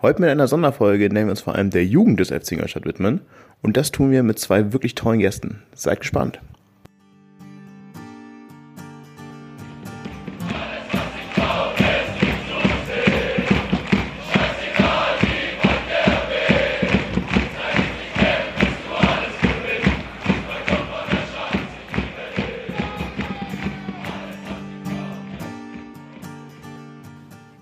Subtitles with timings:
[0.00, 2.84] Heute mit einer Sonderfolge, in der wir uns vor allem der Jugend des FC Ingolstadt
[2.84, 3.20] widmen.
[3.62, 5.64] Und das tun wir mit zwei wirklich tollen Gästen.
[5.74, 6.38] Seid gespannt.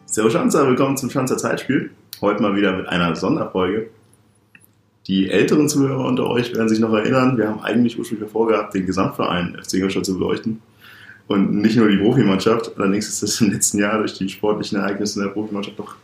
[0.04, 1.92] Servus Schanzer, willkommen zum Schanzer Zeitspiel.
[2.20, 3.90] Heute mal wieder mit einer Sonderfolge.
[5.06, 8.86] Die älteren Zuhörer unter euch werden sich noch erinnern, wir haben eigentlich ursprünglich vorgehabt, den
[8.86, 10.62] Gesamtverein FC Ingolstadt zu beleuchten
[11.28, 12.72] und nicht nur die Profimannschaft.
[12.76, 15.96] Allerdings ist das im letzten Jahr durch die sportlichen Ereignisse in der Profimannschaft doch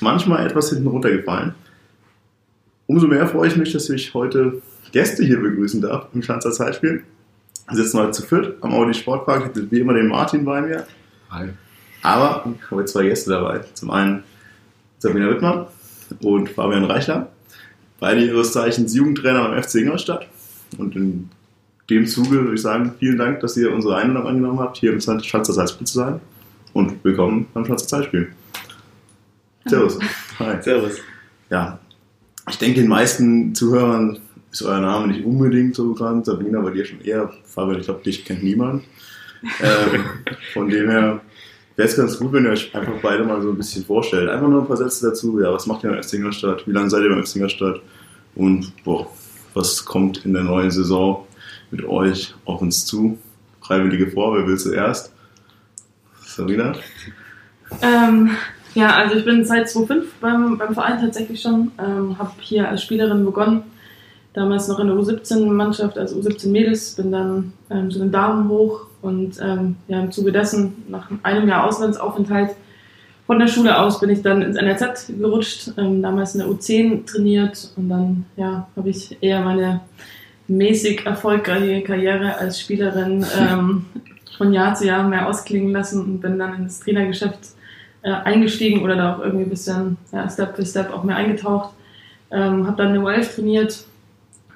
[0.00, 1.54] manchmal etwas hinten runtergefallen.
[2.86, 4.60] Umso mehr freue ich mich, dass ich heute
[4.92, 7.04] Gäste hier begrüßen darf im Schanzer Zeitspiel.
[7.68, 9.42] Wir sitzen heute zu viert am Audi Sportpark.
[9.42, 10.86] Ich habe wie immer den Martin bei mir.
[11.30, 11.48] Hi.
[12.02, 13.60] Aber ich habe zwei Gäste dabei.
[13.74, 14.22] Zum einen
[15.06, 15.66] Sabina Wittmann
[16.20, 17.30] und Fabian Reichler.
[18.00, 20.26] Beide ihres Zeichens Jugendtrainer beim FC Ingolstadt.
[20.78, 21.30] Und in
[21.88, 25.00] dem Zuge würde ich sagen, vielen Dank, dass ihr unsere Einladung angenommen habt, hier im
[25.00, 26.20] Schatzer Zeitspiel zu sein.
[26.72, 28.32] Und willkommen beim Schatzer Zeitspiel.
[29.66, 29.96] Servus.
[30.40, 30.60] Hi.
[30.60, 30.96] Servus.
[31.50, 31.78] Ja,
[32.50, 34.18] ich denke, den meisten Zuhörern
[34.50, 36.26] ist euer Name nicht unbedingt so bekannt.
[36.26, 37.32] Sabina bei dir schon eher.
[37.44, 38.82] Fabian, ich glaube, dich kennt niemand.
[39.62, 40.02] ähm,
[40.52, 41.20] von dem her
[41.76, 44.28] wäre es ganz gut, wenn ihr euch einfach beide mal so ein bisschen vorstellt.
[44.28, 45.40] Einfach nur ein paar Sätze dazu.
[45.40, 46.66] Ja, was macht ihr beim FC Ingolstadt?
[46.66, 47.80] Wie lange seid ihr beim FC Ingolstadt?
[48.34, 49.06] Und boah,
[49.54, 51.26] was kommt in der neuen Saison
[51.70, 53.18] mit euch auf uns zu?
[53.60, 55.12] Freiwillige vor, wer will zuerst?
[56.24, 56.74] Sabina?
[57.82, 58.30] Ähm,
[58.74, 61.72] ja, also ich bin seit 2005 beim, beim Verein tatsächlich schon.
[61.78, 63.64] Ähm, habe hier als Spielerin begonnen.
[64.36, 66.94] Damals noch in der U17-Mannschaft, also U17 Mädels.
[66.94, 71.48] Bin dann ähm, zu den Damen hoch und ähm, ja, im Zuge dessen, nach einem
[71.48, 72.50] Jahr Auslandsaufenthalt
[73.26, 77.06] von der Schule aus, bin ich dann ins NRZ gerutscht, ähm, damals in der U10
[77.06, 79.80] trainiert und dann ja, habe ich eher meine
[80.48, 83.86] mäßig erfolgreiche Karriere als Spielerin ähm,
[84.36, 87.38] von Jahr zu Jahr mehr ausklingen lassen und bin dann ins Trainergeschäft
[88.02, 91.70] äh, eingestiegen oder da auch irgendwie ein bisschen ja, Step by Step auch mehr eingetaucht.
[92.30, 93.86] Ähm, habe dann eine U11 trainiert,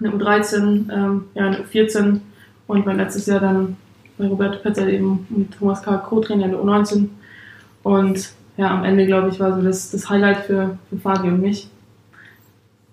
[0.00, 2.20] eine U13, ähm, ja, eine U14
[2.66, 3.76] und mein letztes Jahr dann
[4.18, 5.96] bei Roberto Petzer eben mit Thomas K.
[5.98, 7.08] Co-Trainer in der U19.
[7.82, 11.40] Und ja, am Ende, glaube ich, war so das, das Highlight für, für Fabi und
[11.40, 11.68] mich.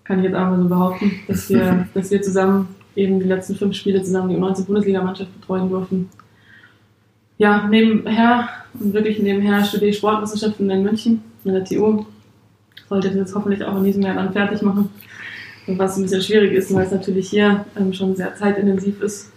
[0.04, 3.56] Kann ich jetzt auch mal so behaupten, dass wir, dass wir zusammen eben die letzten
[3.56, 6.10] fünf Spiele zusammen die U19-Bundesliga-Mannschaft betreuen durften.
[7.38, 12.06] Ja, nebenher und wirklich nebenher studiere ich Sportwissenschaften in München, in der TU.
[12.90, 14.90] Sollte das jetzt hoffentlich auch in diesem Jahr dann fertig machen.
[15.68, 19.32] Was ein bisschen schwierig ist, weil es natürlich hier ähm, schon sehr zeitintensiv ist.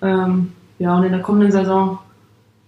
[0.00, 1.98] Ähm, ja, und in der kommenden Saison,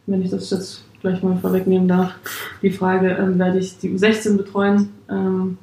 [0.06, 2.12] wenn ich das jetzt gleich mal vorwegnehmen darf,
[2.60, 5.56] die Frage, ähm, werde ich die U16 betreuen ähm,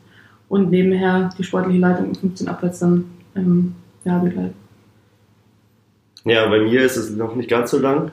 [0.49, 3.05] und nebenher die sportliche Leitung um 15 abwärts dann
[4.03, 4.55] ja, begleiten.
[6.25, 8.11] Ja, bei mir ist es noch nicht ganz so lang.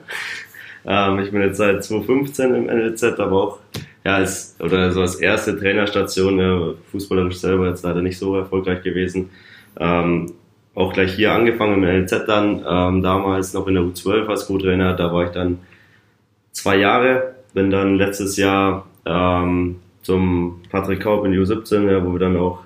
[0.85, 3.59] Ähm, ich bin jetzt seit 2015 im NLZ, aber auch
[4.05, 8.83] ja, als, oder so als erste Trainerstation, ja, fußballerisch selber jetzt leider nicht so erfolgreich
[8.83, 9.31] gewesen.
[9.79, 10.33] Ähm,
[10.75, 14.93] auch gleich hier angefangen im LZ dann, ähm, damals noch in der U12 als Co-Trainer,
[14.93, 15.59] da war ich dann
[16.51, 22.11] zwei Jahre, bin dann letztes Jahr ähm, zum Patrick Kaup in die U17, ja, wo
[22.11, 22.63] wir dann auch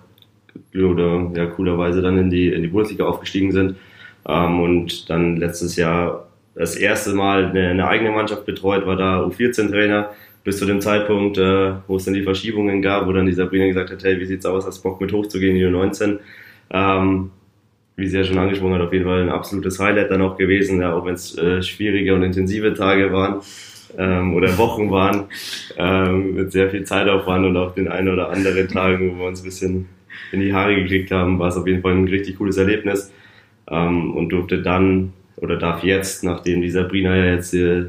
[0.75, 3.75] oder ja, coolerweise dann in die, in die Bundesliga aufgestiegen sind.
[4.27, 9.23] Ähm, und dann letztes Jahr das erste Mal eine, eine eigene Mannschaft betreut, war da
[9.23, 10.09] U14-Trainer
[10.43, 13.67] bis zu dem Zeitpunkt, äh, wo es dann die Verschiebungen gab, wo dann die Sabrina
[13.67, 16.19] gesagt hat, hey, wie sieht's aus, hast Bock mit hochzugehen in die U19?
[16.71, 17.31] Ähm,
[17.95, 20.79] wie sie ja schon angesprochen hat, auf jeden Fall ein absolutes Highlight dann auch gewesen,
[20.79, 23.41] ja, auch wenn es äh, schwierige und intensive Tage waren
[23.97, 25.25] ähm, oder Wochen waren,
[25.77, 29.41] ähm, mit sehr viel Zeitaufwand und auch den einen oder anderen Tagen, wo wir uns
[29.41, 29.89] ein bisschen
[30.31, 33.11] in die Haare gekriegt haben, war es auf jeden Fall ein richtig cooles Erlebnis
[33.69, 37.85] ähm, und durfte dann oder darf jetzt, nachdem die Sabrina ja jetzt die,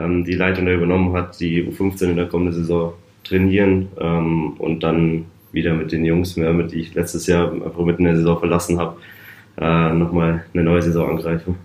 [0.00, 2.94] ähm, die Leitung da übernommen hat, die U15 in der kommenden Saison
[3.24, 8.02] trainieren ähm, und dann wieder mit den Jungs, mit die ich letztes Jahr einfach mitten
[8.02, 8.96] in der Saison verlassen habe,
[9.58, 11.56] äh, nochmal eine neue Saison angreifen.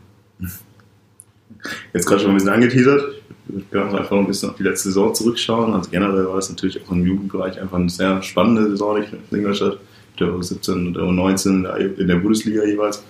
[1.93, 3.21] Jetzt gerade schon ein bisschen angeteasert.
[3.47, 5.73] Ich würde einfach ein bisschen auf die letzte Saison zurückschauen.
[5.73, 9.77] Also generell war es natürlich auch im Jugendbereich einfach eine sehr spannende Saison in Ingolstadt.
[10.19, 13.03] der U17 und der U19 in der Bundesliga jeweils.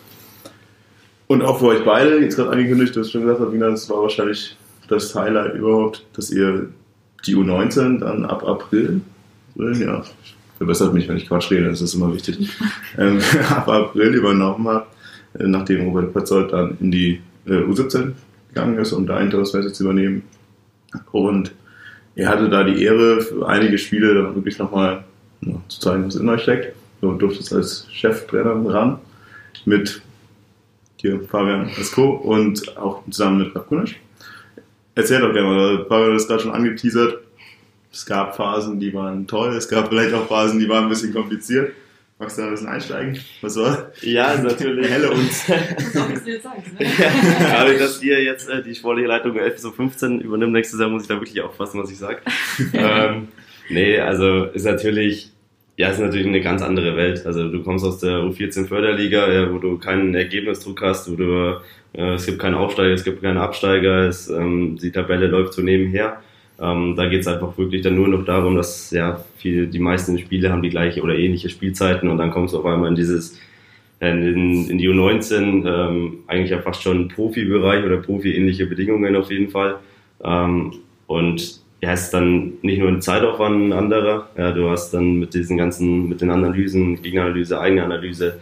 [1.28, 4.01] Und auch für euch beide, jetzt gerade angekündigt, du hast schon gesagt, Wiener, das war
[4.01, 4.56] wahrscheinlich
[4.88, 6.70] das Highlight überhaupt, dass ihr
[7.26, 9.02] die U19 dann ab April,
[9.56, 10.04] ja,
[10.58, 12.50] verbessert mich, wenn ich Quatsch rede, das ist immer wichtig,
[12.98, 14.94] ähm, ab April übernommen habt,
[15.40, 18.14] äh, nachdem Robert Petzold dann in die äh, U17
[18.50, 20.24] gegangen ist, um da Interimsmäßig zu übernehmen.
[21.12, 21.52] Und
[22.16, 25.04] er hatte da die Ehre, für einige Spiele dann wirklich nochmal
[25.42, 26.74] ja, zu zeigen, was in euch steckt.
[27.02, 29.00] Du durftest als Cheftrainer ran
[29.66, 30.02] mit
[30.98, 34.00] hier Fabian Esco und auch zusammen mit Ralf Kunisch.
[34.95, 37.19] Erzähl doch gerne mal, Fabian hat es gerade schon angeteasert.
[37.92, 41.13] Es gab Phasen, die waren toll, es gab vielleicht auch Phasen, die waren ein bisschen
[41.13, 41.74] kompliziert.
[42.18, 43.19] Magst du da ein bisschen einsteigen?
[43.42, 43.92] Was war?
[44.01, 44.89] Ja, natürlich.
[44.89, 45.47] Helle uns.
[47.39, 51.01] Dadurch, dass ihr jetzt äh, die sportliche Leitung 11 bis 15 übernimmt, nächstes Jahr muss
[51.01, 52.21] ich da wirklich aufpassen, was ich sage.
[52.74, 53.27] ähm,
[53.68, 55.33] nee, also ist natürlich,
[55.77, 57.25] ja, ist natürlich eine ganz andere Welt.
[57.25, 61.62] Also du kommst aus der U14 Förderliga, ja, wo du keinen Ergebnisdruck hast, wo du,
[61.94, 65.62] äh, es gibt keinen Aufsteiger, es gibt keinen Absteiger, es, ähm, die Tabelle läuft so
[65.62, 66.22] nebenher.
[66.62, 70.18] Ähm, da geht es einfach wirklich dann nur noch darum, dass ja viel, die meisten
[70.18, 73.38] Spiele haben die gleiche oder ähnliche Spielzeiten und dann kommst du auf einmal in dieses
[74.00, 79.50] in, in die U19 ähm, eigentlich ja fast schon Profibereich oder Profi-ähnliche Bedingungen auf jeden
[79.50, 79.78] Fall.
[80.24, 80.74] Ähm,
[81.07, 85.36] und ja, ist dann nicht nur ein Zeitaufwand ein anderer, ja, du hast dann mit
[85.36, 88.40] diesen ganzen, mit den Analysen, Gegenanalyse, Eigenanalyse,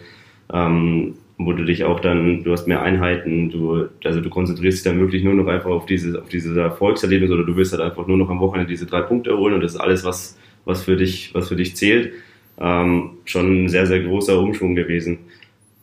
[0.54, 4.90] ähm, wo du dich auch dann, du hast mehr Einheiten, du, also du konzentrierst dich
[4.90, 8.08] dann wirklich nur noch einfach auf diese, auf diese Erfolgserlebnis oder du willst halt einfach
[8.08, 10.96] nur noch am Wochenende diese drei Punkte holen und das ist alles, was, was für
[10.96, 12.14] dich, was für dich zählt.
[12.62, 15.18] Ähm, schon ein sehr, sehr großer Umschwung gewesen.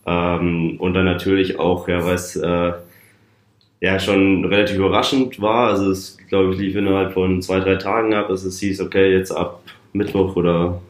[0.06, 2.72] Ähm, und dann natürlich auch, ja, was äh,
[3.80, 5.70] ja schon relativ überraschend war.
[5.70, 9.12] Also es, glaube ich, lief innerhalb von zwei, drei Tagen ab, dass es hieß, okay,
[9.12, 9.62] jetzt ab
[9.92, 10.80] Mittwoch oder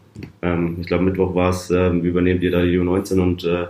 [0.43, 3.67] ähm, ich glaube Mittwoch war es, ähm, übernehmt ihr da die U19 und äh,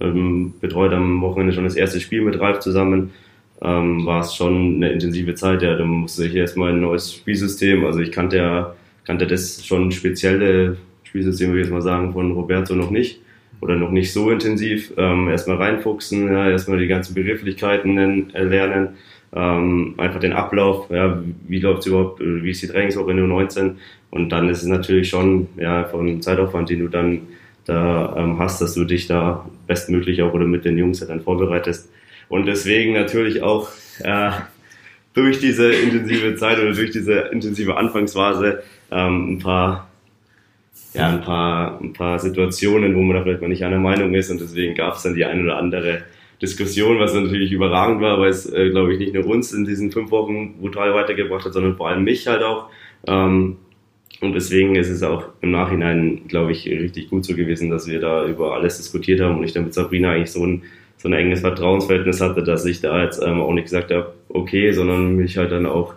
[0.00, 3.10] ähm, betreut am Wochenende schon das erste Spiel mit Ralf zusammen.
[3.62, 5.62] Ähm, war es schon eine intensive Zeit.
[5.62, 7.84] Ja, da musste ich erstmal ein neues Spielsystem.
[7.84, 8.74] Also ich kannte ja,
[9.04, 13.20] kannte das schon spezielle Spielsystem, würde ich jetzt mal sagen, von Roberto noch nicht
[13.60, 14.92] oder noch nicht so intensiv.
[14.96, 18.96] Ähm, erstmal reinfuchsen, ja, erstmal die ganzen Begrifflichkeiten äh, lernen,
[19.34, 23.18] ähm, einfach den Ablauf, ja, wie läuft es überhaupt, äh, wie ist die Trainingswoche in
[23.18, 23.78] der 19
[24.10, 27.20] und dann ist es natürlich schon ja, von Zeitaufwand, den du dann
[27.66, 31.90] da ähm, hast, dass du dich da bestmöglich auch oder mit den Jungs dann vorbereitest
[32.28, 33.68] und deswegen natürlich auch
[34.02, 34.30] äh,
[35.14, 39.89] durch diese intensive Zeit oder durch diese intensive Anfangsphase ähm, ein paar
[40.94, 44.30] ja, ein paar, ein paar Situationen, wo man da vielleicht mal nicht einer Meinung ist
[44.30, 46.02] und deswegen gab es dann die ein oder andere
[46.42, 49.92] Diskussion, was natürlich überragend war, weil es, äh, glaube ich, nicht nur uns in diesen
[49.92, 52.70] fünf Wochen brutal weitergebracht hat, sondern vor allem mich halt auch.
[53.06, 53.56] Ähm,
[54.20, 58.00] und deswegen ist es auch im Nachhinein, glaube ich, richtig gut so gewesen, dass wir
[58.00, 60.62] da über alles diskutiert haben und ich dann mit Sabrina eigentlich so ein,
[60.96, 64.72] so ein enges Vertrauensverhältnis hatte, dass ich da jetzt ähm, auch nicht gesagt habe, okay,
[64.72, 65.94] sondern mich halt dann auch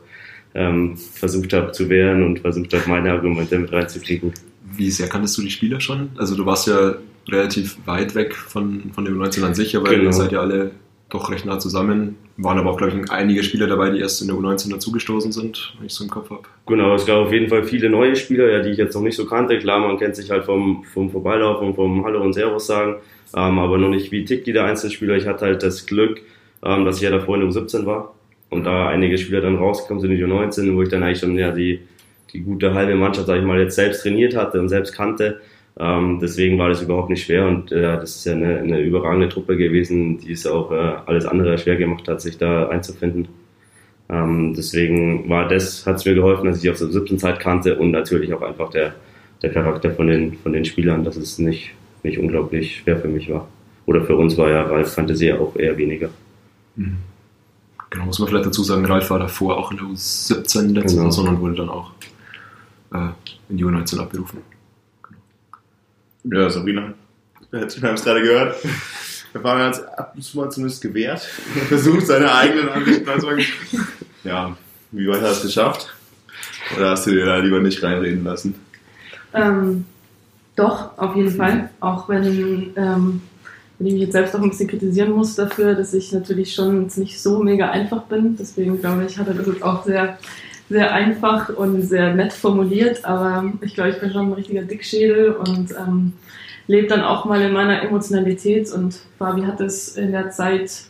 [0.55, 4.31] ähm, versucht habe zu wehren und versucht habe, meine Argumente mit reinzukriegen
[4.75, 6.11] wie sehr kanntest du die Spieler schon?
[6.17, 6.95] Also du warst ja
[7.29, 10.03] relativ weit weg von, von dem 19 an sich, aber genau.
[10.03, 10.71] ihr seid ja alle
[11.09, 12.17] doch recht nah zusammen.
[12.37, 15.75] Waren aber auch, glaube ich, einige Spieler dabei, die erst in der U19 dazugestoßen sind,
[15.77, 16.41] wenn ich so im Kopf habe.
[16.65, 19.15] Genau, es gab auf jeden Fall viele neue Spieler, ja, die ich jetzt noch nicht
[19.15, 19.59] so kannte.
[19.59, 22.95] Klar, man kennt sich halt vom, vom Vorbeilaufen und vom Hallo und Servus sagen,
[23.35, 25.15] ähm, aber noch nicht wie tickt jeder Einzelspieler.
[25.15, 26.21] Ich hatte halt das Glück,
[26.63, 28.15] ähm, dass ich ja davor in der U17 war
[28.49, 31.37] und da einige Spieler dann rausgekommen sind in die U19, wo ich dann eigentlich schon
[31.37, 31.81] ja die
[32.33, 35.41] die gute halbe Mannschaft, sag ich mal, jetzt selbst trainiert hatte und selbst kannte.
[35.79, 39.29] Ähm, deswegen war das überhaupt nicht schwer und äh, das ist ja eine, eine überragende
[39.29, 43.27] Truppe gewesen, die es auch äh, alles andere schwer gemacht hat, sich da einzufinden.
[44.09, 47.77] Ähm, deswegen war das, hat es mir geholfen, dass ich aus der siebten Zeit kannte
[47.77, 48.93] und natürlich auch einfach der,
[49.41, 51.71] der Charakter von den, von den Spielern, dass es nicht,
[52.03, 53.47] nicht unglaublich schwer für mich war.
[53.85, 56.09] Oder für uns war ja Ralf kannte sie ja auch eher weniger.
[56.75, 56.97] Mhm.
[57.89, 61.09] Genau, muss man vielleicht dazu sagen, Ralf war davor auch in der U17 letzte genau.
[61.09, 61.91] Saison und wurde dann auch
[63.49, 64.39] in die U19 abberufen.
[66.23, 66.43] Genau.
[66.43, 66.93] Ja, Sabrina,
[67.51, 68.55] wir haben es gerade gehört.
[69.33, 71.21] Der Fabian hat es ab und zu mal zumindest gewehrt.
[71.67, 73.45] versucht, seine eigenen Ansichten anzusagen.
[74.23, 74.55] Ja,
[74.91, 75.93] wie weit hast du es geschafft?
[76.77, 78.55] Oder hast du dir da lieber nicht reinreden lassen?
[79.33, 79.85] Ähm,
[80.55, 81.69] doch, auf jeden Fall.
[81.79, 83.21] Auch wenn, ähm,
[83.77, 86.89] wenn ich mich jetzt selbst auch ein bisschen kritisieren muss dafür, dass ich natürlich schon
[86.95, 88.37] nicht so mega einfach bin.
[88.37, 90.17] Deswegen glaube ich, hat er das jetzt auch sehr
[90.73, 95.33] sehr einfach und sehr nett formuliert, aber ich glaube, ich bin schon ein richtiger Dickschädel
[95.33, 96.13] und ähm,
[96.65, 100.85] lebe dann auch mal in meiner Emotionalität und Fabi hat es in der Zeit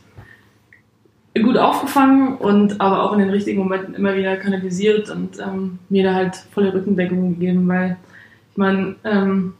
[1.35, 6.05] gut aufgefangen und aber auch in den richtigen Momenten immer wieder kanalisiert und ähm, mir
[6.05, 7.97] da halt volle Rückendeckung gegeben, weil
[8.51, 9.55] ich meine, ähm,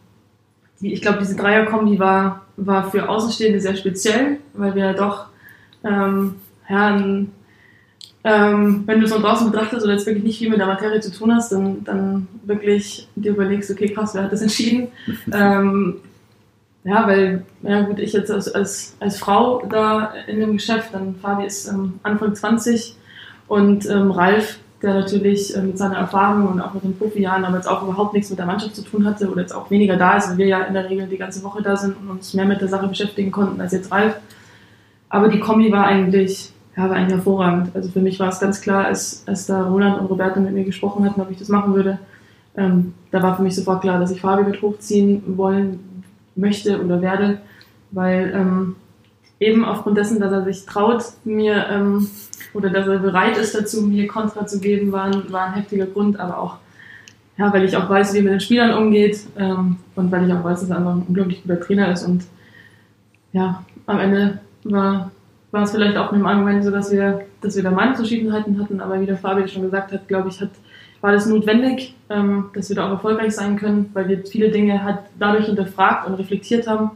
[0.80, 5.26] ich glaube, diese Dreierkombi war, war für Außenstehende sehr speziell, weil wir ja doch,
[5.84, 6.36] ähm,
[6.70, 6.98] ja,
[8.24, 11.02] ähm, wenn du es von draußen betrachtest oder jetzt wirklich nicht viel mit der Materie
[11.02, 14.88] zu tun hast, dann, dann wirklich dir überlegst, okay, krass, wer hat das entschieden?
[15.34, 15.96] ähm,
[16.86, 21.16] ja, weil, ja gut, ich jetzt als, als, als Frau da in dem Geschäft, dann
[21.16, 22.96] Fabi ist ähm, Anfang 20
[23.48, 27.58] und ähm, Ralf, der natürlich äh, mit seiner Erfahrung und auch mit den Profijahren, aber
[27.58, 30.18] jetzt auch überhaupt nichts mit der Mannschaft zu tun hatte oder jetzt auch weniger da
[30.18, 32.46] ist, weil wir ja in der Regel die ganze Woche da sind und uns mehr
[32.46, 34.16] mit der Sache beschäftigen konnten als jetzt Ralf.
[35.10, 37.76] Aber die Kombi war eigentlich, ja, war eigentlich hervorragend.
[37.76, 40.64] Also für mich war es ganz klar, als, als da Roland und Roberto mit mir
[40.64, 42.00] gesprochen hatten, ob ich das machen würde,
[42.56, 46.04] ähm, da war für mich sofort klar, dass ich Fabi mit hochziehen wollen
[46.36, 47.40] möchte oder werde,
[47.92, 48.76] weil ähm,
[49.40, 52.08] eben aufgrund dessen, dass er sich traut, mir ähm,
[52.54, 55.88] oder dass er bereit ist dazu, mir Kontra zu geben, war ein, war ein heftiger
[55.88, 56.58] Grund, aber auch,
[57.38, 60.34] ja, weil ich auch weiß, wie er mit den Spielern umgeht ähm, und weil ich
[60.34, 62.24] auch weiß, dass er einfach ein unglaublich guter Trainer ist und
[63.32, 65.12] ja, am Ende war,
[65.54, 68.82] war es vielleicht auch mit dem Argument so, dass wir, dass wir da Meinungsverschiedenheiten hatten,
[68.82, 70.50] aber wie der Fabian schon gesagt hat, glaube ich, hat
[71.04, 74.86] war das notwendig, ähm, dass wir da auch erfolgreich sein können, weil wir viele Dinge
[74.86, 76.92] halt dadurch hinterfragt und reflektiert haben.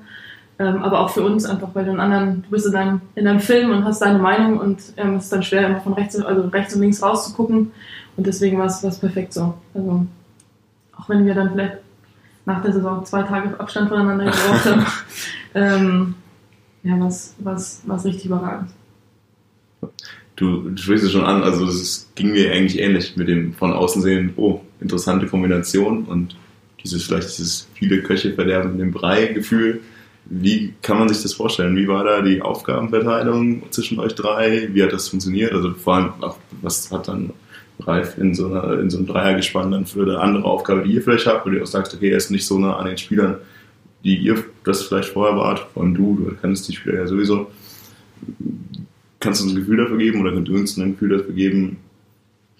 [0.59, 3.25] Ähm, aber auch für uns einfach, weil du einen anderen, du bist in deinem, in
[3.25, 6.15] deinem Film und hast deine Meinung und ähm, es ist dann schwer, immer von rechts,
[6.15, 7.73] also rechts und links rauszugucken.
[8.15, 9.55] Und deswegen war es, war es perfekt so.
[9.75, 10.05] Also,
[10.97, 11.75] auch wenn wir dann vielleicht
[12.45, 14.85] nach der Saison zwei Tage Abstand voneinander gebraucht haben,
[15.53, 16.15] ähm,
[16.87, 18.69] ja, was, was, was richtig überragend
[20.37, 23.73] du, du sprichst es schon an, also es ging mir eigentlich ähnlich mit dem von
[23.73, 26.37] außen sehen, oh, interessante Kombination und
[26.83, 29.81] dieses vielleicht dieses viele Köche verderben dem Brei-Gefühl.
[30.29, 31.75] Wie kann man sich das vorstellen?
[31.75, 34.69] Wie war da die Aufgabenverteilung zwischen euch drei?
[34.73, 35.53] Wie hat das funktioniert?
[35.53, 36.09] Also vor allem,
[36.61, 37.31] was hat dann
[37.79, 41.01] Ralf in so, einer, in so einem Dreiergespann dann für eine andere Aufgabe, die ihr
[41.01, 43.37] vielleicht habt, wo du auch sagst, okay, er ist nicht so nah an den Spielern,
[44.07, 47.51] die ihr das vielleicht vorher wart, vor allem du, du kennst die Spieler ja sowieso.
[49.19, 51.77] Kannst du uns ein Gefühl dafür geben oder könnt ihr uns ein Gefühl dafür geben?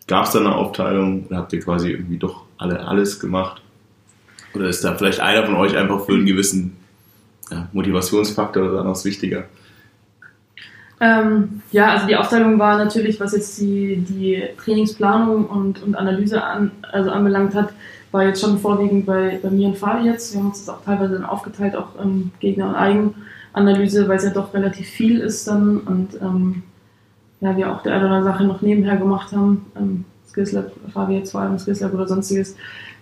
[0.07, 3.61] Gab es da eine Aufteilung oder habt ihr quasi irgendwie doch alle alles gemacht?
[4.53, 6.75] Oder ist da vielleicht einer von euch einfach für einen gewissen
[7.49, 9.45] ja, Motivationsfaktor oder noch wichtiger?
[10.99, 16.43] Ähm, ja, also die Aufteilung war natürlich, was jetzt die, die Trainingsplanung und, und Analyse
[16.43, 17.69] an, also anbelangt hat,
[18.11, 20.33] war jetzt schon vorwiegend bei, bei mir und Fabi jetzt.
[20.33, 23.15] Wir haben uns das auch teilweise dann aufgeteilt, auch ähm, Gegner und Eigen.
[23.57, 26.63] Analyse, weil es ja doch relativ viel ist dann und ähm,
[27.41, 29.65] ja, wir auch der eine oder andere Sache noch nebenher gemacht haben.
[29.75, 32.55] Ähm, Skillslab, Fabi jetzt vor allem Skillslab oder sonstiges.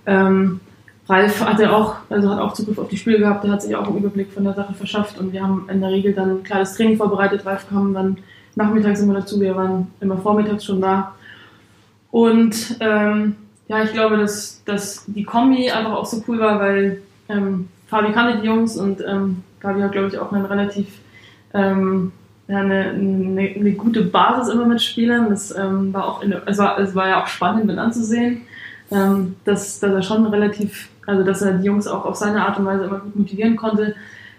[0.06, 0.60] Ähm,
[1.08, 3.76] Ralf hat ja auch, also hat auch Zugriff auf die Spiele gehabt, der hat sich
[3.76, 6.44] auch einen Überblick von der Sache verschafft und wir haben in der Regel dann ein
[6.44, 7.46] kleines Training vorbereitet.
[7.46, 8.18] Ralf kam dann
[8.56, 11.14] nachmittags immer dazu, wir waren immer vormittags schon da.
[12.12, 13.36] Und ähm,
[13.68, 18.14] ja, ich glaube, dass, dass die Kombi einfach auch so cool war, weil ähm, Fabi
[18.14, 20.88] kannte die Jungs und ähm, Gabi hat, glaube ich, auch einen relativ
[21.54, 22.12] ähm,
[22.48, 25.30] ja, eine, eine, eine, gute Basis immer mit Spielern.
[25.30, 28.42] Das ähm, war auch in, es, war, es war ja auch spannend mit anzusehen,
[28.92, 32.60] ähm, dass, dass er schon relativ, also dass er die Jungs auch auf seine Art
[32.60, 33.96] und Weise immer gut motivieren konnte.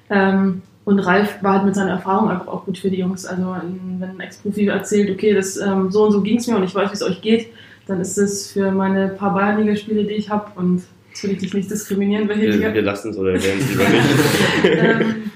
[0.09, 3.27] Ähm, und Ralf war halt mit seiner Erfahrung einfach auch gut für die Jungs.
[3.27, 3.57] Also
[3.99, 6.77] wenn ein Ex-Profi erzählt, okay, das, ähm, so und so ging es mir und ich
[6.77, 7.49] weiß, wie es euch geht,
[7.87, 10.83] dann ist es für meine paar Bayernligaspiele, die ich habe und
[11.17, 12.29] Jetzt will ich dich nicht diskriminieren.
[12.29, 14.65] Weil wir, wir lassen es oder werden es lieber nicht.
[14.65, 15.31] ähm,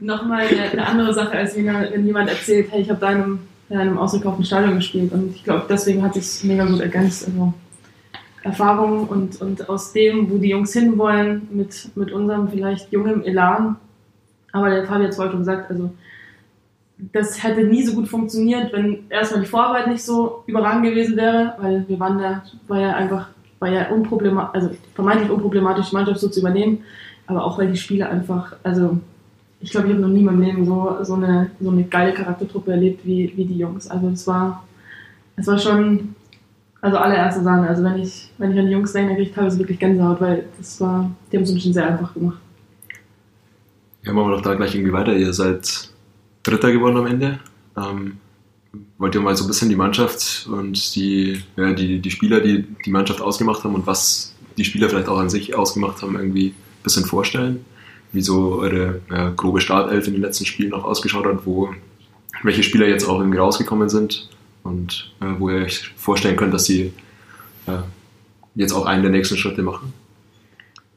[0.00, 3.38] Nochmal eine, eine, andere Sache, als wenn, jemand erzählt, hey, ich habe da in einem,
[3.68, 5.12] in einem ausgekauften Stadion gespielt.
[5.12, 7.28] Und ich glaube, deswegen hat es mega gut ergänzt.
[7.28, 7.54] Also
[8.42, 13.76] Erfahrung und, und aus dem, wo die Jungs hinwollen, mit, mit unserem vielleicht jungen Elan.
[14.50, 15.92] Aber der Fabi hat es vorhin schon gesagt, also
[17.12, 21.54] das hätte nie so gut funktioniert, wenn erstmal die Vorarbeit nicht so überragend gewesen wäre,
[21.60, 23.28] weil wir waren da, war ja einfach
[23.60, 26.82] war ja unproblematisch, also vermeintlich unproblematisch, die Mannschaft so zu übernehmen,
[27.26, 28.98] aber auch weil die Spiele einfach, also
[29.60, 32.14] ich glaube, ich habe noch nie in meinem Leben so, so, eine, so eine geile
[32.14, 33.88] Charaktertruppe erlebt wie, wie die Jungs.
[33.90, 34.64] Also es war,
[35.36, 36.14] es war schon,
[36.80, 37.68] also allererste Sahne.
[37.68, 40.20] Also wenn ich, wenn ich an die Jungs denke, dann kriege ich teilweise wirklich Gänsehaut,
[40.22, 42.38] weil das war, die haben es ein bisschen sehr einfach gemacht.
[44.02, 45.14] Ja, machen wir doch da gleich irgendwie weiter.
[45.14, 45.89] Ihr seid
[46.42, 47.40] Dritter geworden am Ende.
[47.76, 48.18] Ähm,
[48.98, 52.64] wollt ihr mal so ein bisschen die Mannschaft und die, ja, die, die Spieler, die
[52.84, 56.48] die Mannschaft ausgemacht haben und was die Spieler vielleicht auch an sich ausgemacht haben, irgendwie
[56.48, 57.64] ein bisschen vorstellen?
[58.12, 61.74] Wie so eure ja, grobe Startelf in den letzten Spielen auch ausgeschaut hat, wo
[62.42, 64.28] welche Spieler jetzt auch irgendwie rausgekommen sind
[64.62, 66.92] und äh, wo ihr euch vorstellen könnt, dass sie
[67.66, 67.78] äh,
[68.54, 69.92] jetzt auch einen der nächsten Schritte machen?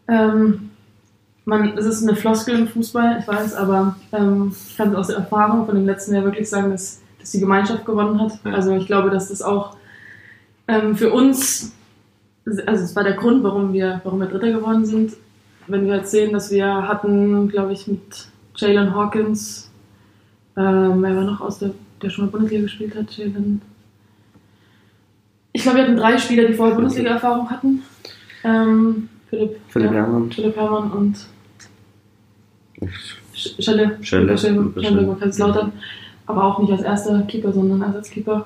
[0.08, 0.72] Ähm,
[1.46, 5.18] man, es ist eine Floskel im Fußball, ich weiß, aber ähm, ich kann aus der
[5.18, 8.38] Erfahrung von dem letzten Jahr wirklich sagen, dass dass die Gemeinschaft gewonnen hat.
[8.44, 8.52] Ja.
[8.52, 9.78] Also ich glaube, dass das auch
[10.68, 11.74] ähm, für uns,
[12.46, 15.14] also es war der Grund, warum wir, warum wir Dritter geworden sind.
[15.68, 19.72] wenn wir jetzt sehen, dass wir hatten, glaube ich, mit Jalen Hawkins,
[20.58, 21.72] ähm, wer war noch aus der,
[22.02, 23.62] der schon mal Bundesliga gespielt hat, Jalen.
[25.54, 27.84] Ich glaube, wir hatten drei Spieler, die vorher Bundesliga-Erfahrung hatten.
[28.44, 30.30] Ähm, Philipp, Philipp ja, Herrmann.
[30.30, 31.26] Philipp Herrmann und
[33.34, 34.38] Schelle, Schelle.
[34.38, 35.72] Schelle, Schelle,
[36.26, 38.46] aber auch nicht als erster Keeper, sondern als Ersatzkeeper.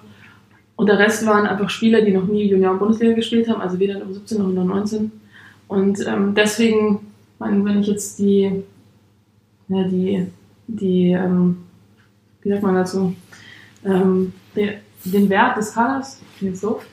[0.75, 3.99] Und der Rest waren einfach Spieler, die noch nie Junioren-Bundesliga gespielt haben, also weder in
[3.99, 5.09] der U17 noch in der U19.
[5.67, 6.99] Und ähm, deswegen,
[7.39, 8.63] mein, wenn ich jetzt die,
[9.67, 10.27] ja, die,
[10.67, 11.57] die ähm,
[12.41, 13.15] wie sagt man dazu,
[13.83, 16.85] ähm, den, den Wert des Kaders, klingt jetzt doof,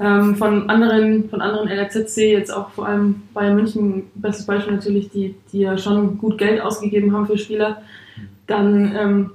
[0.00, 5.10] ähm, von anderen, von anderen LRZC, jetzt auch vor allem Bayern München, bestes Beispiel natürlich,
[5.10, 7.82] die, die ja schon gut Geld ausgegeben haben für Spieler,
[8.46, 9.30] dann ähm,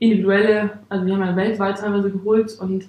[0.00, 2.84] individuelle, also wir haben ja weltweit teilweise geholt und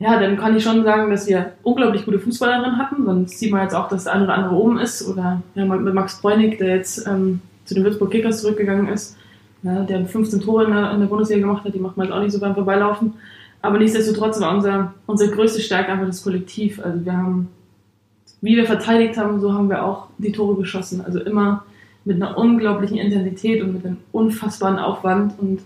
[0.00, 3.04] ja, dann kann ich schon sagen, dass wir unglaublich gute Fußballerinnen hatten.
[3.04, 5.06] Sonst sieht man jetzt auch, dass der eine oder andere oben ist.
[5.06, 9.18] Oder ja, mit Max Bräunig, der jetzt ähm, zu den Würzburg Kickers zurückgegangen ist,
[9.62, 12.16] ja, der 15 Tore in der, in der Bundesliga gemacht hat, die macht man jetzt
[12.16, 13.12] auch nicht so beim Vorbeilaufen.
[13.62, 16.80] Aber nichtsdestotrotz war unser, unsere größte Stärke einfach das Kollektiv.
[16.82, 17.48] Also wir haben,
[18.40, 21.02] wie wir verteidigt haben, so haben wir auch die Tore geschossen.
[21.02, 21.64] Also immer
[22.04, 25.38] mit einer unglaublichen Intensität und mit einem unfassbaren Aufwand.
[25.38, 25.60] Und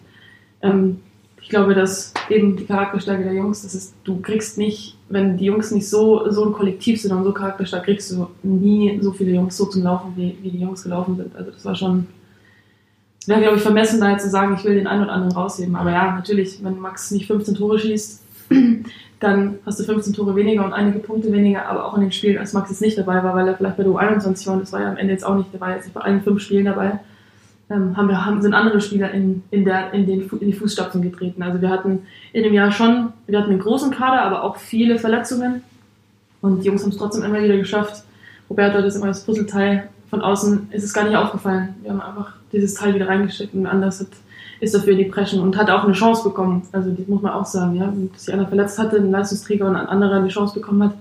[0.63, 1.01] ähm,
[1.41, 5.45] ich glaube, dass eben die Charakterstärke der Jungs, das ist, du kriegst nicht, wenn die
[5.45, 9.33] Jungs nicht so, so ein Kollektiv sind und so charakterstark, kriegst du nie so viele
[9.33, 11.37] Jungs so zum Laufen, wie, wie die Jungs gelaufen sind.
[11.37, 12.07] Also das war schon,
[13.29, 15.77] wäre, glaube ich, vermessen, da jetzt zu sagen, ich will den einen oder anderen rausheben.
[15.77, 18.23] Aber ja, natürlich, wenn Max nicht 15 Tore schießt,
[19.21, 22.39] dann hast du 15 Tore weniger und einige Punkte weniger, aber auch in den Spielen,
[22.39, 24.73] als Max jetzt nicht dabei war, weil er vielleicht bei der U21 war und das
[24.73, 27.01] war ja am Ende jetzt auch nicht, war jetzt nicht bei allen fünf Spielen dabei,
[27.71, 31.01] ähm, haben wir, haben, sind andere Spieler in, in, der, in, den, in die Fußstapfen
[31.01, 31.43] getreten.
[31.43, 34.99] Also wir hatten in dem Jahr schon, wir hatten einen großen Kader, aber auch viele
[34.99, 35.63] Verletzungen
[36.43, 38.05] und die Jungs haben es trotzdem immer wieder geschafft.
[38.51, 39.89] Roberto, das ist immer das Puzzleteil.
[40.15, 41.75] Von außen ist es gar nicht aufgefallen.
[41.83, 44.07] Wir haben einfach dieses Teil wieder reingesteckt und anders hat,
[44.61, 46.63] ist dafür in die Preschen und hat auch eine Chance bekommen.
[46.71, 47.93] Also das muss man auch sagen, ja.
[47.93, 50.95] Wenn sich einer verletzt hatte, ein Leistungsträger und ein anderer eine Chance bekommen hat,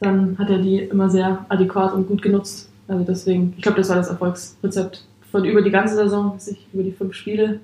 [0.00, 2.70] dann hat er die immer sehr adäquat und gut genutzt.
[2.88, 6.66] Also deswegen, ich glaube, das war das Erfolgsrezept von über die ganze Saison, bis ich
[6.72, 7.60] über die fünf Spiele.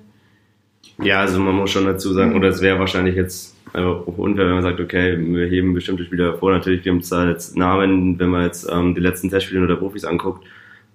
[1.01, 4.53] Ja, also man muss schon dazu sagen, oder es wäre wahrscheinlich jetzt einfach unfair, wenn
[4.53, 6.51] man sagt, okay, wir heben bestimmte Spieler hervor.
[6.51, 10.05] Natürlich gibt es da jetzt Namen, wenn man jetzt ähm, die letzten Testspiele der Profis
[10.05, 10.45] anguckt,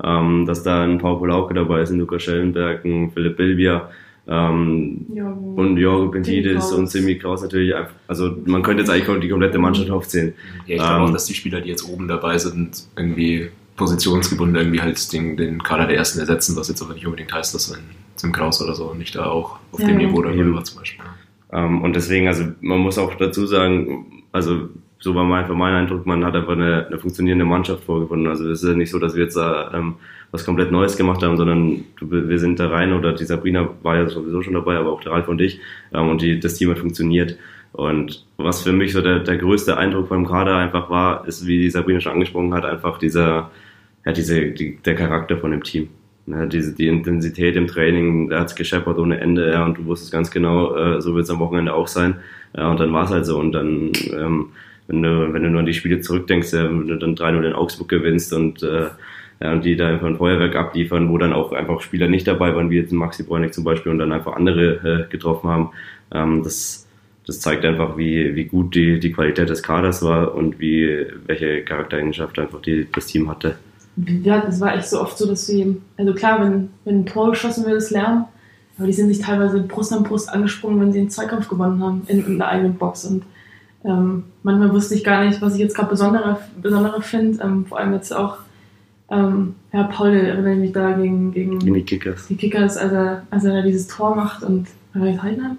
[0.03, 3.91] ähm, dass da ein Paul Polauke dabei ist, ein Lukas Schellenberg, ein Philipp Bilbia
[4.27, 7.75] ähm, Ja, und Jorgo Pentidis und Simi Kraus natürlich.
[7.75, 10.33] einfach- Also man könnte jetzt eigentlich die komplette Mannschaft aufzählen.
[10.67, 14.57] Ja, ich glaube Ähm, auch, dass die Spieler, die jetzt oben dabei sind, irgendwie positionsgebunden
[14.57, 17.73] irgendwie halt den, den Kader der Ersten ersetzen, was jetzt aber nicht unbedingt heißt, dass
[17.73, 17.81] ein
[18.17, 19.99] Tim Kraus oder so nicht da auch auf Ja, dem.
[19.99, 21.05] Niveau dabei war zum Beispiel.
[21.53, 24.69] Ähm, und deswegen, also man muss auch dazu sagen, also
[25.05, 28.27] so war mein, mein Eindruck, man hat einfach eine, eine funktionierende Mannschaft vorgefunden.
[28.27, 29.97] Also es ist ja nicht so, dass wir jetzt da ähm,
[30.31, 34.09] was komplett Neues gemacht haben, sondern wir sind da rein oder die Sabrina war ja
[34.09, 35.61] sowieso schon dabei, aber auch der Ralf und ich
[35.93, 37.37] ähm, und die, das Team hat funktioniert.
[37.73, 41.59] Und was für mich so der, der größte Eindruck vom Kader einfach war, ist, wie
[41.59, 43.51] die Sabrina schon angesprochen hat, einfach dieser,
[44.07, 45.89] ja, diese, die, der Charakter von dem Team.
[46.27, 50.13] Ja, diese, die Intensität im Training, da hat's gescheppert ohne Ende, ja, und du wusstest
[50.13, 52.21] ganz genau, äh, so wird's am Wochenende auch sein.
[52.57, 53.39] Ja, und dann war's halt so.
[53.39, 54.47] Und dann, ähm,
[54.87, 57.53] wenn du, wenn du nur an die Spiele zurückdenkst, ja, wenn du dann 3-0 in
[57.55, 58.89] Augsburg gewinnst und, äh,
[59.41, 62.55] ja, und die da einfach ein Feuerwerk abliefern, wo dann auch einfach Spieler nicht dabei
[62.55, 65.71] waren, wie jetzt Maxi Bräunig zum Beispiel, und dann einfach andere äh, getroffen haben.
[66.13, 66.87] Ähm, das,
[67.27, 71.63] das zeigt einfach, wie, wie gut die, die Qualität des Kaders war und wie, welche
[71.63, 73.57] Charaktereigenschaft einfach die, das Team hatte.
[73.97, 77.31] Ja, das war echt so oft so, dass sie, also klar, wenn, wenn ein Tor
[77.31, 78.27] geschossen wird, ist Lärm,
[78.77, 82.03] aber die sind sich teilweise Brust an Brust angesprungen, wenn sie einen Zweikampf gewonnen haben
[82.09, 83.05] in, in der eigenen Box.
[83.05, 83.23] Und
[83.85, 87.43] ähm, manchmal wusste ich gar nicht, was ich jetzt gerade besonderer, besonderer finde.
[87.43, 88.39] Ähm, vor allem jetzt auch,
[89.11, 92.27] ähm, ja, Paul erinnere ich mich da gegen, gegen die Kickers.
[92.27, 95.59] die Kickers, als er, als er da dieses Tor macht und war das Heidenheim?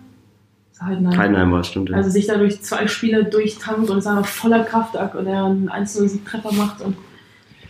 [0.72, 1.18] Das war Heidenheim.
[1.18, 1.90] Heidenheim war es, stimmt.
[1.90, 1.98] Ja.
[1.98, 6.20] Also sich dadurch zwei Spieler durchtankt und ist einfach voller Kraftakt und er einen 1
[6.26, 6.96] Treffer macht und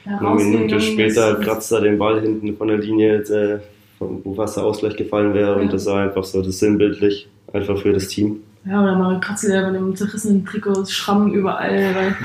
[0.06, 3.60] Eine Minute später kratzt er den Ball hinten von der Linie, äh,
[4.00, 5.56] wo fast der Ausgleich gefallen wäre.
[5.56, 5.62] Ja.
[5.62, 8.42] Und das war einfach so das sinnbildlich, einfach für das Team.
[8.68, 11.96] Ja, oder Mario Kratzel, der mit dem zerrissenen Trikot, Schrammen überall.
[11.96, 12.16] Weil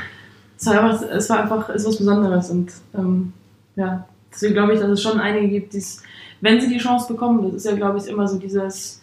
[0.57, 2.51] es, war einfach, es war einfach ist was Besonderes.
[2.51, 3.33] Und ähm,
[3.77, 6.03] ja, deswegen glaube ich, dass es schon einige gibt, die es,
[6.41, 9.03] wenn sie die Chance bekommen, das ist ja, glaube ich, immer so dieses,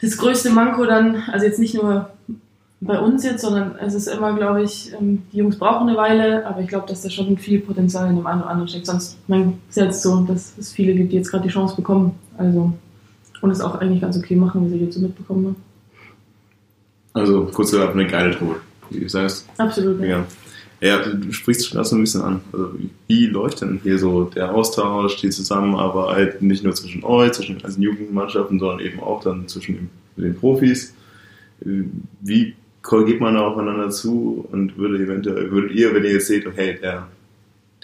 [0.00, 2.10] das größte Manko dann, also jetzt nicht nur
[2.80, 6.46] bei uns jetzt, sondern es ist immer, glaube ich, ähm, die Jungs brauchen eine Weile,
[6.46, 8.86] aber ich glaube, dass da schon viel Potenzial in dem einen oder anderen steckt.
[8.86, 12.18] Sonst, ja jetzt so, dass es viele gibt, die jetzt gerade die Chance bekommen.
[12.38, 12.72] Also,
[13.42, 15.69] und es auch eigentlich ganz okay machen, wie sie jetzt so mitbekommen haben.
[17.12, 18.56] Also kurz gesagt, eine geile Truppe.
[18.90, 19.48] Wie du sagst.
[19.58, 20.00] Absolut.
[20.00, 20.24] Ja.
[20.80, 20.98] Ja.
[20.98, 22.40] Du sprichst schon das ein bisschen an.
[22.52, 22.70] Also
[23.06, 27.62] wie läuft denn hier so der Austausch, die Zusammenarbeit, nicht nur zwischen euch, zwischen den
[27.62, 30.94] ganzen Jugendmannschaften, sondern eben auch dann zwischen den Profis?
[31.60, 36.46] Wie geht man da aufeinander zu und würde eventuell, würdet ihr, wenn ihr jetzt seht,
[36.46, 37.06] okay, der,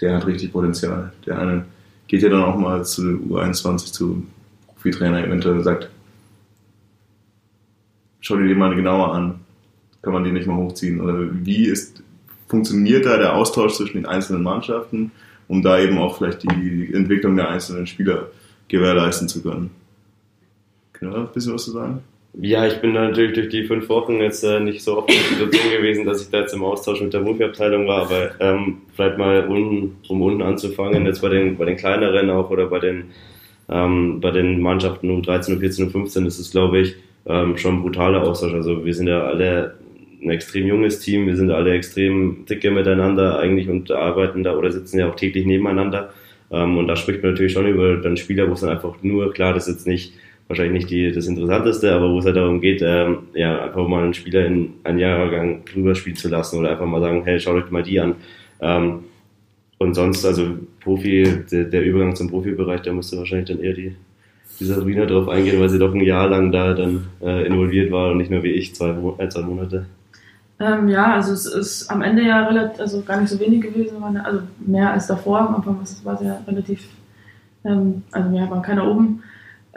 [0.01, 1.65] der hat richtig Potenzial, der eine
[2.07, 4.23] geht ja dann auch mal zu U21, zu
[4.67, 5.89] Profitrainer eventuell und sagt,
[8.27, 9.39] schau dir den mal genauer an,
[10.01, 10.99] kann man den nicht mal hochziehen?
[10.99, 12.03] Oder wie ist,
[12.47, 15.11] funktioniert da der Austausch zwischen den einzelnen Mannschaften,
[15.47, 18.27] um da eben auch vielleicht die Entwicklung der einzelnen Spieler
[18.67, 19.71] gewährleisten zu können?
[20.91, 22.01] Können wir da ein bisschen was zu sagen?
[22.39, 25.47] Ja, ich bin natürlich durch die fünf Wochen jetzt äh, nicht so oft in der
[25.47, 29.17] Situation gewesen, dass ich da jetzt im Austausch mit der Profi-Abteilung war, aber ähm, vielleicht
[29.17, 33.05] mal un, um unten anzufangen, jetzt bei den, bei den kleineren auch oder bei den,
[33.69, 36.95] ähm, bei den Mannschaften U13, U14, U15 ist es, glaube ich,
[37.27, 38.53] ähm, schon brutaler Austausch.
[38.53, 39.75] Also wir sind ja alle
[40.21, 44.71] ein extrem junges Team, wir sind alle extrem dicke miteinander eigentlich und arbeiten da oder
[44.71, 46.11] sitzen ja auch täglich nebeneinander.
[46.51, 49.33] Ähm, und da spricht man natürlich schon über dann Spieler, wo es dann einfach nur,
[49.33, 50.13] klar, das ist jetzt nicht
[50.47, 54.03] wahrscheinlich nicht die, das Interessanteste, aber wo es halt darum geht, ähm, ja, einfach mal
[54.03, 57.63] einen Spieler in einen Jahrgang drüber spielen zu lassen oder einfach mal sagen, hey, schaut
[57.63, 58.15] euch mal die an.
[58.61, 59.03] Ähm,
[59.77, 63.95] und sonst, also Profi, der, der, Übergang zum Profibereich, da müsste wahrscheinlich dann eher die,
[64.59, 68.11] die Sabrina drauf eingehen, weil sie doch ein Jahr lang da dann äh, involviert war
[68.11, 69.85] und nicht nur wie ich, zwei, äh, zwei Monate.
[70.59, 74.01] Ähm, ja, also es ist am Ende ja relativ, also gar nicht so wenig gewesen,
[74.23, 75.39] also mehr als davor.
[75.39, 76.87] Am Anfang war es ja relativ,
[77.63, 79.21] ähm, also wir waren keiner oben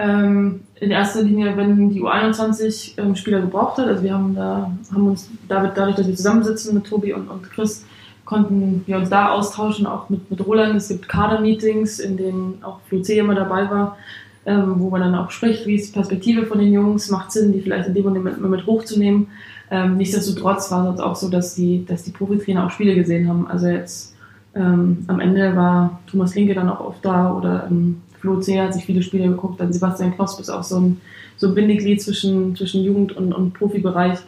[0.00, 3.86] ähm, in erster Linie, wenn die U21 ähm, Spieler gebraucht hat.
[3.86, 7.50] Also wir haben da, haben uns David, dadurch, dass wir zusammensitzen mit Tobi und, und
[7.50, 7.84] Chris,
[8.24, 10.76] konnten wir uns da austauschen, auch mit, mit Roland.
[10.76, 13.98] Es gibt Kader-Meetings, in denen auch C immer dabei war,
[14.46, 17.52] ähm, wo man dann auch spricht, wie ist die Perspektive von den Jungs, macht Sinn,
[17.52, 19.28] die vielleicht in dem Moment mit, mit hochzunehmen.
[19.70, 23.46] Ähm, nichtsdestotrotz war es auch so, dass die, dass die Profitrainer auch Spiele gesehen haben.
[23.46, 24.16] Also jetzt
[24.54, 28.60] ähm, am Ende war Thomas Linke dann auch oft da oder ähm, Flo C.
[28.60, 31.00] hat sich viele Spiele geguckt, dann Sebastian Knosp ist auch so ein,
[31.36, 34.18] so ein Bindeglied zwischen, zwischen Jugend- und, und Profibereich.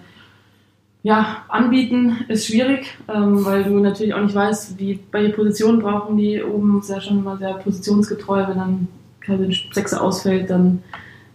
[1.02, 6.16] Ja, anbieten ist schwierig, ähm, weil du natürlich auch nicht weißt, wie welche Positionen brauchen
[6.16, 6.42] die.
[6.42, 8.88] Oben ist ja schon immer sehr positionsgetreu, wenn dann
[9.24, 10.82] quasi ein Sechser ausfällt, dann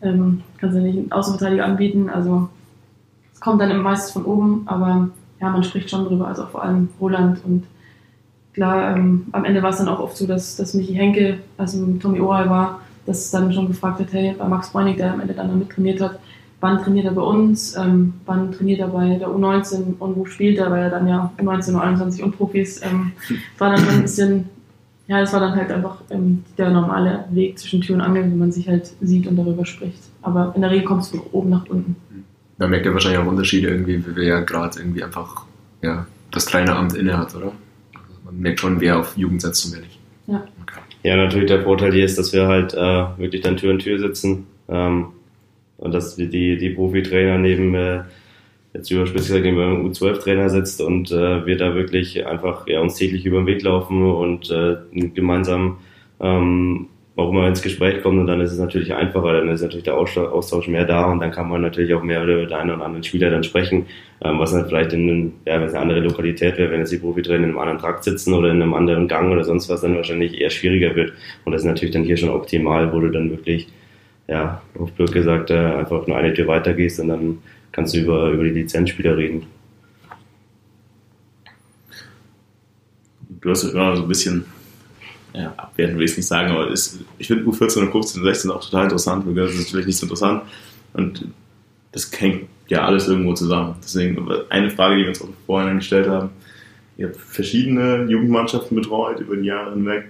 [0.01, 2.09] ähm, kannst du nicht einen Außenverteidiger anbieten.
[2.09, 2.49] Also
[3.33, 6.89] es kommt dann meistens von oben, aber ja, man spricht schon drüber, also vor allem
[6.99, 7.63] Roland und
[8.53, 11.85] klar, ähm, am Ende war es dann auch oft so, dass, dass Michi Henke, also
[12.01, 15.21] Tommy Oral war, dass es dann schon gefragt hat, hey, bei Max Bräunig, der am
[15.21, 16.19] Ende dann mit trainiert hat,
[16.59, 20.57] wann trainiert er bei uns, ähm, wann trainiert er bei der U19 und wo spielt
[20.57, 23.11] er, weil er dann ja U19, U21 und Profis ähm,
[23.59, 24.49] war dann schon ein bisschen,
[25.07, 28.35] ja, es war dann halt einfach ähm, der normale Weg zwischen Tür und Angel, wie
[28.35, 29.99] man sich halt sieht und darüber spricht.
[30.21, 31.95] Aber in der Regel kommt es von oben nach unten.
[32.57, 35.45] Da merkt ihr wahrscheinlich auch Unterschiede irgendwie, wie wir ja gerade irgendwie einfach
[35.81, 37.53] ja, das Traineramt inne hat, oder?
[38.27, 39.99] man merkt schon, wer auf Jugend setzt und wer nicht.
[40.27, 40.47] Ja.
[40.61, 40.79] Okay.
[41.03, 42.77] Ja, natürlich der Vorteil hier ist, dass wir halt äh,
[43.17, 45.07] wirklich dann Tür in Tür sitzen ähm,
[45.77, 48.03] und dass die, die Profitrainer neben äh,
[48.77, 53.25] jetzt überspitzt gesagt einem U12-Trainer sitzt und äh, wir da wirklich einfach ja, uns täglich
[53.25, 54.77] über den Weg laufen und äh,
[55.13, 55.77] gemeinsam
[56.19, 59.85] ähm, auch immer ins Gespräch kommen und dann ist es natürlich einfacher, dann ist natürlich
[59.85, 62.85] der Austausch mehr da und dann kann man natürlich auch mehr über den einen oder
[62.85, 63.87] anderen Spieler dann sprechen,
[64.23, 66.97] ähm, was dann vielleicht in, ja, wenn es eine andere Lokalität wäre, wenn jetzt die
[66.97, 69.95] Profitrainer in einem anderen Trakt sitzen oder in einem anderen Gang oder sonst was, dann
[69.95, 71.13] wahrscheinlich eher schwieriger wird
[71.43, 73.67] und das ist natürlich dann hier schon optimal, wo du dann wirklich,
[74.27, 77.39] ja, auf Glück gesagt, äh, einfach nur eine Tür weitergehst und dann
[77.77, 79.45] kannst du über, über die Lizenzspieler reden.
[83.39, 84.45] Du hast ja so ein bisschen
[85.35, 88.27] ja, abwerten will ich es nicht sagen, aber ist, ich finde U14 und 15 und
[88.27, 89.25] 16 auch total interessant.
[89.37, 90.41] Das ist natürlich nicht so interessant.
[90.93, 91.27] Und
[91.91, 93.75] das hängt ja alles irgendwo zusammen.
[93.83, 96.31] Deswegen eine Frage, die wir uns auch vorhin gestellt haben.
[96.97, 100.05] Ihr habt verschiedene Jugendmannschaften betreut über die Jahre hinweg.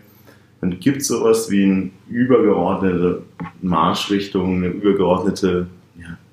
[0.79, 3.23] Gibt es sowas wie eine übergeordnete
[3.61, 5.67] Marschrichtung, eine übergeordnete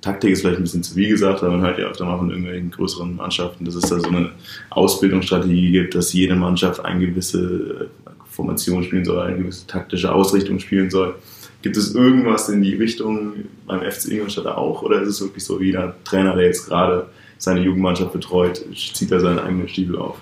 [0.04, 2.28] Taktik ist vielleicht ein bisschen zu wie gesagt, aber man hört ja öfter mal von
[2.28, 4.32] irgendwelchen größeren Mannschaften, dass es da so eine
[4.68, 7.88] Ausbildungsstrategie gibt, dass jede Mannschaft eine gewisse
[8.28, 11.14] Formation spielen soll, eine gewisse taktische Ausrichtung spielen soll.
[11.62, 13.32] Gibt es irgendwas in die Richtung
[13.66, 17.06] beim FC Ingolstadt auch oder ist es wirklich so wie der Trainer, der jetzt gerade
[17.38, 20.18] seine Jugendmannschaft betreut, zieht er seinen eigenen Stiefel auf?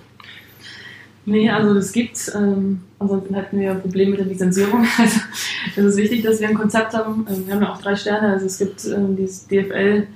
[1.24, 2.34] Nee, also das gibt's.
[2.34, 4.86] Ähm, ansonsten hätten wir Probleme mit der Lizenzierung.
[5.74, 7.26] Also es ist wichtig, dass wir ein Konzept haben.
[7.30, 8.32] Ähm, wir haben ja auch drei Sterne.
[8.32, 10.06] Also es gibt ähm, dieses DFL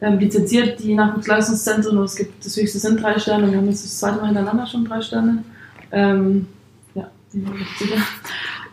[0.00, 3.68] ähm, lizenziert die Nachwuchsleistungszentren und es gibt das höchste sind drei Sterne und wir haben
[3.68, 5.44] jetzt das zweite Mal hintereinander schon drei Sterne.
[5.92, 6.46] Ähm,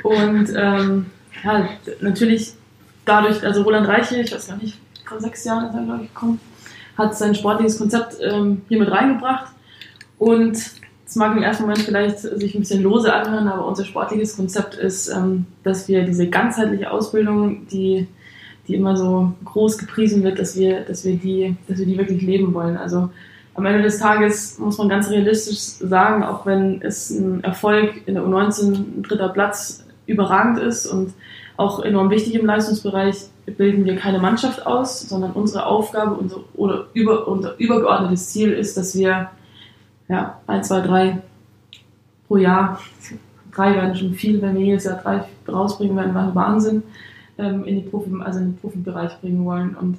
[0.03, 1.05] und ähm,
[1.43, 1.69] ja,
[2.01, 2.53] natürlich
[3.05, 6.13] dadurch, also Roland Reiche, ich weiß gar nicht, vor sechs Jahren ist er, glaube ich,
[6.13, 6.39] gekommen,
[6.97, 9.51] hat sein sportliches Konzept ähm, hier mit reingebracht.
[10.17, 10.57] Und
[11.13, 14.73] es mag im ersten Moment vielleicht sich ein bisschen lose anhören, aber unser sportliches Konzept
[14.73, 18.07] ist, ähm, dass wir diese ganzheitliche Ausbildung, die,
[18.67, 22.23] die immer so groß gepriesen wird, dass wir, dass wir die, dass wir die wirklich
[22.23, 22.77] leben wollen.
[22.77, 23.11] Also
[23.53, 28.15] am Ende des Tages muss man ganz realistisch sagen, auch wenn es ein Erfolg in
[28.15, 31.13] der U19 ein dritter Platz überragend ist und
[31.57, 33.17] auch enorm wichtig im Leistungsbereich,
[33.55, 38.77] bilden wir keine Mannschaft aus, sondern unsere Aufgabe unser, oder über, unser übergeordnetes Ziel ist,
[38.77, 39.29] dass wir
[40.13, 41.17] ja, ein, zwei, drei
[42.27, 42.79] pro Jahr,
[43.51, 46.83] drei werden schon viel, wenn wir jedes Jahr drei rausbringen werden, war Wahnsinn,
[47.39, 49.75] ähm, in, die Profi, also in den Profibereich bringen wollen.
[49.75, 49.97] Und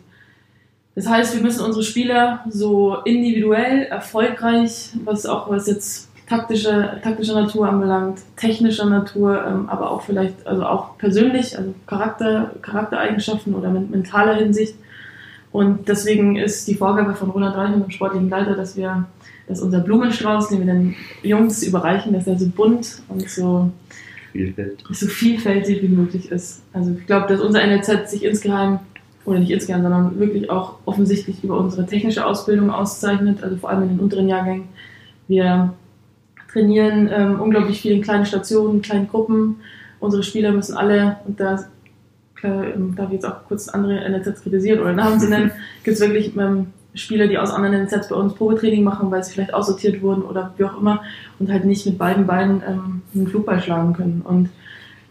[0.94, 7.34] das heißt, wir müssen unsere Spieler so individuell, erfolgreich, was auch was jetzt taktische, taktischer
[7.34, 13.68] Natur anbelangt, technischer Natur, ähm, aber auch vielleicht, also auch persönlich, also Charakter, Charaktereigenschaften oder
[13.70, 14.76] mentaler Hinsicht.
[15.50, 19.06] Und deswegen ist die Vorgabe von Ronald Reich, dem sportlichen Leiter, dass wir,
[19.46, 23.70] dass unser Blumenstrauß, den wir den Jungs überreichen, dass er so bunt und so
[24.32, 26.62] vielfältig, so vielfältig wie möglich ist.
[26.72, 28.80] Also ich glaube, dass unser NLZ sich insgeheim
[29.24, 33.84] oder nicht insgeheim, sondern wirklich auch offensichtlich über unsere technische Ausbildung auszeichnet, also vor allem
[33.84, 34.68] in den unteren Jahrgängen.
[35.28, 35.72] Wir
[36.52, 39.56] trainieren ähm, unglaublich viel in kleinen Stationen, kleinen Gruppen.
[40.00, 41.64] Unsere Spieler müssen alle, und da
[42.42, 45.52] ähm, darf ich jetzt auch kurz andere NLZs kritisieren oder Namen zu nennen,
[45.84, 49.32] gibt es wirklich ähm, Spieler, die aus anderen NLZs bei uns Probetraining machen, weil sie
[49.32, 51.02] vielleicht aussortiert wurden oder wie auch immer
[51.38, 54.22] und halt nicht mit beiden Beinen ähm, einen Flugball schlagen können.
[54.22, 54.50] Und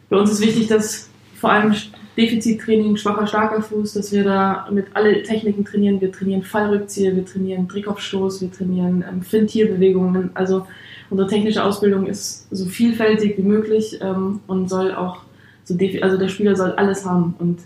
[0.10, 1.76] für uns ist wichtig, dass vor allem
[2.18, 6.00] Defizittraining, schwacher, starker Fuß, dass wir da mit alle Techniken trainieren.
[6.00, 10.30] Wir trainieren Fallrückzieher, wir trainieren Drehkopfstoß, wir trainieren ähm, Fintierbewegungen.
[10.36, 10.68] Also
[11.10, 15.24] unsere technische Ausbildung ist so vielfältig wie möglich ähm, und soll auch
[15.64, 17.36] so, also der Spieler soll alles haben.
[17.40, 17.62] Und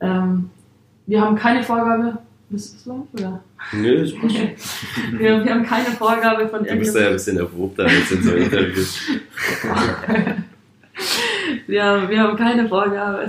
[0.00, 0.50] ähm,
[1.06, 2.18] wir haben keine Vorgabe.
[2.52, 3.40] Bist du das oder?
[3.72, 4.34] Nö, das passt
[5.12, 8.32] wir, wir haben keine Vorgabe von Du bist ja ein bisschen erprobter als in so
[8.32, 9.00] Interviews.
[11.66, 13.26] ja, wir haben keine Vorgabe.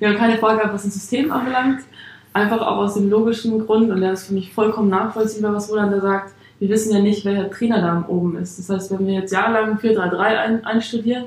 [0.00, 1.82] wir haben keine Vorgabe, was ein System anbelangt.
[2.32, 5.92] Einfach auch aus dem logischen Grund, und der ist für mich vollkommen nachvollziehbar, was Roland
[5.92, 6.32] da sagt.
[6.58, 8.58] Wir wissen ja nicht, welcher Trainer da oben ist.
[8.58, 11.26] Das heißt, wenn wir jetzt jahrelang 4-3-3 ein, einstudieren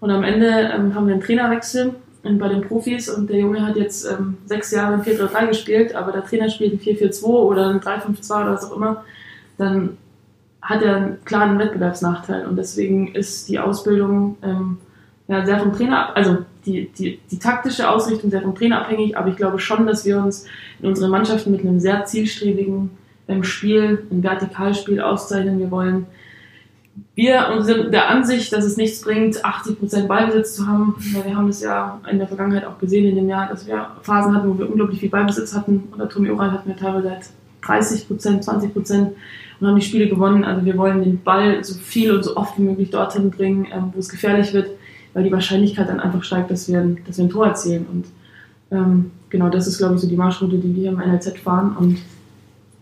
[0.00, 1.94] und am Ende ähm, haben wir einen Trainerwechsel
[2.34, 6.12] bei den Profis und der Junge hat jetzt ähm, sechs Jahre in 4-3-3 gespielt, aber
[6.12, 9.04] der Trainer spielt ein 4-4-2 oder ein 3-5-2 oder was auch immer,
[9.58, 9.96] dann
[10.60, 14.78] hat er einen klaren Wettbewerbsnachteil und deswegen ist die Ausbildung ähm,
[15.28, 19.28] ja, sehr vom Trainer, also die, die, die taktische Ausrichtung sehr vom Trainer abhängig, aber
[19.28, 20.46] ich glaube schon, dass wir uns
[20.80, 22.90] in unseren Mannschaften mit einem sehr zielstrebigen
[23.28, 25.58] ähm, Spiel, einem Vertikalspiel auszeichnen.
[25.58, 26.06] Wir wollen
[27.14, 31.48] wir sind der Ansicht, dass es nichts bringt, 80% Ballbesitz zu haben, weil wir haben
[31.48, 34.58] es ja in der Vergangenheit auch gesehen in dem Jahr, dass wir Phasen hatten, wo
[34.58, 35.84] wir unglaublich viel Ballbesitz hatten.
[35.94, 37.30] Oder Tommy Oral hatten wir teilweise seit
[37.64, 39.12] 30%, 20%
[39.60, 40.44] und haben die Spiele gewonnen.
[40.44, 43.92] Also wir wollen den Ball so viel und so oft wie möglich dorthin bringen, ähm,
[43.94, 44.70] wo es gefährlich wird,
[45.14, 47.86] weil die Wahrscheinlichkeit dann einfach steigt, dass wir, dass wir ein Tor erzielen.
[47.90, 48.06] Und
[48.70, 51.98] ähm, genau das ist, glaube ich, so die Marschroute, die wir im NLZ fahren und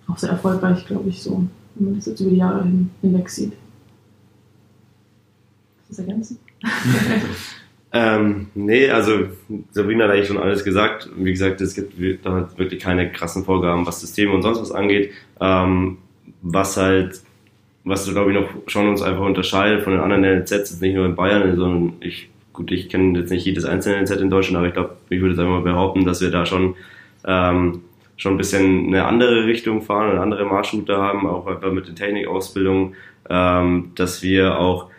[0.08, 1.44] auch sehr erfolgreich, glaube ich, so,
[1.76, 3.52] wenn man das jetzt über die Jahre hin, hinweg sieht.
[5.88, 6.38] Was ergänzen?
[7.96, 9.28] Ähm, nee, also
[9.70, 11.08] Sabrina hat eigentlich schon alles gesagt.
[11.16, 11.94] Wie gesagt, es gibt
[12.26, 15.12] da wirklich keine krassen Vorgaben, was Systeme und sonst was angeht.
[15.40, 15.98] Ähm,
[16.42, 17.20] was halt,
[17.84, 21.14] was glaube ich noch schon uns einfach unterscheidet von den anderen NLZs, nicht nur in
[21.14, 24.74] Bayern, sondern ich, gut, ich kenne jetzt nicht jedes einzelne NLZ in Deutschland, aber ich
[24.74, 26.74] glaube, ich würde jetzt einfach mal behaupten, dass wir da schon
[27.24, 27.82] ähm,
[28.16, 31.94] schon ein bisschen eine andere Richtung fahren, eine andere Marschroute haben, auch einfach mit den
[31.94, 32.94] Technikausbildungen,
[33.30, 34.90] ähm, dass wir auch,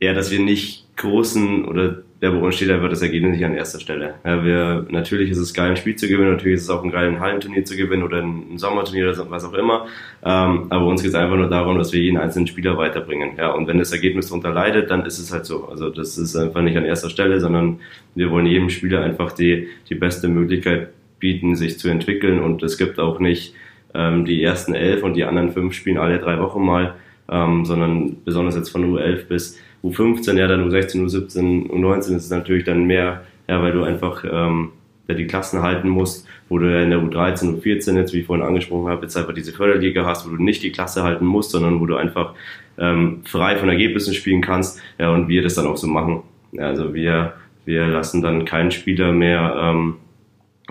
[0.00, 3.54] ja, dass wir nicht großen oder der bei uns steht einfach das Ergebnis nicht an
[3.54, 4.14] erster Stelle.
[4.24, 6.90] Ja, wir, natürlich ist es geil, ein Spiel zu gewinnen, natürlich ist es auch ein
[6.90, 9.86] geil, ein Hallenturnier zu gewinnen oder ein Sommerturnier oder was auch immer.
[10.24, 13.32] Ähm, aber uns geht es einfach nur darum, dass wir jeden einzelnen Spieler weiterbringen.
[13.36, 15.66] Ja, und wenn das Ergebnis darunter leidet, dann ist es halt so.
[15.66, 17.80] Also das ist einfach nicht an erster Stelle, sondern
[18.14, 22.40] wir wollen jedem Spieler einfach die, die beste Möglichkeit bieten, sich zu entwickeln.
[22.40, 23.54] Und es gibt auch nicht
[23.92, 26.94] ähm, die ersten elf und die anderen fünf spielen alle drei Wochen mal,
[27.28, 29.58] ähm, sondern besonders jetzt von U11 bis
[29.90, 34.24] U15, ja, dann U16, U17, U19 ist es natürlich dann mehr, ja, weil du einfach
[34.30, 34.70] ähm,
[35.08, 38.44] ja, die Klassen halten musst, wo du in der U13, U14 jetzt, wie ich vorhin
[38.44, 41.80] angesprochen habe, jetzt einfach diese Förderliga hast, wo du nicht die Klasse halten musst, sondern
[41.80, 42.34] wo du einfach
[42.78, 46.22] ähm, frei von Ergebnissen spielen kannst, ja, und wir das dann auch so machen.
[46.52, 49.96] Ja, also wir, wir lassen dann keinen Spieler mehr, ähm,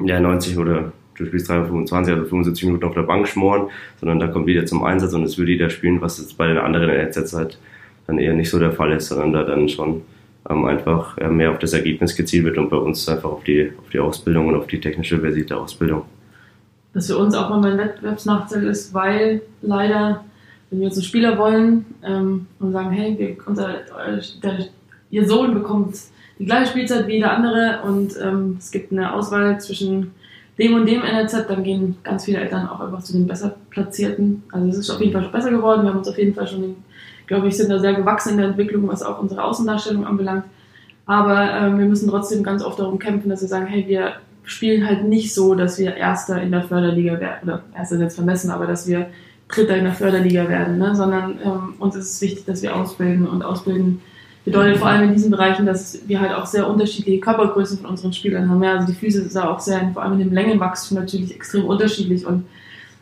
[0.04, 4.28] ja, 90 oder du spielst 325, also 75 Minuten auf der Bank schmoren, sondern da
[4.28, 7.34] kommt wieder zum Einsatz und es will jeder spielen, was jetzt bei den anderen NLZs
[7.34, 7.58] halt
[8.08, 10.02] dann eher nicht so der Fall ist, sondern da dann schon
[10.50, 13.72] ähm, einfach äh, mehr auf das Ergebnis gezielt wird und bei uns einfach auf die,
[13.78, 16.04] auf die Ausbildung und auf die technische versierte Ausbildung.
[16.94, 20.24] Was für uns auch mal ein Wettbewerbsnachteil ist, weil leider
[20.70, 23.76] wenn wir einen Spieler wollen ähm, und sagen, hey, wir, unser,
[24.44, 24.68] der,
[25.10, 25.96] ihr Sohn bekommt
[26.39, 30.12] die gleiche Spielzeit wie jeder andere und ähm, es gibt eine Auswahl zwischen
[30.58, 34.44] dem und dem NLZ, dann gehen ganz viele Eltern auch einfach zu den besser platzierten.
[34.52, 35.84] Also es ist auf jeden Fall schon besser geworden.
[35.84, 36.76] Wir haben uns auf jeden Fall schon,
[37.28, 40.44] glaube ich, sind da sehr gewachsen in der Entwicklung, was auch unsere Außendarstellung anbelangt.
[41.06, 44.88] Aber ähm, wir müssen trotzdem ganz oft darum kämpfen, dass wir sagen, hey, wir spielen
[44.88, 48.52] halt nicht so, dass wir Erster in der Förderliga werden, oder Erster ist jetzt vermessen,
[48.52, 49.08] aber dass wir
[49.48, 50.96] Dritter in der Förderliga werden, ne?
[50.96, 54.02] sondern ähm, uns ist es wichtig, dass wir ausbilden und ausbilden
[54.44, 58.14] bedeutet vor allem in diesen Bereichen, dass wir halt auch sehr unterschiedliche Körpergrößen von unseren
[58.14, 58.64] Spielern haben.
[58.64, 62.26] Ja, also die Füße sind auch sehr, vor allem in dem Längenwachstum natürlich extrem unterschiedlich
[62.26, 62.46] und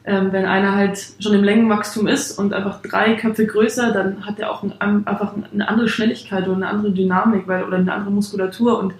[0.05, 4.39] ähm, wenn einer halt schon im Längenwachstum ist und einfach drei Köpfe größer, dann hat
[4.39, 8.11] er auch ein, einfach eine andere Schnelligkeit oder eine andere Dynamik weil, oder eine andere
[8.11, 8.79] Muskulatur.
[8.79, 8.93] Und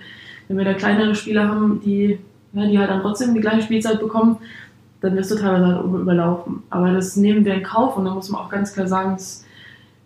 [0.47, 2.19] wenn wir da kleinere Spieler haben, die,
[2.53, 4.37] ja, die halt dann trotzdem die gleiche Spielzeit bekommen,
[5.01, 6.63] dann wirst du teilweise halt überlaufen.
[6.69, 9.43] Aber das nehmen wir in Kauf und da muss man auch ganz klar sagen, dass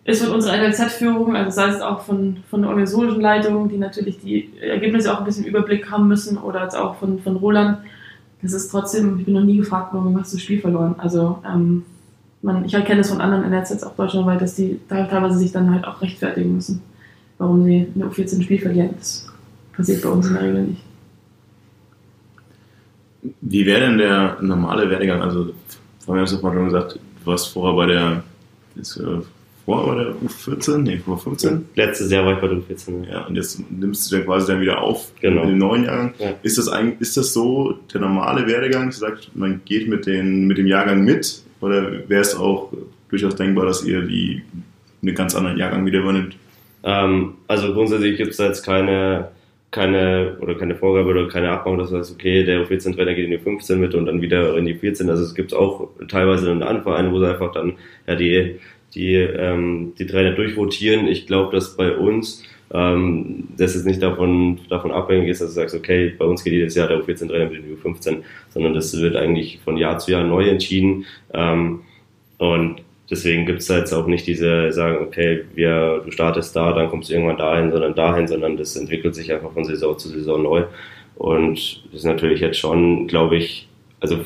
[0.08, 4.18] ist von unserer NLZ-Führung, also sei es auch von, von der organisatorischen Leitung, die natürlich
[4.18, 7.80] die Ergebnisse auch ein bisschen Überblick haben müssen, oder als auch von, von Roland,
[8.42, 10.94] das ist trotzdem, ich bin noch nie gefragt warum hast du das Spiel verloren.
[10.98, 11.84] Also ähm,
[12.42, 15.84] man, ich erkenne es von anderen NLZs auch deutschlandweit, dass die teilweise sich dann halt
[15.84, 16.82] auch rechtfertigen müssen,
[17.38, 18.90] warum sie in der U14 ein Spiel verlieren.
[18.98, 19.26] Das
[19.72, 20.82] passiert bei uns in der Regel nicht.
[23.40, 25.20] Wie wäre denn der normale Werdegang?
[25.20, 25.54] Also, du
[26.04, 28.22] vorhin schon gesagt, du warst vorher bei der
[28.76, 29.00] ist,
[29.68, 30.78] äh, vor bei der U14?
[30.78, 31.66] Nee, vor 15?
[31.74, 33.08] Letztes Jahr war ich bei der U14.
[33.10, 35.42] Ja, und jetzt nimmst du dann quasi dann wieder auf genau.
[35.42, 36.14] in den neuen Jahrgang.
[36.18, 36.34] Ja.
[36.42, 38.90] Ist, das eigentlich, ist das so der normale Werdegang?
[38.90, 41.42] Du sagst, man geht mit, den, mit dem Jahrgang mit?
[41.60, 42.72] Oder wäre es auch
[43.08, 44.42] durchaus denkbar, dass ihr die,
[45.02, 46.36] einen ganz anderen Jahrgang wieder übernimmt?
[46.84, 49.28] Ähm, also grundsätzlich gibt es jetzt keine
[49.70, 53.32] keine oder keine Vorgabe oder keine Abmachung, dass du sagst, okay, der U14-Trainer geht in
[53.32, 55.10] die 15 mit und dann wieder in die 14.
[55.10, 57.74] Also es gibt auch teilweise dann andere Vereine, wo sie einfach dann
[58.06, 58.58] ja die
[58.98, 61.06] die, ähm, die Trainer durchrotieren.
[61.06, 62.42] Ich glaube, dass bei uns
[62.74, 66.52] ähm, das jetzt nicht davon, davon abhängig ist, dass du sagst, okay, bei uns geht
[66.52, 68.18] jedes Jahr der U14-Trainer mit dem U15,
[68.50, 71.06] sondern das wird eigentlich von Jahr zu Jahr neu entschieden.
[71.32, 71.80] Ähm,
[72.38, 76.90] und deswegen gibt es jetzt auch nicht diese sagen, okay, wir, du startest da, dann
[76.90, 80.42] kommst du irgendwann dahin, sondern dahin, sondern das entwickelt sich einfach von Saison zu Saison
[80.42, 80.64] neu.
[81.16, 83.68] Und das ist natürlich jetzt schon, glaube ich,
[84.00, 84.18] also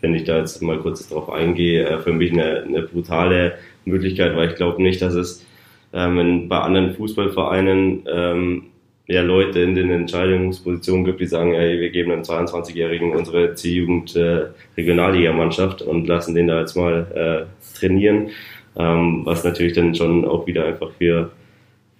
[0.00, 4.36] wenn ich da jetzt mal kurz drauf eingehe, äh, für mich eine, eine brutale Möglichkeit,
[4.36, 5.46] weil ich glaube nicht, dass es
[5.92, 8.62] ähm, bei anderen Fußballvereinen ähm,
[9.10, 14.14] ja, Leute in den Entscheidungspositionen gibt, die sagen, ey, wir geben einem 22-Jährigen unsere C-Jugend
[14.14, 18.30] äh, Regionalligamannschaft und lassen den da jetzt mal äh, trainieren,
[18.76, 21.32] ähm, was natürlich dann schon auch wieder einfach für,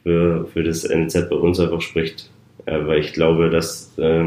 [0.05, 2.31] für, für das NZ bei uns einfach spricht,
[2.67, 4.27] äh, weil ich glaube, dass äh,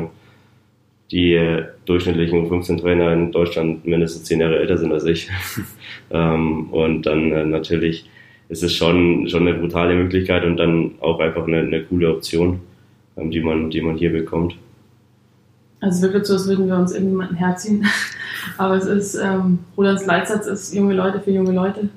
[1.13, 5.29] die durchschnittlichen 15 Trainer in Deutschland mindestens zehn Jahre älter sind als ich.
[6.11, 8.09] ähm, und dann äh, natürlich
[8.49, 12.59] ist es schon, schon eine brutale Möglichkeit und dann auch einfach eine, eine coole Option,
[13.15, 14.55] ähm, die, man, die man hier bekommt.
[15.81, 17.85] Also wirklich so, als würden wir uns irgendjemanden herziehen.
[18.57, 21.89] Aber es ist, ähm, Rolands Leitsatz ist junge Leute für junge Leute.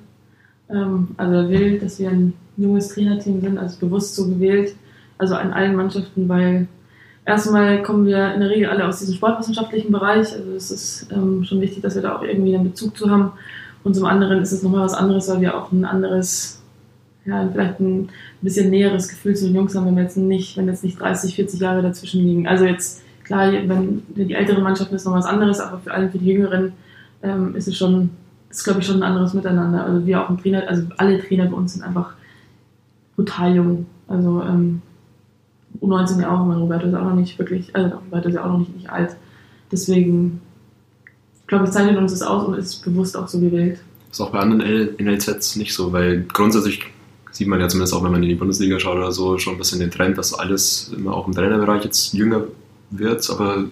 [0.68, 4.74] Ähm, also er will, dass wir ein junges Trainerteam sind, also bewusst so gewählt.
[5.18, 6.68] Also an allen Mannschaften, weil
[7.26, 10.32] erstmal kommen wir in der Regel alle aus diesem sportwissenschaftlichen Bereich.
[10.32, 13.32] Also es ist ähm, schon wichtig, dass wir da auch irgendwie einen Bezug zu haben.
[13.84, 16.62] Und zum anderen ist es nochmal was anderes, weil wir auch ein anderes,
[17.24, 18.08] ja, vielleicht ein
[18.40, 21.34] bisschen näheres Gefühl zu den Jungs haben, wenn wir jetzt nicht, wenn jetzt nicht 30,
[21.34, 22.48] 40 Jahre dazwischen liegen.
[22.48, 26.18] Also jetzt, klar, wenn die älteren Mannschaften ist noch was anderes, aber für alle, für
[26.18, 26.72] die Jüngeren
[27.22, 28.10] ähm, ist es schon,
[28.50, 29.84] ist glaube ich schon ein anderes Miteinander.
[29.84, 32.14] Also wir auch ein Trainer, also alle Trainer bei uns sind einfach
[33.16, 33.86] brutal jung.
[34.08, 34.82] Also ähm,
[35.80, 38.52] U19 ja auch, mein Roberto ist auch noch nicht wirklich, also Roberto ist ja auch
[38.52, 39.16] noch nicht, nicht alt.
[39.70, 40.40] Deswegen,
[41.46, 43.80] glaube ich, zeichnet uns das aus und ist bewusst auch so gewählt.
[44.10, 46.82] Ist auch bei anderen NLZs nicht so, weil grundsätzlich
[47.32, 49.58] sieht man ja zumindest auch, wenn man in die Bundesliga schaut oder so, schon ein
[49.58, 52.44] bisschen den Trend, dass alles immer auch im Trainerbereich jetzt jünger
[52.90, 53.28] wird.
[53.30, 53.64] Aber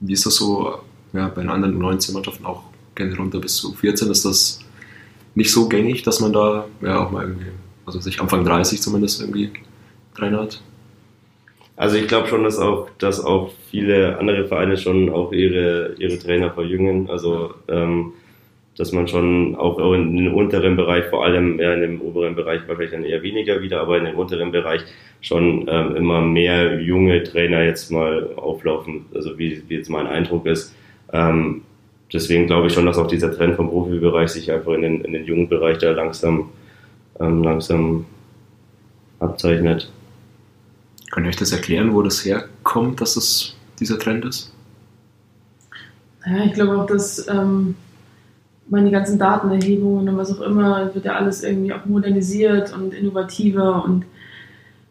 [0.00, 0.74] wie ist das so
[1.12, 4.10] ja, bei den anderen U19-Mannschaften auch gerne runter bis zu 14?
[4.10, 4.60] Ist das
[5.34, 7.46] nicht so gängig, dass man da ja auch mal irgendwie,
[7.86, 9.50] also sich Anfang 30 zumindest irgendwie
[10.14, 10.60] Trainer hat?
[11.80, 16.18] Also ich glaube schon, dass auch, dass auch viele andere Vereine schon auch ihre, ihre
[16.18, 17.08] Trainer verjüngen.
[17.08, 18.12] Also ähm,
[18.76, 22.60] dass man schon auch in den unteren Bereich, vor allem ja, in dem oberen Bereich
[22.68, 24.82] wahrscheinlich dann eher weniger wieder, aber in dem unteren Bereich
[25.22, 30.44] schon ähm, immer mehr junge Trainer jetzt mal auflaufen, also wie, wie jetzt mein Eindruck
[30.44, 30.76] ist.
[31.14, 31.62] Ähm,
[32.12, 35.14] deswegen glaube ich schon, dass auch dieser Trend vom Profibereich sich einfach in den, in
[35.14, 36.50] den jungen Bereich da langsam,
[37.18, 38.04] ähm, langsam
[39.18, 39.90] abzeichnet.
[41.10, 44.52] Könnt ihr euch das erklären, wo das herkommt, dass das dieser Trend ist?
[46.24, 47.74] Ja, ich glaube auch, dass ähm,
[48.68, 52.94] meine die ganzen Datenerhebungen und was auch immer, wird ja alles irgendwie auch modernisiert und
[52.94, 54.04] innovativer und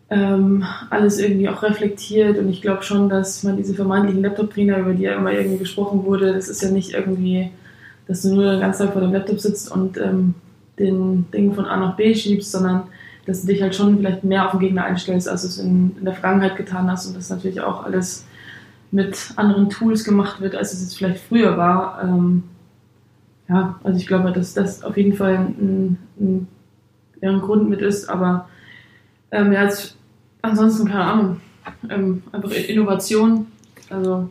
[0.10, 2.38] ähm, alles irgendwie auch reflektiert.
[2.38, 6.04] Und ich glaube schon, dass man diese vermeintlichen Laptop-Trainer, über die ja immer irgendwie gesprochen
[6.04, 7.52] wurde, das ist ja nicht irgendwie,
[8.08, 10.34] dass du nur den ganzen Tag vor dem Laptop sitzt und ähm,
[10.78, 12.84] den Ding von A nach B schiebst, sondern
[13.30, 15.96] dass du dich halt schon vielleicht mehr auf den Gegner einstellst, als du es in,
[15.98, 18.26] in der Vergangenheit getan hast und das natürlich auch alles
[18.90, 22.02] mit anderen Tools gemacht wird, als es jetzt vielleicht früher war.
[22.04, 22.44] Ähm,
[23.48, 26.48] ja, also ich glaube, dass das auf jeden Fall ein, ein,
[27.22, 28.50] ein Grund mit ist, aber
[29.30, 29.96] ähm, ja, jetzt,
[30.42, 31.42] ansonsten keine Ahnung,
[31.88, 33.46] ähm, einfach Innovation,
[33.92, 34.28] also.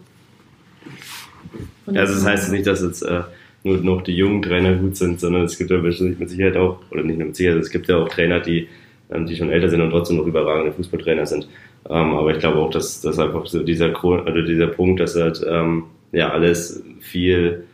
[1.86, 3.22] Ja, also das heißt nicht, dass jetzt äh,
[3.62, 7.04] nur noch die jungen Trainer gut sind, sondern es gibt ja mit Sicherheit auch, oder
[7.04, 8.68] nicht nur mit Sicherheit, es gibt ja auch Trainer, die,
[9.10, 11.48] die schon älter sind und trotzdem noch überragende Fußballtrainer sind.
[11.88, 15.44] Ähm, aber ich glaube auch, dass, dass einfach so dieser, oder dieser Punkt, dass halt
[15.48, 17.64] ähm, ja alles viel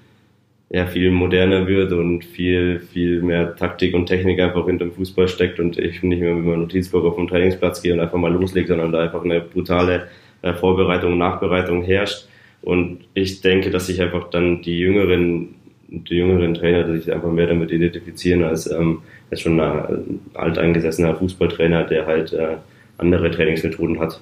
[0.74, 5.28] ja, viel moderner wird und viel, viel mehr Taktik und Technik einfach hinter dem Fußball
[5.28, 8.32] steckt und ich nicht mehr mit meinem Notizblock auf den Trainingsplatz gehe und einfach mal
[8.32, 10.09] loslege, sondern da einfach eine brutale
[10.43, 12.26] äh, Vorbereitung und Nachbereitung herrscht.
[12.61, 15.55] Und ich denke, dass sich einfach dann die jüngeren,
[15.89, 21.85] die jüngeren Trainer sich einfach mehr damit identifizieren als, ähm, als schon ein alteingesessener Fußballtrainer,
[21.85, 22.57] der halt äh,
[22.99, 24.20] andere Trainingsmethoden hat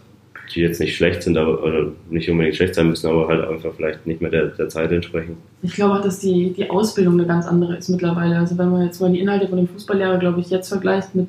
[0.55, 3.73] die jetzt nicht schlecht sind, aber oder nicht unbedingt schlecht sein müssen, aber halt einfach
[3.75, 5.37] vielleicht nicht mehr der, der Zeit entsprechen.
[5.63, 8.37] Ich glaube auch, dass die, die Ausbildung eine ganz andere ist mittlerweile.
[8.37, 11.29] Also wenn man jetzt mal die Inhalte von dem Fußballlehrer, glaube ich, jetzt vergleicht mit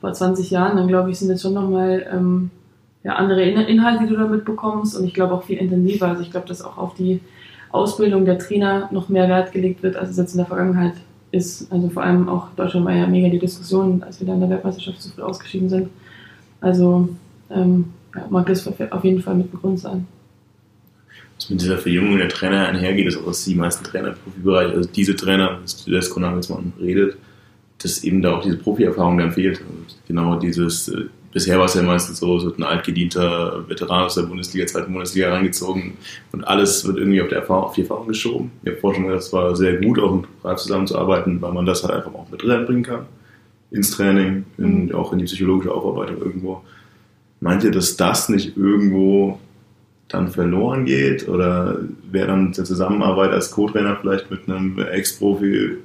[0.00, 2.50] vor 20 Jahren, dann glaube ich, sind jetzt schon nochmal ähm,
[3.04, 6.08] ja, andere Inhalte, die du damit bekommst und ich glaube auch viel intensiver.
[6.08, 7.20] Also ich glaube, dass auch auf die
[7.72, 10.94] Ausbildung der Trainer noch mehr Wert gelegt wird, als es jetzt in der Vergangenheit
[11.30, 11.72] ist.
[11.72, 14.50] Also vor allem auch Deutschland war ja mega die Diskussion, als wir dann in der
[14.50, 15.88] Weltmeisterschaft zu früh ausgeschieden sind.
[16.60, 17.08] Also
[17.50, 20.06] ähm, ja, mag das auf jeden Fall mit ein sein.
[21.36, 24.74] Was mit dieser Verjüngung der Trainer einhergeht, ist auch, dass die meisten Trainer im Profibereich,
[24.74, 27.16] also diese Trainer, das Konagelsmann redet,
[27.78, 29.60] dass eben da auch diese Profi-Erfahrung dann fehlt.
[29.60, 34.04] Und genau dieses, äh, bisher war es ja meistens so, es wird ein altgedienter Veteran
[34.04, 35.94] aus der Bundesliga, zweiten Bundesliga reingezogen
[36.32, 38.52] und alles wird irgendwie auf, der Erfahrung, auf die Erfahrung geschoben.
[38.62, 41.66] Ich habe vorhin schon gesagt, es war sehr gut, auch mit Ralf zusammenzuarbeiten, weil man
[41.66, 43.06] das halt einfach auch mit reinbringen kann.
[43.70, 44.94] Ins Training, in, mhm.
[44.94, 46.62] auch in die psychologische Aufarbeitung irgendwo.
[47.40, 49.40] Meint ihr, dass das nicht irgendwo
[50.08, 51.28] dann verloren geht?
[51.28, 51.78] Oder
[52.10, 55.78] wäre dann die Zusammenarbeit als Co-Trainer vielleicht mit einem Ex-Profi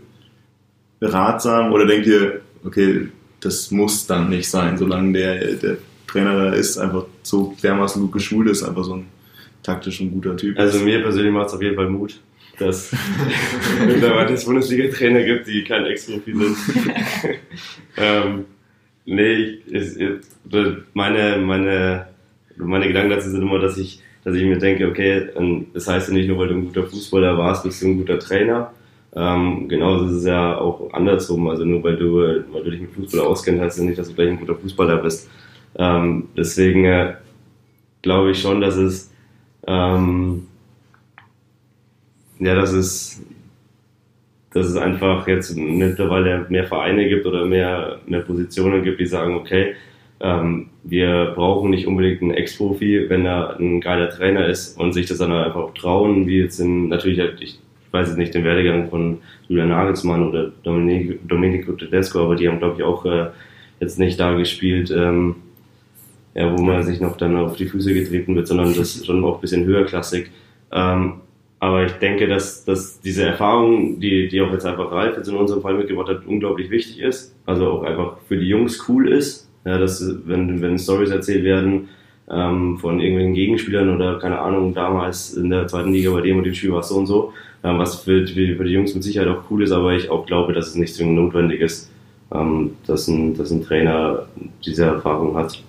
[1.02, 1.72] ratsam?
[1.72, 3.08] Oder denkt ihr, okay,
[3.40, 5.78] das muss dann nicht sein, solange der, der
[6.08, 9.08] Trainer da ist, einfach so dermaßen gut geschult ist, einfach so ein
[9.64, 10.58] taktisch und guter Typ.
[10.58, 12.20] Also mir persönlich macht es auf jeden Fall Mut,
[12.58, 12.92] dass
[14.30, 16.58] es Bundesliga-Trainer gibt, die kein Ex-Profi sind.
[17.98, 18.46] ähm,
[19.10, 20.10] Nee, ich, ich,
[20.94, 22.08] meine, meine,
[22.58, 25.30] meine Gedanken dazu sind immer, dass ich, dass ich mir denke, okay,
[25.74, 28.20] das heißt ja nicht nur, weil du ein guter Fußballer warst, bist du ein guter
[28.20, 28.74] Trainer.
[29.18, 31.50] Ähm, genauso ist es ja auch andersrum.
[31.50, 32.18] Also nur weil du,
[32.52, 34.98] weil du dich mit Fußball auskennst, heißt ja nicht, dass du gleich ein guter Fußballer
[34.98, 35.30] bist.
[35.76, 37.16] Ähm, deswegen äh,
[38.04, 39.12] glaube ich schon, dass es
[39.66, 40.46] ähm,
[42.40, 43.24] ja, dass es
[44.52, 49.36] dass es einfach jetzt mittlerweile mehr Vereine gibt oder mehr, mehr Positionen gibt, die sagen,
[49.36, 49.76] okay,
[50.20, 55.06] ähm, wir brauchen nicht unbedingt einen Ex-Profi, wenn er ein geiler Trainer ist und sich
[55.06, 57.60] das dann einfach auch trauen, wie jetzt in, natürlich, ich
[57.92, 62.76] weiß jetzt nicht den Werdegang von Julian Nagelsmann oder Domenico Tedesco, aber die haben, glaube
[62.78, 63.28] ich, auch äh,
[63.80, 65.36] jetzt nicht da gespielt, ähm,
[66.34, 69.24] ja, wo man sich noch dann auf die Füße getreten wird, sondern das ist schon
[69.24, 70.30] auch ein bisschen höherklassig.
[70.72, 71.22] Ähm,
[71.60, 75.36] aber ich denke, dass, dass diese Erfahrung, die, die auch jetzt einfach Ralf jetzt in
[75.36, 77.36] unserem Fall mitgebracht hat, unglaublich wichtig ist.
[77.48, 79.50] Also auch einfach für die Jungs cool ist.
[79.66, 81.90] Ja, dass, wenn, wenn Stories erzählt werden
[82.30, 86.44] ähm, von irgendwelchen Gegenspielern oder keine Ahnung, damals in der zweiten Liga bei dem und
[86.44, 87.34] dem Spiel war es so und so,
[87.68, 90.54] ähm, was für, für die Jungs mit Sicherheit auch cool ist, aber ich auch glaube,
[90.54, 91.90] dass es nicht zwingend notwendig ist,
[92.32, 94.26] ähm, dass, ein, dass ein Trainer
[94.66, 95.62] diese Erfahrung hat.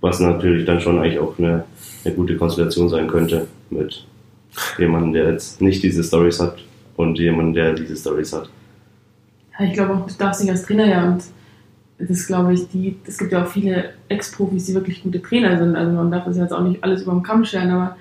[0.00, 1.64] Was natürlich dann schon eigentlich auch eine,
[2.04, 4.04] eine gute Konstellation sein könnte mit
[4.76, 6.58] jemandem, der jetzt nicht diese Stories hat
[6.96, 8.50] und jemandem, der diese Stories hat.
[9.60, 11.22] Ich glaube auch, du darfst nicht als Trainer ja und
[11.98, 15.76] das glaube ich, die, es gibt ja auch viele Ex-Profis, die wirklich gute Trainer sind.
[15.76, 17.96] Also man darf das jetzt auch nicht alles über den Kamm scheren, aber